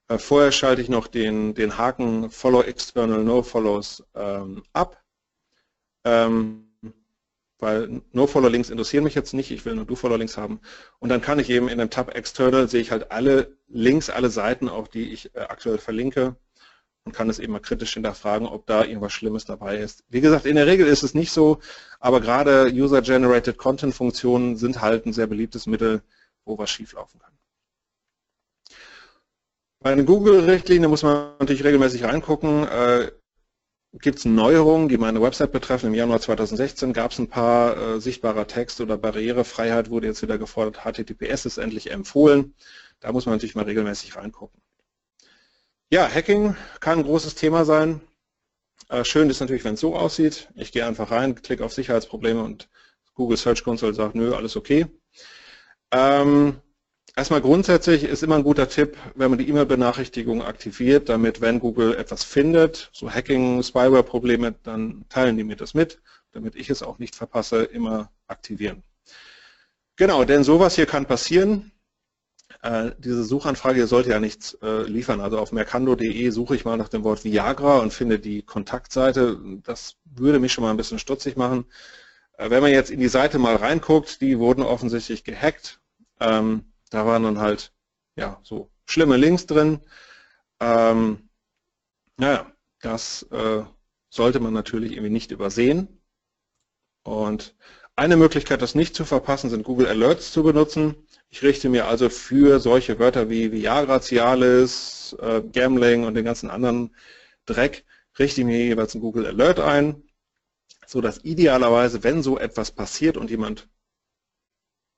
Äh, 0.09 0.19
vorher 0.19 0.51
schalte 0.53 0.83
ich 0.83 0.89
noch 0.89 1.07
den, 1.07 1.55
den 1.55 1.77
Haken 1.77 2.31
Follow 2.31 2.63
External 2.63 3.23
No 3.23 3.43
Follows 3.43 4.03
ähm, 4.15 4.63
ab, 4.73 5.03
ähm, 6.05 6.73
weil 7.59 8.01
No 8.13 8.27
Follow 8.27 8.49
Links 8.49 8.71
interessieren 8.71 9.05
mich 9.05 9.15
jetzt 9.15 9.35
nicht, 9.35 9.51
ich 9.51 9.65
will 9.67 9.77
nur 9.77 9.85
Do 9.85 9.95
Follow 9.95 10.17
Links 10.17 10.39
haben. 10.39 10.61
Und 10.99 11.11
dann 11.11 11.21
kann 11.21 11.39
ich 11.39 11.51
eben 11.51 11.69
in 11.69 11.79
dem 11.79 11.91
Tab 11.91 12.17
External 12.17 12.69
sehe 12.69 12.81
ich 12.81 12.91
halt 12.91 13.13
alle 13.13 13.57
Links, 13.69 14.09
alle 14.11 14.31
Seiten, 14.31 14.69
auf 14.69 14.89
die 14.89 15.13
ich 15.13 15.35
äh, 15.35 15.41
aktuell 15.41 15.79
verlinke 15.79 16.37
und 17.05 17.13
kann 17.13 17.31
es 17.31 17.39
eben 17.39 17.53
mal 17.53 17.61
kritisch 17.61 17.95
hinterfragen, 17.95 18.47
ob 18.47 18.67
da 18.67 18.85
irgendwas 18.85 19.13
Schlimmes 19.13 19.45
dabei 19.45 19.79
ist. 19.79 20.05
Wie 20.09 20.21
gesagt, 20.21 20.47
in 20.47 20.57
der 20.57 20.67
Regel 20.67 20.87
ist 20.87 21.03
es 21.03 21.15
nicht 21.15 21.33
so, 21.33 21.61
aber 21.99 22.21
gerade 22.21 22.71
User-Generated 22.73 23.57
Content-Funktionen 23.57 24.57
sind 24.57 24.81
halt 24.81 25.07
ein 25.07 25.13
sehr 25.13 25.27
beliebtes 25.27 25.67
Mittel, 25.67 26.03
wo 26.45 26.59
was 26.59 26.71
schieflaufen 26.71 27.21
kann. 27.21 27.33
Bei 29.83 29.95
den 29.95 30.05
Google-Richtlinien 30.05 30.91
muss 30.91 31.03
man 31.03 31.33
natürlich 31.39 31.65
regelmäßig 31.65 32.05
reingucken. 32.05 32.67
Äh, 32.69 33.13
Gibt 33.93 34.19
es 34.19 34.25
Neuerungen, 34.25 34.89
die 34.89 34.99
meine 34.99 35.21
Website 35.21 35.51
betreffen? 35.51 35.87
Im 35.87 35.95
Januar 35.95 36.21
2016 36.21 36.93
gab 36.93 37.11
es 37.11 37.19
ein 37.19 37.29
paar 37.29 37.77
äh, 37.77 38.01
sichtbarer 38.01 38.47
Text 38.47 38.81
oder 38.81 38.97
Barrierefreiheit 38.97 39.91
wurde 39.91 40.07
jetzt 40.07 40.23
wieder 40.23 40.39
gefordert. 40.39 40.85
HTTPS 40.85 41.47
ist 41.47 41.59
endlich 41.59 41.91
empfohlen. 41.91 42.55
Da 43.01 43.11
muss 43.11 43.27
man 43.27 43.35
natürlich 43.35 43.57
mal 43.57 43.65
regelmäßig 43.65 44.15
reingucken. 44.15 44.61
Ja, 45.93 46.09
Hacking 46.09 46.57
kann 46.79 47.01
ein 47.01 47.05
großes 47.05 47.35
Thema 47.35 47.65
sein. 47.65 48.01
Äh, 48.89 49.05
schön 49.05 49.29
ist 49.29 49.41
natürlich, 49.41 49.65
wenn 49.65 49.75
es 49.75 49.81
so 49.81 49.97
aussieht. 49.97 50.49
Ich 50.55 50.71
gehe 50.71 50.87
einfach 50.87 51.11
rein, 51.11 51.35
klicke 51.35 51.65
auf 51.65 51.73
Sicherheitsprobleme 51.73 52.41
und 52.45 52.69
Google 53.15 53.37
Search 53.37 53.65
Console 53.65 53.93
sagt, 53.93 54.15
nö, 54.15 54.33
alles 54.33 54.57
okay. 54.57 54.87
Ähm, 55.91 56.61
erstmal 57.17 57.41
grundsätzlich 57.41 58.05
ist 58.05 58.23
immer 58.23 58.37
ein 58.37 58.45
guter 58.45 58.69
Tipp, 58.69 58.97
wenn 59.17 59.31
man 59.31 59.41
die 59.41 59.49
E-Mail-Benachrichtigung 59.49 60.43
aktiviert, 60.45 61.09
damit 61.09 61.41
wenn 61.41 61.59
Google 61.59 61.97
etwas 61.97 62.23
findet, 62.23 62.91
so 62.93 63.11
Hacking, 63.11 63.61
Spyware-Probleme, 63.61 64.55
dann 64.63 65.05
teilen 65.09 65.37
die 65.37 65.45
mir 65.45 65.57
das 65.57 65.75
mit, 65.75 66.01
damit 66.31 66.55
ich 66.55 66.71
es 66.71 66.85
auch 66.85 67.01
nicht 67.01 67.17
verpasse, 67.17 67.65
immer 67.65 68.13
aktivieren. 68.29 68.85
Genau, 69.97 70.23
denn 70.23 70.45
sowas 70.45 70.77
hier 70.77 70.87
kann 70.87 71.07
passieren. 71.07 71.73
Äh, 72.63 72.93
diese 72.99 73.25
Suchanfrage 73.25 73.87
sollte 73.87 74.11
ja 74.11 74.21
nichts 74.21 74.55
äh, 74.63 74.83
liefern. 74.83 75.21
Also 75.21 75.39
auf 75.39 75.53
mercando.de 75.53 76.31
suche 76.31 76.55
ich 76.57 76.65
mal 76.65 76.77
nach 76.77 76.89
dem 76.89 77.05
Wort 77.05 77.25
Viagra 77.25 77.79
und 77.79 77.93
finde 77.93 78.19
die 78.19 78.43
Kontaktseite. 78.43 79.41
Das 79.63 79.97
würde 80.05 80.39
mich 80.39 80.53
schon 80.53 80.65
mal 80.65 80.71
ein 80.71 80.77
bisschen 80.77 80.99
stutzig 80.99 81.37
machen. 81.37 81.65
Äh, 82.37 82.51
wenn 82.51 82.63
man 82.63 82.73
jetzt 82.73 82.91
in 82.91 83.01
die 83.01 83.09
Seite 83.09 83.39
mal 83.39 83.57
reinguckt, 83.57 84.21
die 84.21 84.39
wurden 84.39 84.63
offensichtlich 84.63 85.25
gehackt. 85.25 85.81
Ähm, 86.21 86.73
da 86.91 87.07
waren 87.07 87.23
dann 87.23 87.39
halt 87.39 87.73
ja 88.17 88.41
so 88.43 88.71
schlimme 88.85 89.17
Links 89.17 89.47
drin. 89.47 89.81
Ähm, 90.61 91.31
naja, 92.19 92.53
das 92.83 93.27
sollte 94.11 94.41
man 94.41 94.53
natürlich 94.53 94.93
irgendwie 94.93 95.11
nicht 95.11 95.31
übersehen. 95.31 96.01
Und 97.03 97.55
eine 97.97 98.17
Möglichkeit, 98.17 98.63
das 98.63 98.75
nicht 98.75 98.95
zu 98.95 99.05
verpassen, 99.05 99.51
sind 99.51 99.65
Google 99.65 99.87
Alerts 99.87 100.33
zu 100.33 100.43
benutzen. 100.43 100.97
Ich 101.33 101.43
richte 101.43 101.69
mir 101.69 101.87
also 101.87 102.11
für 102.11 102.59
solche 102.59 102.99
Wörter 102.99 103.31
wie 103.31 103.53
Viagra, 103.53 104.01
Cialis, 104.01 105.17
äh, 105.21 105.41
Gambling 105.41 106.05
und 106.05 106.15
den 106.15 106.25
ganzen 106.25 106.51
anderen 106.51 106.95
Dreck, 107.47 107.85
richte 108.19 108.41
ich 108.41 108.47
mir 108.47 108.59
jeweils 108.59 108.95
einen 108.95 109.03
Google 109.03 109.27
Alert 109.27 109.61
ein, 109.61 110.03
so 110.87 111.01
dass 111.01 111.25
idealerweise, 111.25 112.03
wenn 112.03 112.25
so 112.25 112.37
etwas 112.37 112.73
passiert 112.73 113.17
und 113.17 113.31
jemand 113.31 113.69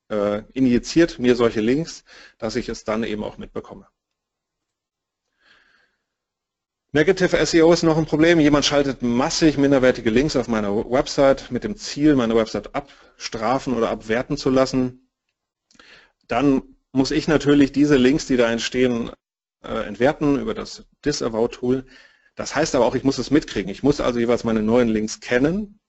äh, 0.09 0.41
injiziert 0.53 1.19
mir 1.19 1.35
solche 1.35 1.61
Links, 1.61 2.03
dass 2.39 2.55
ich 2.55 2.67
es 2.67 2.83
dann 2.83 3.03
eben 3.03 3.23
auch 3.23 3.37
mitbekomme. 3.37 3.87
Negative 6.93 7.45
SEO 7.45 7.73
ist 7.73 7.83
noch 7.83 7.97
ein 7.97 8.05
Problem. 8.05 8.39
Jemand 8.39 8.65
schaltet 8.65 9.03
massig 9.03 9.57
minderwertige 9.57 10.09
Links 10.09 10.35
auf 10.35 10.47
meiner 10.47 10.75
Website 10.75 11.51
mit 11.51 11.63
dem 11.63 11.75
Ziel, 11.75 12.15
meine 12.15 12.35
Website 12.35 12.73
abstrafen 12.73 13.75
oder 13.75 13.89
abwerten 13.89 14.37
zu 14.37 14.49
lassen 14.49 15.02
dann 16.33 16.63
muss 16.93 17.11
ich 17.11 17.27
natürlich 17.27 17.71
diese 17.71 17.95
Links, 17.95 18.25
die 18.25 18.37
da 18.37 18.51
entstehen, 18.51 19.11
äh, 19.63 19.85
entwerten 19.85 20.39
über 20.39 20.55
das 20.55 20.83
Disavow-Tool. 21.05 21.85
Das 22.35 22.55
heißt 22.55 22.73
aber 22.73 22.85
auch, 22.85 22.95
ich 22.95 23.03
muss 23.03 23.19
es 23.19 23.29
mitkriegen. 23.29 23.69
Ich 23.71 23.83
muss 23.83 24.01
also 24.01 24.19
jeweils 24.19 24.43
meine 24.43 24.63
neuen 24.63 24.89
Links 24.89 25.19
kennen. 25.19 25.79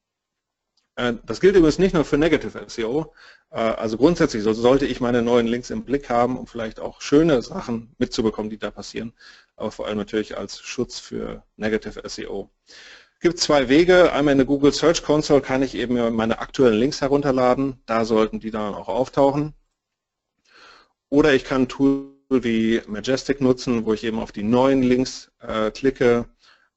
Äh, 0.96 1.14
das 1.24 1.40
gilt 1.40 1.56
übrigens 1.56 1.78
nicht 1.78 1.94
nur 1.94 2.04
für 2.04 2.18
Negative 2.18 2.62
SEO. 2.68 3.14
Äh, 3.52 3.56
also 3.56 3.96
grundsätzlich 3.96 4.42
sollte 4.42 4.84
ich 4.84 5.00
meine 5.00 5.22
neuen 5.22 5.46
Links 5.46 5.70
im 5.70 5.82
Blick 5.82 6.10
haben, 6.10 6.36
um 6.38 6.46
vielleicht 6.46 6.78
auch 6.78 7.00
schöne 7.00 7.40
Sachen 7.40 7.94
mitzubekommen, 7.96 8.50
die 8.50 8.58
da 8.58 8.70
passieren. 8.70 9.14
Aber 9.56 9.70
vor 9.70 9.86
allem 9.86 9.96
natürlich 9.96 10.36
als 10.36 10.60
Schutz 10.60 10.98
für 10.98 11.42
Negative 11.56 12.02
SEO. 12.06 12.50
Es 12.66 13.20
gibt 13.20 13.38
zwei 13.38 13.70
Wege. 13.70 14.12
Einmal 14.12 14.32
in 14.32 14.38
der 14.38 14.46
Google 14.46 14.72
Search 14.72 15.02
Console 15.02 15.40
kann 15.40 15.62
ich 15.62 15.74
eben 15.74 16.14
meine 16.14 16.38
aktuellen 16.38 16.78
Links 16.78 17.00
herunterladen. 17.00 17.80
Da 17.86 18.04
sollten 18.04 18.40
die 18.40 18.50
dann 18.50 18.74
auch 18.74 18.88
auftauchen. 18.88 19.54
Oder 21.14 21.32
ich 21.32 21.44
kann 21.44 21.62
ein 21.62 21.68
Tool 21.68 22.10
wie 22.28 22.82
Majestic 22.88 23.40
nutzen, 23.40 23.86
wo 23.86 23.94
ich 23.94 24.02
eben 24.02 24.18
auf 24.18 24.32
die 24.32 24.42
neuen 24.42 24.82
Links 24.82 25.30
äh, 25.38 25.70
klicke 25.70 26.24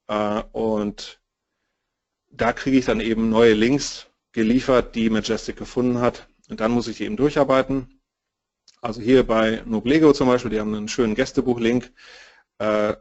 äh, 0.06 0.43
und 0.52 1.19
da 2.30 2.54
kriege 2.54 2.78
ich 2.78 2.86
dann 2.86 3.00
eben 3.00 3.32
neue 3.32 3.54
Links 3.54 4.06
geliefert, 4.34 4.93
die 4.93 5.10
Majestic 5.10 5.56
gefunden 5.56 6.02
hat. 6.02 6.28
Und 6.52 6.60
dann 6.60 6.69
muss 6.69 6.88
ich 6.88 6.97
die 6.97 7.06
eben 7.06 7.17
durcharbeiten. 7.17 8.00
Also 8.80 9.02
hier 9.02 9.26
bei 9.26 9.63
Noblego 9.65 10.13
zum 10.13 10.28
Beispiel, 10.28 10.52
die 10.52 10.60
haben 10.60 10.76
einen 10.76 10.88
schönen 10.88 11.15
Gästebuch-Link. 11.15 11.91
Äh, 12.60 12.93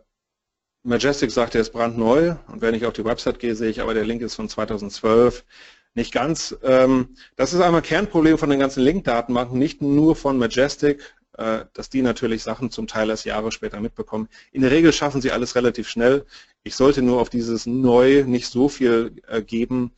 Majestic 0.85 1.31
sagt, 1.31 1.55
er 1.55 1.61
ist 1.61 1.72
brandneu 1.75 2.37
und 2.49 2.62
wenn 2.62 2.75
ich 2.75 2.87
auf 2.87 2.94
die 2.94 3.05
Website 3.05 3.40
gehe, 3.40 3.55
sehe 3.55 3.68
ich 3.68 3.83
aber, 3.83 3.92
der 3.92 4.07
Link 4.07 4.22
ist 4.22 4.37
von 4.37 4.49
2012. 4.49 5.44
Nicht 5.92 6.12
ganz. 6.12 6.57
Ähm, 6.62 7.14
das 7.37 7.53
ist 7.53 7.61
einmal 7.61 7.83
Kernproblem 7.83 8.38
von 8.38 8.49
den 8.49 8.59
ganzen 8.59 8.83
Link-Datenbanken, 8.83 9.58
nicht 9.58 9.83
nur 9.83 10.17
von 10.17 10.38
Majestic, 10.38 11.02
dass 11.37 11.90
die 11.90 12.02
natürlich 12.02 12.42
Sachen 12.42 12.70
zum 12.70 12.87
Teil 12.87 13.10
erst 13.10 13.26
Jahre 13.26 13.52
später 13.52 13.80
mitbekommen. 13.80 14.28
In 14.52 14.62
der 14.62 14.70
Regel 14.70 14.92
schaffen 14.92 15.20
sie 15.20 15.32
alles 15.32 15.54
relativ 15.54 15.88
schnell. 15.88 16.24
Ich 16.62 16.74
sollte 16.76 17.02
nur 17.02 17.20
auf 17.20 17.30
dieses 17.30 17.66
Neu 17.66 18.24
nicht 18.26 18.48
so 18.48 18.68
viel 18.68 19.22
äh, 19.28 19.42
geben, 19.42 19.92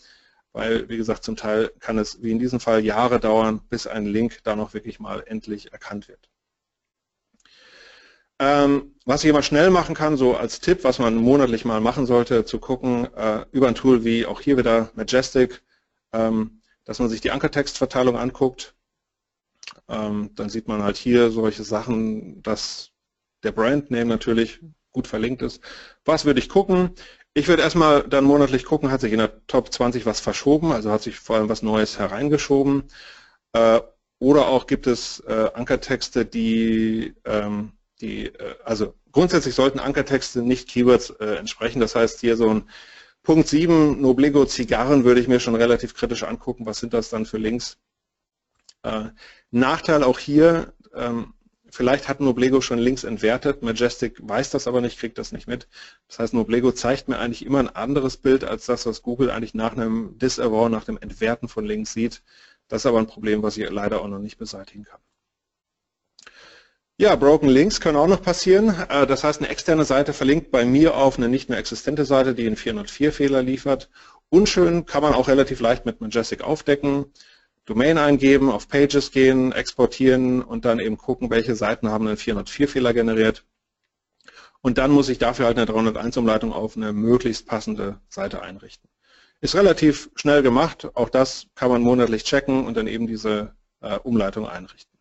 weil, 0.53 0.89
wie 0.89 0.97
gesagt, 0.97 1.24
zum 1.24 1.36
Teil 1.36 1.70
kann 1.78 1.99
es, 1.99 2.22
wie 2.22 2.30
in 2.30 2.39
diesem 2.39 2.61
Fall, 2.61 2.84
Jahre 2.84 3.20
dauern, 3.20 3.61
bis 3.68 3.86
ein 3.86 4.07
Link 4.07 4.41
da 4.43 4.57
noch 4.57 4.74
wirklich 4.74 4.99
mal 4.99 5.22
endlich 5.26 5.72
erkannt 5.72 6.09
wird. 6.09 6.28
Ähm, 8.41 8.95
was 9.05 9.24
ich 9.24 9.30
immer 9.30 9.43
schnell 9.43 9.70
machen 9.70 9.95
kann, 9.95 10.16
so 10.16 10.36
als 10.36 10.61
Tipp, 10.61 10.84
was 10.84 10.99
man 10.99 11.16
monatlich 11.16 11.64
mal 11.64 11.80
machen 11.80 12.07
sollte, 12.07 12.45
zu 12.45 12.59
gucken, 12.59 13.12
äh, 13.14 13.45
über 13.51 13.68
ein 13.68 13.74
Tool 13.74 14.05
wie 14.05 14.26
auch 14.26 14.41
hier 14.41 14.57
wieder 14.57 14.91
Majestic, 14.95 15.62
ähm, 16.12 16.61
dass 16.84 17.01
man 17.01 17.09
sich 17.09 17.20
die 17.20 17.30
Ankertextverteilung 17.32 18.16
anguckt, 18.16 18.74
ähm, 19.89 20.31
dann 20.35 20.49
sieht 20.49 20.69
man 20.69 20.83
halt 20.83 20.97
hier 20.97 21.31
solche 21.31 21.64
Sachen, 21.64 22.43
dass 22.43 22.91
der 23.43 23.53
Brandname 23.53 24.07
natürlich 24.07 24.61
gut 24.93 25.07
verlinkt 25.07 25.43
ist. 25.43 25.62
Was 26.05 26.25
würde 26.25 26.41
ich 26.41 26.49
gucken? 26.49 26.91
Ich 27.35 27.49
würde 27.49 27.62
erstmal 27.62 28.03
dann 28.09 28.25
monatlich 28.25 28.64
gucken, 28.64 28.91
hat 28.91 29.01
sich 29.01 29.12
in 29.12 29.19
der 29.19 29.47
Top 29.47 29.73
20 29.73 30.07
was 30.07 30.21
verschoben, 30.21 30.73
also 30.73 30.91
hat 30.91 31.03
sich 31.03 31.19
vor 31.21 31.37
allem 31.37 31.49
was 31.49 31.62
Neues 31.62 31.99
hereingeschoben. 31.99 32.85
Äh, 33.53 33.81
oder 34.19 34.49
auch 34.49 34.66
gibt 34.66 34.87
es 34.87 35.21
äh, 35.21 35.51
Ankertexte, 35.55 36.25
die, 36.27 37.14
ähm, 37.25 37.73
die 38.01 38.27
äh, 38.27 38.57
also 38.64 38.95
grundsätzlich 39.12 39.55
sollten 39.55 39.79
Ankertexte 39.79 40.43
nicht 40.43 40.69
Keywords 40.69 41.11
äh, 41.11 41.37
entsprechen. 41.37 41.81
Das 41.81 41.95
heißt, 41.95 42.21
hier 42.21 42.37
so 42.37 42.51
ein 42.51 42.69
Punkt 43.23 43.49
7, 43.49 44.01
Noblego 44.01 44.45
Zigarren 44.47 45.05
würde 45.05 45.21
ich 45.21 45.29
mir 45.29 45.41
schon 45.41 45.55
relativ 45.55 45.95
kritisch 45.95 46.25
angucken. 46.25 46.66
Was 46.66 46.79
sind 46.81 46.95
das 46.95 47.11
dann 47.11 47.27
für 47.27 47.39
Links? 47.39 47.79
Nachteil 49.51 50.03
auch 50.03 50.19
hier, 50.19 50.73
ähm, 50.95 51.35
vielleicht 51.71 52.09
hat 52.09 52.21
Noblego 52.21 52.61
schon 52.61 52.79
Links 52.79 53.05
entwertet, 53.05 53.63
Majestic 53.63 54.17
weiß 54.21 54.51
das 54.51 54.67
aber 54.67 54.81
nicht, 54.81 54.99
kriegt 54.99 55.19
das 55.19 55.33
nicht 55.33 55.47
mit. 55.47 55.69
Das 56.09 56.19
heißt, 56.19 56.35
Noblego 56.35 56.73
zeigt 56.73 57.09
mir 57.09 57.19
eigentlich 57.19 57.45
immer 57.45 57.61
ein 57.61 57.75
anderes 57.75 58.17
Bild 58.17 58.45
als 58.45 58.67
das, 58.67 58.87
was 58.87 59.03
Google 59.03 59.31
eigentlich 59.31 59.55
nach 59.55 59.73
einem 59.73 60.19
Disavow, 60.19 60.69
nach 60.69 60.85
dem 60.85 60.99
Entwerten 60.99 61.49
von 61.49 61.65
Links 61.65 61.93
sieht. 61.93 62.23
Das 62.69 62.83
ist 62.83 62.87
aber 62.87 62.99
ein 62.99 63.07
Problem, 63.07 63.43
was 63.43 63.57
ich 63.57 63.69
leider 63.71 64.03
auch 64.03 64.09
noch 64.09 64.19
nicht 64.19 64.39
beseitigen 64.39 64.85
kann. 64.85 65.01
Ja, 67.01 67.15
Broken 67.15 67.49
Links 67.49 67.81
können 67.81 67.97
auch 67.97 68.09
noch 68.09 68.23
passieren. 68.23 68.75
Äh, 68.89 69.07
das 69.07 69.23
heißt, 69.23 69.41
eine 69.41 69.49
externe 69.49 69.85
Seite 69.85 70.13
verlinkt 70.13 70.51
bei 70.51 70.65
mir 70.65 70.97
auf 70.97 71.17
eine 71.17 71.29
nicht 71.29 71.49
mehr 71.49 71.59
existente 71.59 72.05
Seite, 72.05 72.35
die 72.35 72.45
einen 72.47 72.57
404-Fehler 72.57 73.41
liefert. 73.43 73.89
Unschön 74.31 74.85
kann 74.85 75.03
man 75.03 75.15
auch 75.15 75.29
relativ 75.29 75.61
leicht 75.61 75.87
mit 75.87 76.01
Majestic 76.01 76.43
aufdecken. 76.43 77.07
Domain 77.69 77.99
eingeben, 77.99 78.51
auf 78.51 78.66
Pages 78.66 79.11
gehen, 79.11 79.53
exportieren 79.53 80.43
und 80.43 80.64
dann 80.64 80.81
eben 80.81 80.97
gucken, 80.97 81.29
welche 81.29 81.55
Seiten 81.55 81.91
haben 81.91 82.09
einen 82.09 82.16
404-Fehler 82.16 82.95
generiert. 82.95 83.45
Und 84.62 84.79
dann 84.79 84.91
muss 84.91 85.11
ich 85.11 85.19
dafür 85.19 85.45
halt 85.45 85.59
eine 85.59 85.71
301-Umleitung 85.71 86.55
auf 86.55 86.79
eine 86.79 86.95
möglichst 86.95 87.47
passende 87.47 88.01
Seite 88.09 88.41
einrichten. 88.41 88.89
Ist 89.43 89.55
relativ 89.55 90.11
schnell 90.14 90.43
gemacht, 90.43 90.89
auch 90.95 91.11
das 91.11 91.47
kann 91.55 91.71
man 91.71 91.83
monatlich 91.83 92.25
checken 92.25 92.66
und 92.66 92.77
dann 92.79 92.87
eben 92.87 93.07
diese 93.07 93.55
äh, 93.83 93.99
Umleitung 93.99 94.49
einrichten. 94.49 94.99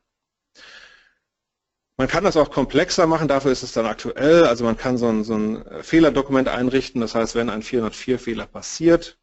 Man 1.95 2.09
kann 2.09 2.26
das 2.26 2.36
auch 2.36 2.51
komplexer 2.51 3.07
machen, 3.07 3.30
dafür 3.30 3.53
ist 3.53 3.63
es 3.63 3.72
dann 3.72 3.86
aktuell. 3.86 4.43
Also 4.43 4.65
man 4.65 4.76
kann 4.76 4.97
so 4.97 5.07
ein, 5.07 5.24
so 5.24 5.36
ein 5.36 5.63
Fehlerdokument 5.84 6.49
einrichten, 6.49 6.99
das 6.99 7.15
heißt, 7.15 7.34
wenn 7.34 7.49
ein 7.49 7.63
404-Fehler 7.63 8.45
passiert, 8.45 9.18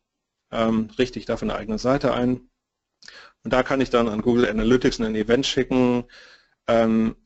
ähm, 0.51 0.89
richte 0.99 1.19
ich 1.19 1.27
dafür 1.27 1.51
eine 1.51 1.59
eigene 1.59 1.79
Seite 1.79 2.15
ein. 2.15 2.49
Und 3.45 3.53
da 3.53 3.63
kann 3.63 3.81
ich 3.81 3.91
dann 3.91 4.09
an 4.09 4.23
Google 4.23 4.49
Analytics 4.49 5.01
ein 5.01 5.15
Event 5.15 5.47
schicken. 5.47 6.05
Ähm, 6.67 7.17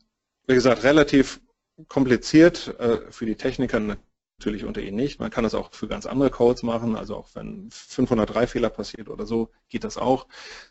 wie 0.47 0.55
gesagt, 0.55 0.83
relativ 0.83 1.41
kompliziert 1.87 2.75
äh, 2.79 3.11
für 3.11 3.25
die 3.25 3.35
Techniker 3.35 3.79
natürlich 3.79 4.65
unter 4.65 4.81
Ihnen 4.81 4.97
nicht. 4.97 5.19
Man 5.19 5.31
kann 5.31 5.43
das 5.43 5.55
auch 5.55 5.73
für 5.73 5.87
ganz 5.87 6.05
andere 6.05 6.29
Codes 6.29 6.63
machen, 6.63 6.95
also 6.95 7.15
auch 7.15 7.29
wenn 7.35 7.69
503 7.71 8.47
Fehler 8.47 8.69
passiert 8.69 9.09
oder 9.09 9.25
so, 9.25 9.49
geht 9.69 9.83
das 9.83 9.97
auch. 9.97 10.27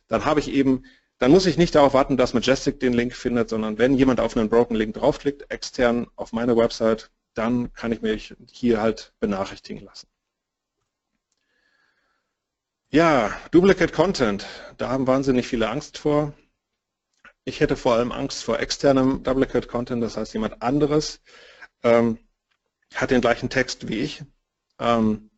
Dann 0.06 0.24
habe 0.24 0.40
ich 0.40 0.50
eben 0.52 0.84
dann 1.18 1.32
muss 1.32 1.46
ich 1.46 1.58
nicht 1.58 1.74
darauf 1.74 1.94
warten, 1.94 2.16
dass 2.16 2.32
Majestic 2.32 2.78
den 2.78 2.92
Link 2.92 3.12
findet, 3.12 3.48
sondern 3.48 3.76
wenn 3.78 3.94
jemand 3.94 4.20
auf 4.20 4.36
einen 4.36 4.48
Broken 4.48 4.76
Link 4.76 4.94
draufklickt, 4.94 5.50
extern 5.50 6.06
auf 6.14 6.32
meine 6.32 6.56
Website, 6.56 7.10
dann 7.34 7.72
kann 7.72 7.92
ich 7.92 8.02
mich 8.02 8.34
hier 8.50 8.80
halt 8.80 9.12
benachrichtigen 9.18 9.84
lassen. 9.84 10.06
Ja, 12.90 13.36
Duplicate 13.50 13.92
Content, 13.92 14.46
da 14.78 14.88
haben 14.88 15.06
wahnsinnig 15.06 15.46
viele 15.46 15.68
Angst 15.68 15.98
vor. 15.98 16.32
Ich 17.44 17.60
hätte 17.60 17.76
vor 17.76 17.94
allem 17.94 18.12
Angst 18.12 18.42
vor 18.42 18.60
externem 18.60 19.22
Duplicate 19.22 19.68
Content, 19.68 20.02
das 20.02 20.16
heißt 20.16 20.32
jemand 20.32 20.62
anderes 20.62 21.20
ähm, 21.82 22.18
hat 22.94 23.10
den 23.10 23.20
gleichen 23.20 23.50
Text 23.50 23.88
wie 23.88 23.98
ich. 23.98 24.22
Ähm, 24.78 25.30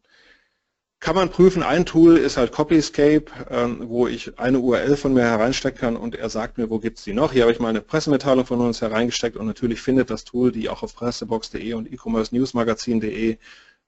kann 1.00 1.16
man 1.16 1.30
prüfen, 1.30 1.64
ein 1.64 1.86
Tool 1.86 2.18
ist 2.18 2.36
halt 2.36 2.52
Copyscape, 2.52 3.32
ähm, 3.48 3.88
wo 3.88 4.06
ich 4.06 4.38
eine 4.38 4.60
URL 4.60 4.96
von 4.96 5.14
mir 5.14 5.22
hereinstecken 5.22 5.80
kann 5.80 5.96
und 5.96 6.14
er 6.14 6.28
sagt 6.30 6.56
mir, 6.56 6.70
wo 6.70 6.78
gibt 6.78 6.98
es 6.98 7.04
die 7.04 7.14
noch. 7.14 7.32
Hier 7.32 7.42
habe 7.42 7.52
ich 7.52 7.58
mal 7.58 7.70
eine 7.70 7.80
Pressemitteilung 7.80 8.46
von 8.46 8.60
uns 8.60 8.80
hereingesteckt 8.80 9.36
und 9.36 9.46
natürlich 9.46 9.80
findet 9.80 10.10
das 10.10 10.24
Tool 10.24 10.52
die 10.52 10.68
auch 10.68 10.84
auf 10.84 10.94
pressebox.de 10.94 11.72
und 11.74 11.90
e-commerce-newsmagazin.de. 11.90 13.38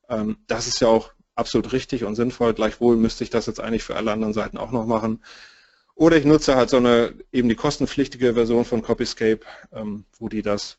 Ähm, 0.09 0.39
das 0.47 0.67
ist 0.67 0.81
ja 0.81 0.89
auch 0.89 1.13
absolut 1.35 1.73
richtig 1.73 2.05
und 2.05 2.15
sinnvoll. 2.15 2.55
Gleichwohl 2.55 2.97
müsste 2.97 3.25
ich 3.25 3.31
das 3.31 3.47
jetzt 3.47 3.61
eigentlich 3.61 3.83
für 3.83 3.97
alle 3.97 4.13
anderen 4.13 4.35
Seiten 4.35 4.59
auch 4.59 4.73
noch 4.73 4.87
machen. 4.87 5.23
Oder 5.95 6.17
ich 6.17 6.25
nutze 6.25 6.57
halt 6.57 6.71
so 6.71 6.79
eine 6.79 7.15
eben 7.33 7.49
die 7.49 7.55
kostenpflichtige 7.55 8.35
Version 8.35 8.65
von 8.65 8.83
Copyscape, 8.83 9.41
ähm, 9.73 10.05
wo 10.19 10.29
die 10.29 10.43
das 10.43 10.79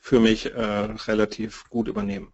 für 0.00 0.20
mich 0.20 0.46
äh, 0.54 0.60
relativ 0.60 1.68
gut 1.70 1.88
übernehmen. 1.88 2.32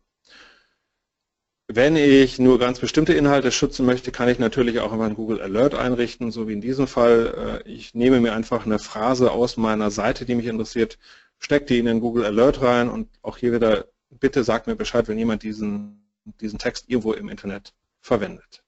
Wenn 1.66 1.96
ich 1.96 2.38
nur 2.38 2.58
ganz 2.58 2.78
bestimmte 2.78 3.14
Inhalte 3.14 3.50
schützen 3.50 3.86
möchte, 3.86 4.12
kann 4.12 4.28
ich 4.28 4.38
natürlich 4.38 4.80
auch 4.80 4.92
immer 4.92 5.04
einen 5.06 5.14
Google 5.14 5.40
Alert 5.40 5.74
einrichten, 5.74 6.30
so 6.30 6.46
wie 6.46 6.52
in 6.52 6.60
diesem 6.60 6.86
Fall. 6.86 7.62
Äh, 7.66 7.70
ich 7.70 7.94
nehme 7.94 8.20
mir 8.20 8.34
einfach 8.34 8.66
eine 8.66 8.78
Phrase 8.78 9.32
aus 9.32 9.56
meiner 9.56 9.90
Seite, 9.90 10.26
die 10.26 10.34
mich 10.34 10.46
interessiert, 10.46 10.98
stecke 11.38 11.66
die 11.66 11.78
in 11.78 11.86
den 11.86 12.00
Google 12.00 12.26
Alert 12.26 12.60
rein 12.62 12.88
und 12.90 13.08
auch 13.22 13.38
hier 13.38 13.52
wieder, 13.52 13.86
bitte 14.10 14.44
sagt 14.44 14.66
mir 14.66 14.76
Bescheid, 14.76 15.08
wenn 15.08 15.18
jemand 15.18 15.42
diesen, 15.42 16.03
diesen 16.24 16.58
Text 16.58 16.88
irgendwo 16.88 17.12
im 17.12 17.28
Internet 17.28 17.74
verwendet. 18.00 18.64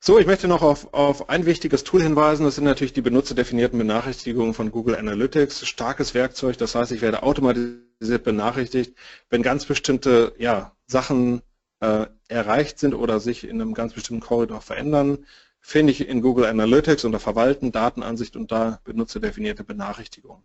So, 0.00 0.18
ich 0.18 0.26
möchte 0.26 0.46
noch 0.46 0.62
auf, 0.62 0.94
auf 0.94 1.28
ein 1.28 1.44
wichtiges 1.44 1.82
Tool 1.82 2.02
hinweisen. 2.02 2.44
Das 2.44 2.54
sind 2.54 2.64
natürlich 2.64 2.92
die 2.92 3.02
benutzerdefinierten 3.02 3.78
Benachrichtigungen 3.78 4.54
von 4.54 4.70
Google 4.70 4.94
Analytics. 4.94 5.66
Starkes 5.66 6.14
Werkzeug, 6.14 6.56
das 6.56 6.76
heißt, 6.76 6.92
ich 6.92 7.02
werde 7.02 7.24
automatisiert 7.24 8.22
benachrichtigt, 8.22 8.94
wenn 9.28 9.42
ganz 9.42 9.66
bestimmte 9.66 10.34
ja, 10.38 10.76
Sachen 10.86 11.42
äh, 11.80 12.06
erreicht 12.28 12.78
sind 12.78 12.94
oder 12.94 13.18
sich 13.18 13.44
in 13.44 13.60
einem 13.60 13.74
ganz 13.74 13.92
bestimmten 13.92 14.22
Korridor 14.22 14.60
verändern, 14.60 15.26
finde 15.60 15.92
ich 15.92 16.06
in 16.06 16.22
Google 16.22 16.46
Analytics 16.46 17.04
unter 17.04 17.18
Verwalten, 17.18 17.72
Datenansicht 17.72 18.36
und 18.36 18.52
da 18.52 18.80
benutzerdefinierte 18.84 19.64
Benachrichtigungen. 19.64 20.44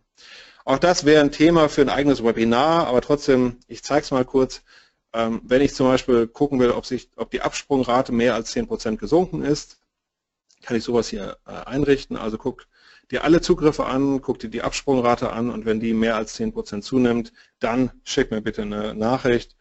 Auch 0.64 0.78
das 0.78 1.04
wäre 1.04 1.20
ein 1.22 1.32
Thema 1.32 1.68
für 1.68 1.82
ein 1.82 1.90
eigenes 1.90 2.24
Webinar, 2.24 2.86
aber 2.86 3.00
trotzdem, 3.02 3.58
ich 3.68 3.82
zeige 3.82 4.02
es 4.04 4.10
mal 4.10 4.24
kurz. 4.24 4.62
Ähm, 5.12 5.42
wenn 5.44 5.62
ich 5.62 5.74
zum 5.74 5.86
Beispiel 5.86 6.26
gucken 6.26 6.58
will, 6.58 6.70
ob, 6.70 6.86
sich, 6.86 7.10
ob 7.16 7.30
die 7.30 7.42
Absprungrate 7.42 8.12
mehr 8.12 8.34
als 8.34 8.54
10% 8.54 8.96
gesunken 8.96 9.42
ist, 9.42 9.78
kann 10.62 10.76
ich 10.76 10.84
sowas 10.84 11.08
hier 11.08 11.36
äh, 11.46 11.52
einrichten. 11.52 12.16
Also 12.16 12.38
guck, 12.38 12.66
dir 13.10 13.24
alle 13.24 13.40
Zugriffe 13.40 13.84
an, 13.86 14.22
guck 14.22 14.38
dir 14.38 14.48
die 14.48 14.62
Absprungrate 14.62 15.30
an 15.30 15.50
und 15.50 15.66
wenn 15.66 15.80
die 15.80 15.92
mehr 15.92 16.16
als 16.16 16.38
10% 16.38 16.80
zunimmt, 16.80 17.32
dann 17.60 17.92
schick 18.04 18.30
mir 18.30 18.40
bitte 18.40 18.62
eine 18.62 18.94
Nachricht. 18.94 19.56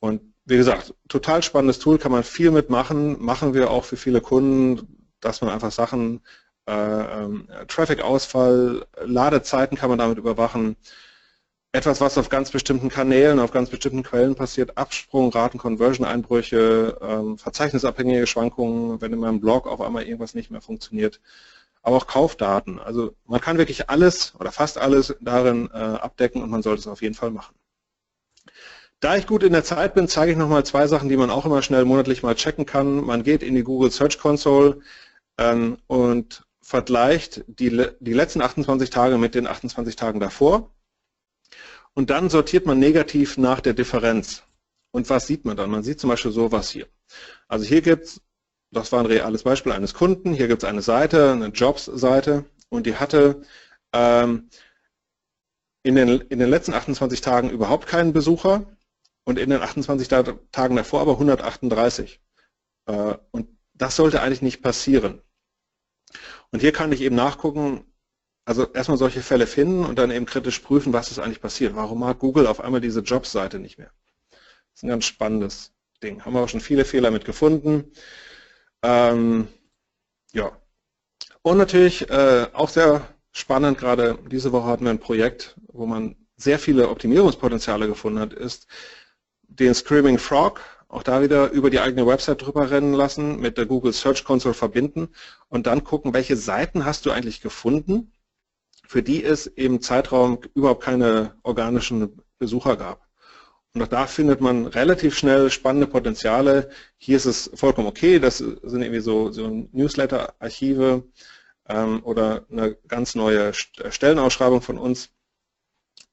Und 0.00 0.22
wie 0.46 0.56
gesagt, 0.56 0.94
total 1.08 1.42
spannendes 1.42 1.78
Tool, 1.78 1.98
kann 1.98 2.12
man 2.12 2.24
viel 2.24 2.50
mitmachen, 2.50 3.22
machen 3.22 3.54
wir 3.54 3.70
auch 3.70 3.84
für 3.84 3.96
viele 3.96 4.20
Kunden, 4.20 5.10
dass 5.20 5.42
man 5.42 5.50
einfach 5.50 5.72
Sachen, 5.72 6.22
Traffic-Ausfall, 7.66 8.86
Ladezeiten 9.04 9.76
kann 9.76 9.90
man 9.90 9.98
damit 9.98 10.18
überwachen. 10.18 10.76
Etwas, 11.72 12.00
was 12.00 12.16
auf 12.18 12.30
ganz 12.30 12.50
bestimmten 12.50 12.88
Kanälen, 12.88 13.38
auf 13.40 13.50
ganz 13.52 13.68
bestimmten 13.70 14.02
Quellen 14.02 14.34
passiert, 14.34 14.78
Absprung, 14.78 15.30
Raten, 15.30 15.58
Conversion-Einbrüche, 15.58 16.96
äh, 17.00 17.38
verzeichnisabhängige 17.38 18.26
Schwankungen, 18.26 19.00
wenn 19.00 19.12
in 19.12 19.18
meinem 19.18 19.40
Blog 19.40 19.66
auf 19.66 19.80
einmal 19.80 20.04
irgendwas 20.04 20.34
nicht 20.34 20.50
mehr 20.50 20.62
funktioniert 20.62 21.20
aber 21.82 21.96
auch 21.96 22.06
Kaufdaten. 22.06 22.78
Also 22.78 23.14
man 23.24 23.40
kann 23.40 23.58
wirklich 23.58 23.88
alles 23.88 24.34
oder 24.38 24.52
fast 24.52 24.78
alles 24.78 25.16
darin 25.20 25.70
äh, 25.72 25.76
abdecken 25.76 26.42
und 26.42 26.50
man 26.50 26.62
sollte 26.62 26.80
es 26.80 26.86
auf 26.86 27.02
jeden 27.02 27.14
Fall 27.14 27.30
machen. 27.30 27.54
Da 29.00 29.16
ich 29.16 29.26
gut 29.26 29.44
in 29.44 29.52
der 29.52 29.64
Zeit 29.64 29.94
bin, 29.94 30.08
zeige 30.08 30.32
ich 30.32 30.38
nochmal 30.38 30.66
zwei 30.66 30.88
Sachen, 30.88 31.08
die 31.08 31.16
man 31.16 31.30
auch 31.30 31.46
immer 31.46 31.62
schnell 31.62 31.84
monatlich 31.84 32.22
mal 32.22 32.34
checken 32.34 32.66
kann. 32.66 33.04
Man 33.04 33.22
geht 33.22 33.42
in 33.42 33.54
die 33.54 33.62
Google 33.62 33.90
Search 33.90 34.18
Console 34.18 34.80
ähm, 35.38 35.78
und 35.86 36.44
vergleicht 36.68 37.44
die, 37.46 37.70
die 37.98 38.12
letzten 38.12 38.42
28 38.42 38.90
Tage 38.90 39.16
mit 39.16 39.34
den 39.34 39.46
28 39.46 39.96
Tagen 39.96 40.20
davor. 40.20 40.70
Und 41.94 42.10
dann 42.10 42.28
sortiert 42.28 42.66
man 42.66 42.78
negativ 42.78 43.38
nach 43.38 43.62
der 43.62 43.72
Differenz. 43.72 44.42
Und 44.90 45.08
was 45.08 45.26
sieht 45.26 45.46
man 45.46 45.56
dann? 45.56 45.70
Man 45.70 45.82
sieht 45.82 45.98
zum 45.98 46.10
Beispiel 46.10 46.30
sowas 46.30 46.68
hier. 46.68 46.86
Also 47.48 47.64
hier 47.64 47.80
gibt 47.80 48.04
es 48.04 48.20
das 48.70 48.92
war 48.92 49.00
ein 49.00 49.06
reales 49.06 49.44
Beispiel 49.44 49.72
eines 49.72 49.94
Kunden. 49.94 50.34
Hier 50.34 50.46
gibt 50.46 50.62
es 50.62 50.68
eine 50.68 50.82
Seite, 50.82 51.32
eine 51.32 51.46
Jobs-Seite 51.46 52.44
und 52.68 52.84
die 52.84 52.96
hatte 52.96 53.40
ähm, 53.94 54.50
in, 55.82 55.94
den, 55.94 56.20
in 56.20 56.38
den 56.38 56.50
letzten 56.50 56.74
28 56.74 57.22
Tagen 57.22 57.48
überhaupt 57.48 57.86
keinen 57.86 58.12
Besucher 58.12 58.66
und 59.24 59.38
in 59.38 59.48
den 59.48 59.62
28 59.62 60.08
Tagen 60.08 60.76
davor 60.76 61.00
aber 61.00 61.12
138. 61.12 62.20
Äh, 62.84 63.14
und 63.30 63.48
das 63.72 63.96
sollte 63.96 64.20
eigentlich 64.20 64.42
nicht 64.42 64.60
passieren. 64.60 65.22
Und 66.50 66.60
hier 66.60 66.72
kann 66.72 66.92
ich 66.92 67.00
eben 67.00 67.16
nachgucken, 67.16 67.84
also 68.44 68.66
erstmal 68.72 68.96
solche 68.96 69.20
Fälle 69.20 69.46
finden 69.46 69.84
und 69.84 69.98
dann 69.98 70.10
eben 70.10 70.24
kritisch 70.24 70.60
prüfen, 70.60 70.92
was 70.92 71.10
ist 71.10 71.18
eigentlich 71.18 71.42
passiert. 71.42 71.76
Warum 71.76 72.00
mag 72.00 72.18
Google 72.18 72.46
auf 72.46 72.60
einmal 72.60 72.80
diese 72.80 73.00
Jobs-Seite 73.00 73.58
nicht 73.58 73.78
mehr? 73.78 73.92
Das 74.30 74.40
ist 74.76 74.82
ein 74.84 74.88
ganz 74.88 75.04
spannendes 75.04 75.72
Ding. 76.02 76.24
Haben 76.24 76.32
wir 76.32 76.40
auch 76.40 76.48
schon 76.48 76.60
viele 76.60 76.84
Fehler 76.84 77.10
mit 77.10 77.24
gefunden. 77.24 77.92
Ähm, 78.82 79.48
ja. 80.32 80.56
Und 81.42 81.58
natürlich 81.58 82.08
äh, 82.08 82.46
auch 82.52 82.68
sehr 82.68 83.06
spannend, 83.32 83.78
gerade 83.78 84.18
diese 84.30 84.52
Woche 84.52 84.66
hatten 84.66 84.84
wir 84.84 84.90
ein 84.90 84.98
Projekt, 84.98 85.56
wo 85.68 85.86
man 85.86 86.16
sehr 86.36 86.58
viele 86.58 86.88
Optimierungspotenziale 86.88 87.86
gefunden 87.86 88.20
hat, 88.20 88.32
ist 88.32 88.66
den 89.42 89.74
Screaming 89.74 90.18
Frog 90.18 90.60
auch 90.88 91.02
da 91.02 91.22
wieder 91.22 91.50
über 91.50 91.70
die 91.70 91.80
eigene 91.80 92.06
Website 92.06 92.42
drüber 92.42 92.70
rennen 92.70 92.94
lassen, 92.94 93.40
mit 93.40 93.58
der 93.58 93.66
Google 93.66 93.92
Search 93.92 94.24
Console 94.24 94.54
verbinden 94.54 95.08
und 95.48 95.66
dann 95.66 95.84
gucken, 95.84 96.14
welche 96.14 96.36
Seiten 96.36 96.84
hast 96.84 97.06
du 97.06 97.10
eigentlich 97.10 97.40
gefunden, 97.42 98.12
für 98.86 99.02
die 99.02 99.22
es 99.22 99.46
im 99.46 99.82
Zeitraum 99.82 100.40
überhaupt 100.54 100.82
keine 100.82 101.34
organischen 101.42 102.22
Besucher 102.38 102.76
gab. 102.76 103.06
Und 103.74 103.82
auch 103.82 103.88
da 103.88 104.06
findet 104.06 104.40
man 104.40 104.66
relativ 104.66 105.16
schnell 105.16 105.50
spannende 105.50 105.86
Potenziale. 105.86 106.70
Hier 106.96 107.16
ist 107.18 107.26
es 107.26 107.50
vollkommen 107.54 107.86
okay, 107.86 108.18
das 108.18 108.38
sind 108.38 108.82
irgendwie 108.82 109.00
so, 109.00 109.30
so 109.30 109.46
Newsletter-Archive 109.72 111.04
ähm, 111.68 112.02
oder 112.02 112.46
eine 112.50 112.76
ganz 112.88 113.14
neue 113.14 113.52
Stellenausschreibung 113.52 114.62
von 114.62 114.78
uns. 114.78 115.10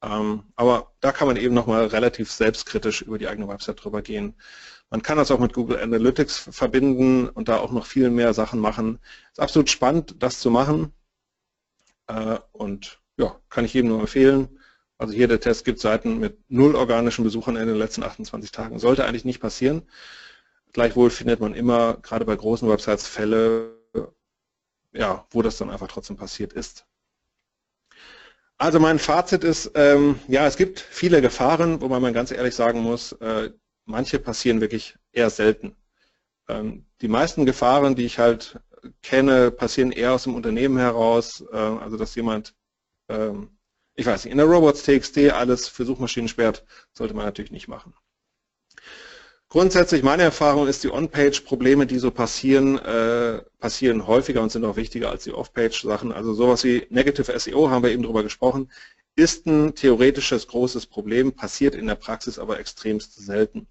Ähm, 0.04 0.44
aber 0.56 0.94
da 1.00 1.12
kann 1.12 1.28
man 1.28 1.38
eben 1.38 1.56
nochmal 1.56 1.88
relativ 1.88 2.32
selbstkritisch 2.32 3.02
über 3.02 3.18
die 3.18 3.28
eigene 3.28 3.48
Website 3.48 3.84
drüber 3.84 4.02
gehen. 4.02 4.36
Man 4.90 5.02
kann 5.02 5.18
das 5.18 5.32
auch 5.32 5.40
mit 5.40 5.54
Google 5.54 5.80
Analytics 5.80 6.50
verbinden 6.52 7.30
und 7.30 7.50
da 7.50 7.58
auch 7.58 7.72
noch 7.72 7.86
viel 7.86 8.10
mehr 8.10 8.34
Sachen 8.34 8.60
machen. 8.60 9.00
Es 9.28 9.34
ist 9.34 9.40
absolut 9.40 9.70
spannend, 9.70 10.16
das 10.20 10.40
zu 10.40 10.52
machen. 10.52 10.94
Äh, 12.08 12.38
und 12.52 13.02
ja, 13.18 13.40
kann 13.50 13.66
ich 13.66 13.74
jedem 13.74 13.90
nur 13.90 14.02
empfehlen. 14.02 14.60
Also 14.98 15.14
hier 15.14 15.28
der 15.28 15.40
Test 15.40 15.66
gibt 15.66 15.80
Seiten 15.80 16.20
mit 16.20 16.40
null 16.50 16.76
organischen 16.76 17.24
Besuchern 17.24 17.58
in 17.58 17.68
den 17.68 17.78
letzten 17.78 18.04
28 18.04 18.52
Tagen. 18.52 18.80
Sollte 18.80 19.06
eigentlich 19.06 19.26
nicht 19.26 19.42
passieren. 19.42 19.84
Gleichwohl 20.74 21.10
findet 21.10 21.40
man 21.40 21.54
immer, 21.56 21.96
gerade 21.98 22.26
bei 22.26 22.36
großen 22.36 22.70
Websites, 22.70 23.08
Fälle, 23.08 23.78
ja, 24.94 25.26
wo 25.32 25.42
das 25.42 25.58
dann 25.58 25.70
einfach 25.70 25.88
trotzdem 25.88 26.18
passiert 26.18 26.54
ist. 26.54 26.86
Also 28.58 28.80
mein 28.80 29.00
Fazit 29.00 29.44
ist, 29.44 29.72
ähm, 29.76 30.20
ja, 30.28 30.48
es 30.48 30.56
gibt 30.56 30.80
viele 30.80 31.22
Gefahren, 31.22 31.82
wo 31.82 31.90
man 31.90 32.14
ganz 32.14 32.32
ehrlich 32.32 32.56
sagen 32.56 32.82
muss, 32.82 33.12
äh, 33.14 33.52
manche 33.86 34.18
passieren 34.20 34.62
wirklich 34.62 34.96
eher 35.12 35.30
selten. 35.30 35.76
Ähm, 36.48 36.86
die 37.02 37.10
meisten 37.10 37.46
Gefahren, 37.46 37.96
die 37.96 38.06
ich 38.06 38.18
halt 38.20 38.60
kenne, 39.02 39.52
passieren 39.52 39.92
eher 39.92 40.14
aus 40.14 40.24
dem 40.24 40.36
Unternehmen 40.36 40.78
heraus, 40.78 41.44
äh, 41.52 41.58
also 41.58 41.98
dass 41.98 42.16
jemand, 42.16 42.56
ähm, 43.10 43.58
ich 43.96 44.06
weiß 44.06 44.24
nicht, 44.24 44.32
in 44.32 44.38
der 44.38 44.48
Robots.txt 44.48 45.18
alles 45.32 45.68
für 45.68 45.86
Suchmaschinen 45.86 46.30
sperrt, 46.30 46.66
sollte 46.94 47.14
man 47.14 47.26
natürlich 47.26 47.52
nicht 47.52 47.68
machen. 47.68 47.94
Grundsätzlich 49.56 50.04
meine 50.04 50.24
Erfahrung 50.24 50.68
ist, 50.68 50.84
die 50.84 50.92
On-Page-Probleme, 50.92 51.88
die 51.88 51.98
so 51.98 52.12
passieren, 52.12 52.78
äh, 52.78 53.42
passieren 53.58 54.06
häufiger 54.06 54.42
und 54.42 54.52
sind 54.52 54.66
auch 54.66 54.76
wichtiger 54.76 55.10
als 55.10 55.24
die 55.24 55.32
Off-Page-Sachen. 55.32 56.12
Also 56.12 56.34
sowas 56.34 56.66
wie 56.66 56.86
Negative 56.90 57.40
SEO, 57.40 57.70
haben 57.70 57.82
wir 57.82 57.92
eben 57.92 58.04
drüber 58.04 58.22
gesprochen, 58.22 58.70
ist 59.16 59.46
ein 59.46 59.74
theoretisches 59.74 60.48
großes 60.48 60.88
Problem, 60.88 61.32
passiert 61.32 61.74
in 61.74 61.88
der 61.88 61.96
Praxis 61.96 62.38
aber 62.38 62.60
extremst 62.60 63.16
selten. 63.16 63.66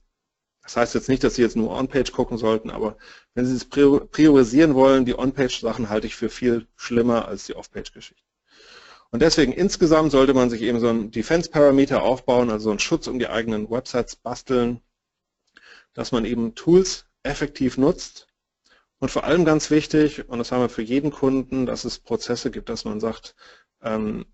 Das 0.63 0.75
heißt 0.79 0.95
jetzt 0.95 1.11
nicht, 1.11 1.23
dass 1.23 1.35
Sie 1.35 1.43
jetzt 1.43 1.55
nur 1.55 1.71
On-Page 1.77 2.13
gucken 2.13 2.39
sollten, 2.39 2.71
aber 2.71 2.97
wenn 3.35 3.45
Sie 3.45 3.55
es 3.55 3.67
priorisieren 3.67 4.75
wollen, 4.75 5.05
die 5.05 5.19
On-Page-Sachen 5.19 5.91
halte 5.91 6.07
ich 6.07 6.17
für 6.17 6.31
viel 6.31 6.67
schlimmer 6.77 7.29
als 7.29 7.45
die 7.45 7.57
Off-Page-Geschichten. 7.57 8.25
Und 9.11 9.21
deswegen 9.21 9.53
insgesamt 9.53 10.13
sollte 10.13 10.33
man 10.33 10.49
sich 10.49 10.63
eben 10.63 10.81
so 10.81 10.89
einen 10.89 11.11
Defense-Parameter 11.11 12.03
aufbauen, 12.03 12.49
also 12.49 12.71
einen 12.71 12.79
Schutz 12.79 13.07
um 13.07 13.19
die 13.19 13.29
eigenen 13.29 13.71
Websites 13.71 14.17
basteln, 14.17 14.81
dass 15.95 16.13
man 16.13 16.25
eben 16.25 16.55
Tools 16.55 17.07
effektiv 17.23 17.79
nutzt 17.79 18.29
und 18.99 19.11
vor 19.11 19.25
allem 19.25 19.45
ganz 19.45 19.71
wichtig, 19.71 20.29
und 20.29 20.39
das 20.39 20.53
haben 20.53 20.63
wir 20.63 20.69
für 20.69 20.83
jeden 20.83 21.11
Kunden, 21.11 21.67
dass 21.67 21.85
es 21.85 21.99
Prozesse 21.99 22.51
gibt, 22.51 22.69
dass 22.69 22.85
man 22.85 23.01
sagt, 23.01 23.35
ähm, 23.83 24.27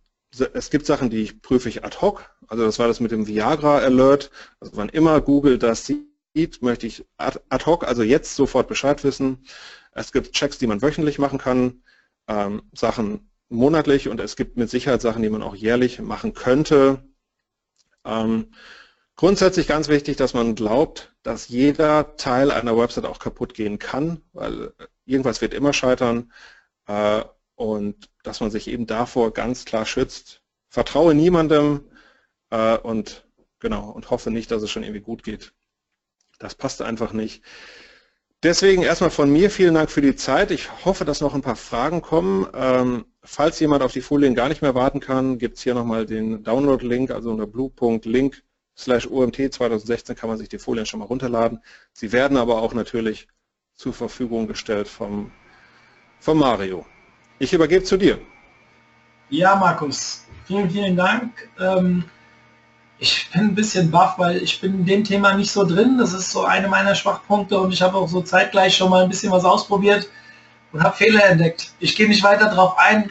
es 0.53 0.71
gibt 0.71 0.87
Sachen, 0.87 1.11
die 1.11 1.23
ich 1.23 1.43
prüfe 1.43 1.69
ich 1.69 1.85
ad 1.85 2.01
hoc, 2.01 2.31
also 2.47 2.65
das 2.65 2.79
war 2.79 2.87
das 2.87 3.01
mit 3.01 3.11
dem 3.11 3.27
Viagra 3.27 3.79
Alert, 3.79 4.31
also 4.61 4.77
wann 4.77 4.89
immer 4.89 5.21
Google 5.21 5.59
das 5.59 5.87
sieht, 5.87 6.63
möchte 6.63 6.87
ich 6.87 7.05
ad, 7.17 7.41
ad 7.49 7.67
hoc, 7.67 7.85
also 7.85 8.03
jetzt 8.03 8.37
sofort 8.37 8.69
Bescheid 8.69 9.03
wissen. 9.03 9.45
Es 9.93 10.13
gibt 10.13 10.33
Checks, 10.33 10.59
die 10.59 10.69
man 10.69 10.83
wöchentlich 10.83 11.19
machen 11.19 11.39
kann, 11.41 11.83
ähm, 12.29 12.63
Sachen 12.73 13.29
monatlich 13.49 14.09
und 14.09 14.21
es 14.21 14.37
gibt 14.37 14.57
mit 14.57 14.71
Sicherheit 14.71 15.03
Sachen, 15.03 15.23
die 15.23 15.31
man 15.31 15.43
auch 15.43 15.57
jährlich 15.57 16.01
machen 16.01 16.33
könnte. 16.33 17.03
Ähm, 18.05 18.53
Grundsätzlich 19.21 19.67
ganz 19.67 19.89
wichtig, 19.89 20.17
dass 20.17 20.33
man 20.33 20.55
glaubt, 20.55 21.15
dass 21.23 21.49
jeder 21.49 22.17
Teil 22.17 22.51
einer 22.51 22.79
Website 22.79 23.05
auch 23.05 23.19
kaputt 23.19 23.53
gehen 23.53 23.79
kann, 23.79 24.23
weil 24.33 24.73
irgendwas 25.05 25.43
wird 25.43 25.53
immer 25.53 25.75
scheitern 25.75 26.33
äh, 26.87 27.23
und 27.55 28.09
dass 28.23 28.41
man 28.41 28.51
sich 28.51 28.67
eben 28.67 28.87
davor 28.87 29.35
ganz 29.35 29.67
klar 29.67 29.85
schützt. 29.85 30.41
Vertraue 30.71 31.15
niemandem 31.15 31.85
äh, 32.49 32.79
und 32.79 33.29
genau 33.59 33.91
und 33.91 34.09
hoffe 34.09 34.31
nicht, 34.31 34.51
dass 34.51 34.63
es 34.63 34.71
schon 34.71 34.85
irgendwie 34.85 35.03
gut 35.03 35.23
geht. 35.23 35.53
Das 36.39 36.55
passt 36.55 36.81
einfach 36.81 37.13
nicht. 37.13 37.45
Deswegen 38.43 38.81
erstmal 38.81 39.11
von 39.11 39.31
mir 39.31 39.51
vielen 39.51 39.75
Dank 39.75 39.91
für 39.91 40.01
die 40.01 40.17
Zeit. 40.17 40.51
Ich 40.51 40.87
hoffe, 40.87 41.05
dass 41.05 41.21
noch 41.21 41.35
ein 41.35 41.43
paar 41.43 41.57
Fragen 41.57 42.01
kommen. 42.01 42.49
Ähm, 42.55 43.05
falls 43.23 43.61
jemand 43.61 43.83
auf 43.83 43.93
die 43.93 44.01
Folien 44.01 44.35
gar 44.35 44.49
nicht 44.49 44.63
mehr 44.63 44.75
warten 44.75 45.01
kann, 45.01 45.37
gibt 45.37 45.59
es 45.59 45.63
hier 45.63 45.75
nochmal 45.75 46.07
den 46.07 46.43
Download-Link, 46.43 47.11
also 47.11 47.31
unter 47.31 47.47
blue.link 47.47 48.43
slash 48.77 49.07
OMT 49.07 49.53
2016 49.53 50.17
kann 50.17 50.29
man 50.29 50.39
sich 50.39 50.49
die 50.49 50.59
Folien 50.59 50.87
schon 50.87 51.01
mal 51.01 51.07
runterladen. 51.07 51.63
Sie 51.93 52.13
werden 52.13 52.37
aber 52.37 52.63
auch 52.63 52.75
natürlich 52.75 53.29
zur 53.75 53.93
Verfügung 53.93 54.47
gestellt 54.47 54.89
vom, 54.89 55.33
vom 56.19 56.39
Mario. 56.39 56.87
Ich 57.39 57.53
übergebe 57.53 57.85
zu 57.85 57.97
dir. 57.97 58.19
Ja, 59.31 59.55
Markus, 59.57 60.27
vielen, 60.45 60.71
vielen 60.71 60.97
Dank. 60.97 61.49
Ähm, 61.59 62.05
ich 62.99 63.31
bin 63.33 63.43
ein 63.43 63.55
bisschen 63.55 63.91
baff, 63.91 64.19
weil 64.19 64.43
ich 64.43 64.61
bin 64.61 64.81
in 64.81 64.85
dem 64.85 65.05
Thema 65.05 65.35
nicht 65.35 65.51
so 65.51 65.65
drin. 65.65 65.97
Das 65.99 66.13
ist 66.13 66.31
so 66.31 66.45
eine 66.45 66.69
meiner 66.69 66.95
Schwachpunkte 66.95 67.59
und 67.59 67.73
ich 67.73 67.81
habe 67.81 67.97
auch 67.97 68.09
so 68.09 68.21
zeitgleich 68.21 68.77
schon 68.77 68.91
mal 68.91 69.05
ein 69.05 69.09
bisschen 69.09 69.33
was 69.33 69.45
ausprobiert 69.45 70.11
und 70.73 70.83
habe 70.83 70.97
Fehler 70.97 71.25
entdeckt. 71.25 71.73
Ich 71.81 71.97
gehe 71.97 72.09
nicht 72.09 72.23
weiter 72.23 72.47
darauf 72.47 72.77
ein. 72.77 73.11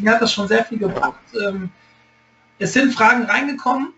Mir 0.00 0.12
hat 0.12 0.22
das 0.22 0.32
schon 0.32 0.48
sehr 0.48 0.64
viel 0.64 0.78
gebracht. 0.78 1.20
Ähm, 1.46 1.70
es 2.58 2.72
sind 2.72 2.94
Fragen 2.94 3.24
reingekommen. 3.26 3.92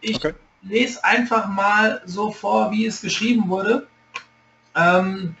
Ich 0.00 0.16
okay. 0.16 0.34
lese 0.62 1.04
einfach 1.04 1.48
mal 1.48 2.02
so 2.04 2.30
vor, 2.30 2.70
wie 2.70 2.86
es 2.86 3.00
geschrieben 3.00 3.48
wurde. 3.48 3.86
Ähm, 4.74 5.36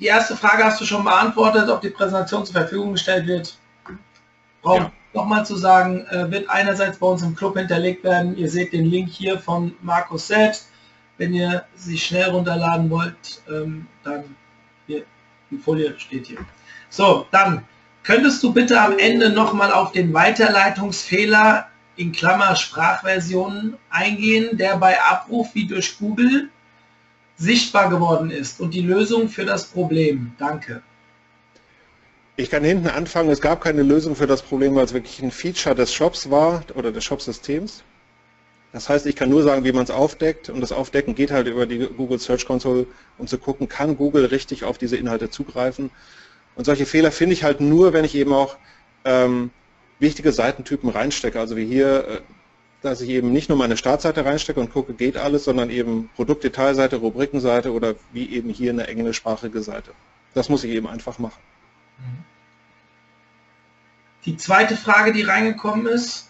die 0.00 0.06
erste 0.06 0.36
Frage 0.36 0.64
hast 0.64 0.80
du 0.80 0.84
schon 0.84 1.04
beantwortet, 1.04 1.68
ob 1.70 1.80
die 1.80 1.90
Präsentation 1.90 2.44
zur 2.44 2.54
Verfügung 2.54 2.92
gestellt 2.92 3.26
wird. 3.26 3.56
Braucht 4.62 4.82
ja. 4.82 4.92
nochmal 5.14 5.46
zu 5.46 5.56
sagen, 5.56 6.06
äh, 6.06 6.30
wird 6.30 6.50
einerseits 6.50 6.98
bei 6.98 7.06
uns 7.06 7.22
im 7.22 7.34
Club 7.34 7.56
hinterlegt 7.56 8.04
werden. 8.04 8.36
Ihr 8.36 8.50
seht 8.50 8.72
den 8.72 8.86
Link 8.86 9.08
hier 9.08 9.38
von 9.38 9.74
Markus 9.80 10.26
selbst. 10.26 10.68
Wenn 11.18 11.32
ihr 11.32 11.64
sie 11.74 11.96
schnell 11.96 12.28
runterladen 12.30 12.90
wollt, 12.90 13.42
ähm, 13.48 13.86
dann 14.04 14.36
hier, 14.86 15.04
die 15.50 15.56
Folie 15.56 15.98
steht 15.98 16.26
hier. 16.26 16.38
So, 16.90 17.26
dann 17.30 17.64
könntest 18.02 18.42
du 18.42 18.52
bitte 18.52 18.78
am 18.80 18.98
Ende 18.98 19.30
nochmal 19.30 19.72
auf 19.72 19.92
den 19.92 20.12
Weiterleitungsfehler 20.12 21.68
in 21.96 22.12
Klammer 22.12 22.56
Sprachversionen 22.56 23.74
eingehen, 23.90 24.56
der 24.56 24.76
bei 24.76 25.00
Abruf 25.00 25.54
wie 25.54 25.66
durch 25.66 25.98
Google 25.98 26.50
sichtbar 27.36 27.90
geworden 27.90 28.30
ist 28.30 28.60
und 28.60 28.72
die 28.74 28.82
Lösung 28.82 29.28
für 29.28 29.44
das 29.44 29.66
Problem. 29.66 30.32
Danke. 30.38 30.82
Ich 32.36 32.50
kann 32.50 32.64
hinten 32.64 32.88
anfangen, 32.88 33.30
es 33.30 33.40
gab 33.40 33.62
keine 33.62 33.82
Lösung 33.82 34.14
für 34.14 34.26
das 34.26 34.42
Problem, 34.42 34.74
weil 34.74 34.84
es 34.84 34.92
wirklich 34.92 35.22
ein 35.22 35.30
Feature 35.30 35.74
des 35.74 35.92
Shops 35.92 36.30
war 36.30 36.62
oder 36.74 36.92
des 36.92 37.04
Shop-Systems. 37.04 37.82
Das 38.72 38.90
heißt, 38.90 39.06
ich 39.06 39.16
kann 39.16 39.30
nur 39.30 39.42
sagen, 39.42 39.64
wie 39.64 39.72
man 39.72 39.84
es 39.84 39.90
aufdeckt 39.90 40.50
und 40.50 40.60
das 40.60 40.70
Aufdecken 40.70 41.14
geht 41.14 41.30
halt 41.30 41.46
über 41.46 41.64
die 41.64 41.78
Google 41.78 42.18
Search 42.18 42.44
Console, 42.44 42.86
um 43.16 43.26
zu 43.26 43.38
gucken, 43.38 43.68
kann 43.68 43.96
Google 43.96 44.26
richtig 44.26 44.64
auf 44.64 44.76
diese 44.76 44.98
Inhalte 44.98 45.30
zugreifen. 45.30 45.90
Und 46.56 46.66
solche 46.66 46.84
Fehler 46.84 47.10
finde 47.10 47.32
ich 47.32 47.42
halt 47.42 47.62
nur, 47.62 47.94
wenn 47.94 48.04
ich 48.04 48.14
eben 48.14 48.34
auch 48.34 48.58
ähm, 49.06 49.50
wichtige 49.98 50.32
Seitentypen 50.32 50.90
reinstecke. 50.90 51.38
Also 51.38 51.56
wie 51.56 51.64
hier, 51.64 52.08
äh, 52.08 52.20
dass 52.82 53.00
ich 53.00 53.10
eben 53.10 53.32
nicht 53.32 53.48
nur 53.48 53.58
meine 53.58 53.76
Startseite 53.76 54.24
reinstecke 54.24 54.60
und 54.60 54.72
gucke, 54.72 54.94
geht 54.94 55.16
alles, 55.16 55.44
sondern 55.44 55.70
eben 55.70 56.10
Produktdetailseite, 56.16 56.96
Rubrikenseite 56.96 57.72
oder 57.72 57.94
wie 58.12 58.30
eben 58.30 58.50
hier 58.50 58.70
eine 58.70 58.86
englischsprachige 58.86 59.62
Seite. 59.62 59.92
Das 60.34 60.48
muss 60.48 60.64
ich 60.64 60.70
eben 60.70 60.86
einfach 60.86 61.18
machen. 61.18 61.40
Die 64.24 64.36
zweite 64.36 64.76
Frage, 64.76 65.12
die 65.12 65.22
reingekommen 65.22 65.86
ist, 65.86 66.26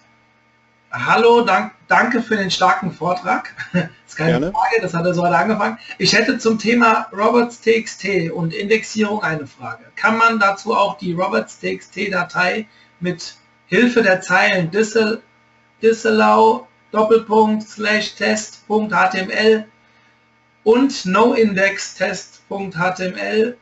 Hallo, 0.93 1.43
dank, 1.43 1.73
danke 1.89 2.23
für 2.23 2.37
den 2.37 2.51
starken 2.51 2.93
Vortrag. 2.93 3.55
Das 3.73 3.83
ist 4.07 4.17
keine 4.17 4.31
Gerne. 4.33 4.53
Frage, 4.53 4.81
das 4.81 4.95
hat 4.95 5.05
er 5.05 5.15
so 5.15 5.23
heute 5.23 5.37
angefangen. 5.37 5.79
Ich 5.99 6.13
hätte 6.15 6.39
zum 6.39 6.59
Thema 6.59 7.09
Roberts.txt 7.13 8.31
und 8.33 8.55
Indexierung 8.55 9.23
eine 9.23 9.47
Frage. 9.47 9.85
Kann 9.97 10.17
man 10.17 10.39
dazu 10.39 10.75
auch 10.75 10.97
die 10.97 11.13
Roberts.txt-Datei 11.13 12.67
mit 13.01 13.37
Hilfe 13.67 14.03
der 14.03 14.21
Zeilen 14.21 14.71
disallow 15.83 16.69
Doppelpunkt 16.93 17.69
slash 17.69 18.15
test.html 18.15 19.65
und 20.65 21.07
noindextest.html 21.07 23.57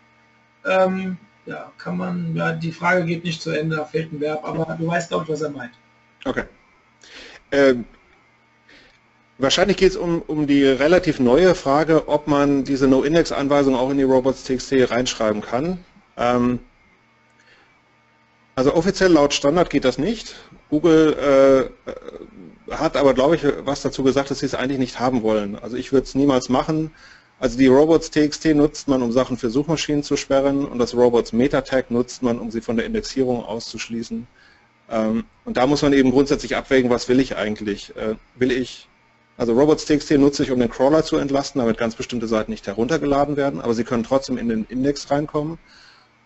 ähm, 0.67 1.19
ja, 1.47 1.73
kann 1.77 1.97
man, 1.97 2.37
ja, 2.37 2.53
die 2.53 2.73
Frage 2.73 3.05
geht 3.05 3.25
nicht 3.25 3.43
zu 3.43 3.51
Ende, 3.51 3.77
da 3.77 3.85
fehlt 3.85 4.13
ein 4.13 4.21
Verb, 4.21 4.45
aber 4.45 4.77
du 4.79 4.87
weißt, 4.87 5.09
glaube 5.09 5.25
ich, 5.25 5.31
was 5.31 5.43
er 5.43 5.51
meint. 5.51 5.73
Okay. 6.25 6.45
Ähm, 7.53 7.85
Wahrscheinlich 9.37 9.77
geht 9.77 9.91
es 9.91 9.97
um, 9.97 10.23
um 10.23 10.47
die 10.47 10.65
relativ 10.65 11.19
neue 11.19 11.57
Frage, 11.57 12.09
ob 12.09 12.29
man 12.29 12.63
diese 12.63 12.87
No-Index-Anweisung 12.87 13.75
auch 13.75 13.91
in 13.91 13.99
die 13.99 14.05
Robots.txt 14.05 14.91
reinschreiben 14.91 15.43
kann. 15.43 15.85
Ähm, 16.17 16.61
also 18.55 18.75
offiziell 18.75 19.13
laut 19.13 19.35
Standard 19.35 19.71
geht 19.71 19.85
das 19.85 19.99
nicht. 19.99 20.35
Google 20.71 21.71
äh, 22.69 22.73
hat 22.75 22.97
aber, 22.97 23.15
glaube 23.15 23.37
ich, 23.37 23.43
was 23.65 23.83
dazu 23.83 24.03
gesagt, 24.03 24.31
dass 24.31 24.41
sie 24.41 24.47
es 24.47 24.55
eigentlich 24.55 24.79
nicht 24.79 25.01
haben 25.01 25.23
wollen. 25.23 25.59
Also 25.59 25.77
ich 25.77 25.93
würde 25.93 26.05
es 26.05 26.15
niemals 26.15 26.49
machen. 26.49 26.91
Also 27.41 27.59
die 27.59 27.67
Robots.txt 27.67 28.47
nutzt 28.55 28.89
man, 28.89 29.03
um 29.03 29.13
Sachen 29.13 29.37
für 29.37 29.51
Suchmaschinen 29.51 30.03
zu 30.03 30.17
sperren 30.17 30.65
und 30.65 30.79
das 30.79 30.95
Robots 30.95 31.33
Meta-Tag 31.33 31.91
nutzt 31.91 32.23
man, 32.23 32.39
um 32.39 32.51
sie 32.51 32.61
von 32.61 32.77
der 32.77 32.87
Indexierung 32.87 33.45
auszuschließen. 33.45 34.27
Ähm, 34.91 35.25
und 35.45 35.57
da 35.57 35.67
muss 35.67 35.83
man 35.83 35.93
eben 35.93 36.11
grundsätzlich 36.11 36.57
abwägen, 36.57 36.91
was 36.91 37.09
will 37.09 37.21
ich 37.21 37.37
eigentlich? 37.37 37.95
Äh, 37.97 38.15
will 38.37 38.53
ich 38.53 38.89
also 39.37 39.53
Robots.txt 39.53 40.13
nutze 40.13 40.45
ich, 40.45 40.53
um 40.53 40.61
den 40.61 40.71
Crawler 40.71 41.03
zu 41.03 41.17
entlasten, 41.17 41.59
damit 41.59 41.77
ganz 41.77 41.97
bestimmte 41.97 42.29
Seiten 42.29 42.53
nicht 42.53 42.67
heruntergeladen 42.69 43.37
werden, 43.37 43.61
aber 43.61 43.75
sie 43.75 43.83
können 43.83 44.05
trotzdem 44.05 44.39
in 44.39 44.49
den 44.49 44.65
Index 44.69 45.11
reinkommen. 45.11 45.59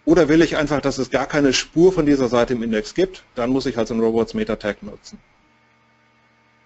Oder 0.09 0.31
will 0.31 0.41
ich 0.41 0.57
einfach, 0.57 0.81
dass 0.81 0.97
es 0.97 1.11
gar 1.11 1.27
keine 1.27 1.53
Spur 1.53 1.93
von 1.93 2.07
dieser 2.07 2.29
Seite 2.29 2.55
im 2.55 2.63
Index 2.63 2.95
gibt, 2.95 3.25
dann 3.35 3.51
muss 3.51 3.67
ich 3.67 3.77
halt 3.77 3.89
so 3.89 3.93
einen 3.93 4.03
Robots 4.03 4.33
Meta 4.33 4.57
Tag 4.57 4.83
nutzen. 4.83 5.19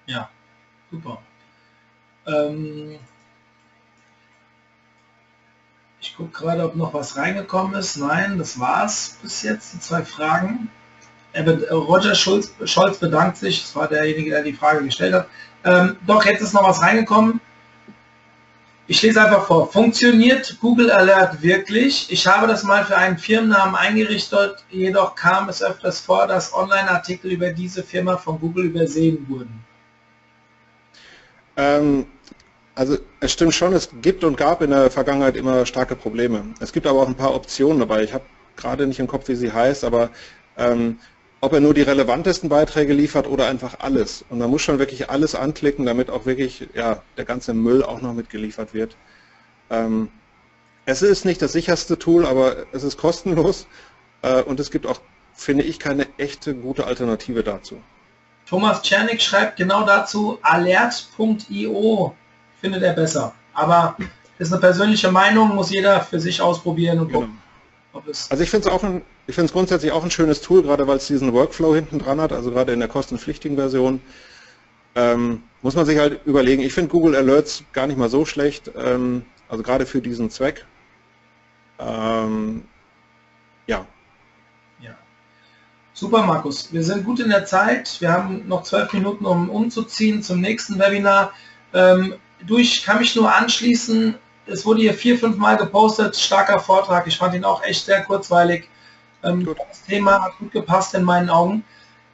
Ja, 0.07 0.29
super. 0.93 1.21
Ähm 2.25 3.01
ich 6.01 6.15
gucke 6.17 6.31
gerade, 6.31 6.63
ob 6.63 6.77
noch 6.77 6.95
was 6.95 7.17
reingekommen 7.17 7.75
ist. 7.75 7.97
Nein, 7.97 8.39
das 8.39 8.61
war's 8.61 9.19
bis 9.21 9.43
jetzt, 9.43 9.75
die 9.75 9.81
zwei 9.81 10.05
Fragen. 10.05 10.71
Roger 11.35 12.15
Schulz, 12.15 12.55
Scholz 12.65 12.99
bedankt 12.99 13.39
sich, 13.39 13.63
das 13.63 13.75
war 13.75 13.89
derjenige, 13.89 14.31
der 14.31 14.45
die 14.45 14.53
Frage 14.53 14.85
gestellt 14.85 15.15
hat. 15.15 15.29
Ähm, 15.65 15.97
doch, 16.07 16.25
jetzt 16.25 16.43
ist 16.43 16.53
noch 16.53 16.63
was 16.63 16.81
reingekommen. 16.81 17.41
Ich 18.89 19.01
lese 19.01 19.23
einfach 19.23 19.47
vor. 19.47 19.71
Funktioniert 19.71 20.59
Google 20.61 20.91
Alert 20.91 21.41
wirklich? 21.41 22.11
Ich 22.11 22.27
habe 22.27 22.49
das 22.49 22.65
mal 22.65 22.85
für 22.85 22.97
einen 22.97 23.17
Firmennamen 23.17 23.77
eingerichtet, 23.77 24.65
jedoch 24.71 25.15
kam 25.15 25.49
es 25.49 25.63
öfters 25.63 26.01
vor, 26.01 26.27
dass 26.27 26.53
Online-Artikel 26.53 27.31
über 27.31 27.51
diese 27.51 27.85
Firma 27.85 28.17
von 28.17 28.41
Google 28.41 28.65
übersehen 28.65 29.25
wurden. 29.29 29.65
Ähm, 31.57 32.07
also 32.75 32.99
es 33.21 33.33
stimmt 33.33 33.55
schon, 33.55 33.73
es 33.73 33.89
gibt 34.03 34.25
und 34.25 34.37
gab 34.37 34.63
in 34.63 34.71
der 34.71 34.91
Vergangenheit 34.91 35.37
immer 35.37 35.65
starke 35.65 35.95
Probleme. 35.95 36.55
Es 36.59 36.73
gibt 36.73 36.87
aber 36.87 37.03
auch 37.03 37.09
ein 37.09 37.15
paar 37.15 37.35
Optionen 37.35 37.79
dabei. 37.79 38.03
Ich 38.03 38.13
habe 38.13 38.25
gerade 38.57 38.87
nicht 38.87 38.99
im 38.99 39.07
Kopf, 39.07 39.29
wie 39.29 39.37
sie 39.37 39.53
heißt, 39.53 39.85
aber 39.85 40.11
ähm, 40.57 40.99
ob 41.43 41.53
er 41.53 41.61
nur 41.61 41.75
die 41.75 41.83
relevantesten 41.83 42.49
Beiträge 42.49 42.93
liefert 42.93 43.27
oder 43.27 43.49
einfach 43.49 43.81
alles. 43.81 44.25
Und 44.31 44.39
man 44.39 44.49
muss 44.49 44.63
schon 44.63 44.79
wirklich 44.79 45.11
alles 45.11 45.35
anklicken, 45.35 45.85
damit 45.85 46.09
auch 46.09 46.25
wirklich 46.25 46.69
ja, 46.73 47.03
der 47.17 47.25
ganze 47.25 47.53
Müll 47.53 47.83
auch 47.83 48.01
noch 48.01 48.15
mitgeliefert 48.15 48.73
wird. 48.73 48.97
Ähm, 49.69 50.09
es 50.87 51.03
ist 51.03 51.25
nicht 51.25 51.43
das 51.43 51.51
sicherste 51.51 51.99
Tool, 51.99 52.27
aber 52.27 52.57
es 52.71 52.85
ist 52.85 52.97
kostenlos 52.97 53.67
äh, 54.23 54.41
und 54.43 54.61
es 54.61 54.71
gibt 54.71 54.87
auch, 54.87 55.01
finde 55.35 55.65
ich, 55.65 55.81
keine 55.81 56.07
echte 56.17 56.55
gute 56.55 56.87
Alternative 56.87 57.43
dazu. 57.43 57.83
Thomas 58.49 58.81
Czernik 58.83 59.21
schreibt 59.21 59.57
genau 59.57 59.85
dazu, 59.85 60.39
alert.io 60.43 62.15
findet 62.61 62.85
er 62.85 62.93
besser. 62.93 63.35
Aber 63.53 63.97
das 64.39 64.47
ist 64.47 64.53
eine 64.53 64.61
persönliche 64.61 65.11
Meinung, 65.11 65.57
muss 65.57 65.71
jeder 65.71 66.03
für 66.03 66.21
sich 66.21 66.41
ausprobieren 66.41 67.01
und 67.01 67.09
genau. 67.09 67.27
Also 67.95 68.43
ich 68.43 68.51
finde 68.51 68.69
es 68.69 68.75
auch 68.75 68.83
ein, 68.83 69.03
ich 69.27 69.35
finde 69.35 69.47
es 69.47 69.53
grundsätzlich 69.53 69.93
auch 69.93 70.03
ein 70.03 70.11
schönes 70.11 70.41
Tool, 70.41 70.63
gerade 70.63 70.87
weil 70.87 70.97
es 70.97 71.07
diesen 71.07 71.33
Workflow 71.33 71.75
hinten 71.75 71.99
dran 71.99 72.21
hat, 72.21 72.33
also 72.33 72.51
gerade 72.51 72.73
in 72.73 72.81
der 72.81 72.89
kostenpflichtigen 72.89 73.57
Version. 73.57 74.01
Ähm, 74.95 75.43
muss 75.63 75.75
man 75.75 75.87
sich 75.87 75.99
halt 75.99 76.21
überlegen. 76.27 76.63
Ich 76.63 76.75
finde 76.75 76.91
Google 76.91 77.17
Alerts 77.17 77.65
gar 77.73 77.87
nicht 77.87 77.99
mal 77.99 78.09
so 78.09 78.25
schlecht, 78.25 78.71
ähm, 78.77 79.25
also 79.49 79.63
gerade 79.63 79.87
für 79.87 80.01
diesen 80.01 80.31
Zweck. 80.31 80.67
Ähm, 81.79 82.65
ja. 83.67 83.87
Ja. 84.81 84.95
Super, 85.95 86.25
Markus. 86.25 86.73
Wir 86.73 86.83
sind 86.83 87.05
gut 87.05 87.21
in 87.21 87.31
der 87.31 87.45
Zeit. 87.47 88.01
Wir 88.01 88.13
haben 88.13 88.47
noch 88.49 88.63
zwölf 88.65 88.93
Minuten, 88.93 89.25
um 89.25 89.51
umzuziehen 89.51 90.23
zum 90.23 90.41
nächsten 90.41 90.79
Webinar. 90.79 91.33
Ähm, 91.73 92.15
du, 92.47 92.59
ich 92.59 92.83
kann 92.83 92.99
mich 92.99 93.17
nur 93.17 93.35
anschließen 93.35 94.15
es 94.47 94.67
wurde 94.67 94.81
hier 94.81 94.95
vier, 94.95 95.19
fünf 95.19 95.37
Mal 95.37 95.57
gepostet, 95.57 96.17
starker 96.17 96.59
Vortrag. 96.59 97.07
Ich 97.07 97.17
fand 97.17 97.35
ihn 97.35 97.45
auch 97.45 97.63
echt 97.63 97.87
sehr 97.87 98.03
kurzweilig. 98.03 98.69
Ähm, 99.23 99.47
das 99.47 99.83
Thema 99.83 100.23
hat 100.23 100.39
gut 100.39 100.53
gepasst 100.53 100.95
in 100.95 101.05
meinen 101.05 101.31
Augen. 101.31 101.65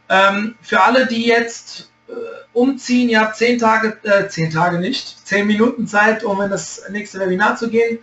Ähm, 0.08 0.56
für 0.62 0.80
alle, 0.80 1.06
die 1.06 1.26
jetzt 1.26 1.90
äh, 2.08 2.12
umziehen, 2.52 3.08
ihr 3.08 3.20
habt 3.20 3.36
zehn 3.36 3.58
Tage, 3.58 3.98
äh, 4.02 4.28
zehn 4.28 4.50
Tage 4.50 4.78
nicht, 4.78 5.26
zehn 5.26 5.46
Minuten 5.46 5.86
Zeit, 5.86 6.24
um 6.24 6.40
in 6.40 6.50
das 6.50 6.82
nächste 6.90 7.20
Webinar 7.20 7.56
zu 7.56 7.68
gehen. 7.70 7.98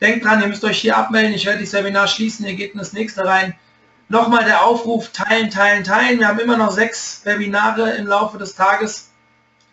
Denkt 0.00 0.24
dran, 0.24 0.40
ihr 0.40 0.48
müsst 0.48 0.64
euch 0.64 0.80
hier 0.80 0.96
abmelden. 0.96 1.34
Ich 1.34 1.46
werde 1.46 1.60
das 1.60 1.72
Webinar 1.72 2.08
schließen. 2.08 2.46
Ihr 2.46 2.54
geht 2.54 2.72
in 2.72 2.78
das 2.78 2.92
nächste 2.92 3.24
rein. 3.24 3.54
Nochmal 4.08 4.44
der 4.44 4.64
Aufruf, 4.64 5.10
teilen, 5.12 5.50
teilen, 5.50 5.82
teilen. 5.82 6.18
Wir 6.18 6.28
haben 6.28 6.38
immer 6.38 6.56
noch 6.56 6.72
sechs 6.72 7.22
Webinare 7.24 7.92
im 7.92 8.06
Laufe 8.06 8.36
des 8.36 8.54
Tages. 8.54 9.10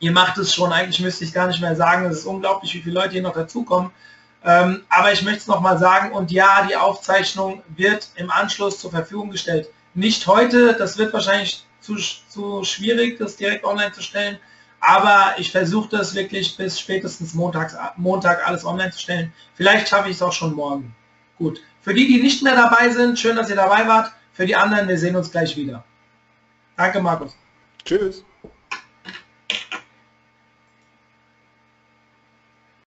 Ihr 0.02 0.12
macht 0.12 0.38
es 0.40 0.54
schon, 0.54 0.74
eigentlich 0.74 1.00
müsste 1.00 1.24
ich 1.24 1.32
gar 1.32 1.48
nicht 1.48 1.62
mehr 1.62 1.76
sagen, 1.76 2.06
es 2.06 2.20
ist 2.20 2.26
unglaublich, 2.26 2.74
wie 2.74 2.82
viele 2.82 2.96
Leute 2.96 3.12
hier 3.12 3.22
noch 3.22 3.36
dazukommen. 3.36 3.92
Ähm, 4.44 4.84
aber 4.90 5.14
ich 5.14 5.22
möchte 5.22 5.42
es 5.42 5.48
nochmal 5.48 5.78
sagen 5.78 6.12
und 6.12 6.32
ja, 6.32 6.66
die 6.68 6.76
Aufzeichnung 6.76 7.62
wird 7.76 8.10
im 8.16 8.32
Anschluss 8.32 8.80
zur 8.80 8.90
Verfügung 8.90 9.30
gestellt. 9.30 9.70
Nicht 9.94 10.26
heute, 10.26 10.74
das 10.74 10.98
wird 10.98 11.14
wahrscheinlich 11.14 11.64
zu, 11.82 11.98
zu 12.28 12.64
schwierig, 12.64 13.20
das 13.20 13.36
direkt 13.36 13.64
online 13.64 13.92
zu 13.92 14.02
stellen, 14.02 14.40
aber 14.80 15.36
ich 15.38 15.52
versuche 15.52 15.90
das 15.90 16.16
wirklich 16.16 16.58
bis 16.58 16.80
spätestens 16.80 17.36
Montags, 17.36 17.76
Montag 17.96 18.48
alles 18.48 18.66
online 18.66 18.90
zu 18.90 19.00
stellen. 19.00 19.32
Vielleicht 19.54 19.88
schaffe 19.88 20.10
ich 20.10 20.16
es 20.16 20.24
auch 20.24 20.34
schon 20.34 20.56
morgen. 20.56 20.96
Gut. 21.38 21.62
Für 21.82 21.94
die, 21.94 22.08
die 22.08 22.22
nicht 22.22 22.42
mehr 22.42 22.56
dabei 22.56 22.90
sind, 22.90 23.20
schön, 23.20 23.36
dass 23.36 23.52
ihr 23.52 23.56
dabei 23.56 23.88
wart. 23.88 24.12
Für 24.34 24.48
die 24.48 24.56
anderen, 24.56 24.88
wir 24.88 24.98
sehen 24.98 25.16
uns 25.16 25.30
gleich 25.30 25.56
wieder. 25.56 25.84
Danke, 26.76 27.00
Markus. 27.00 27.36
Tschüss. 27.86 28.24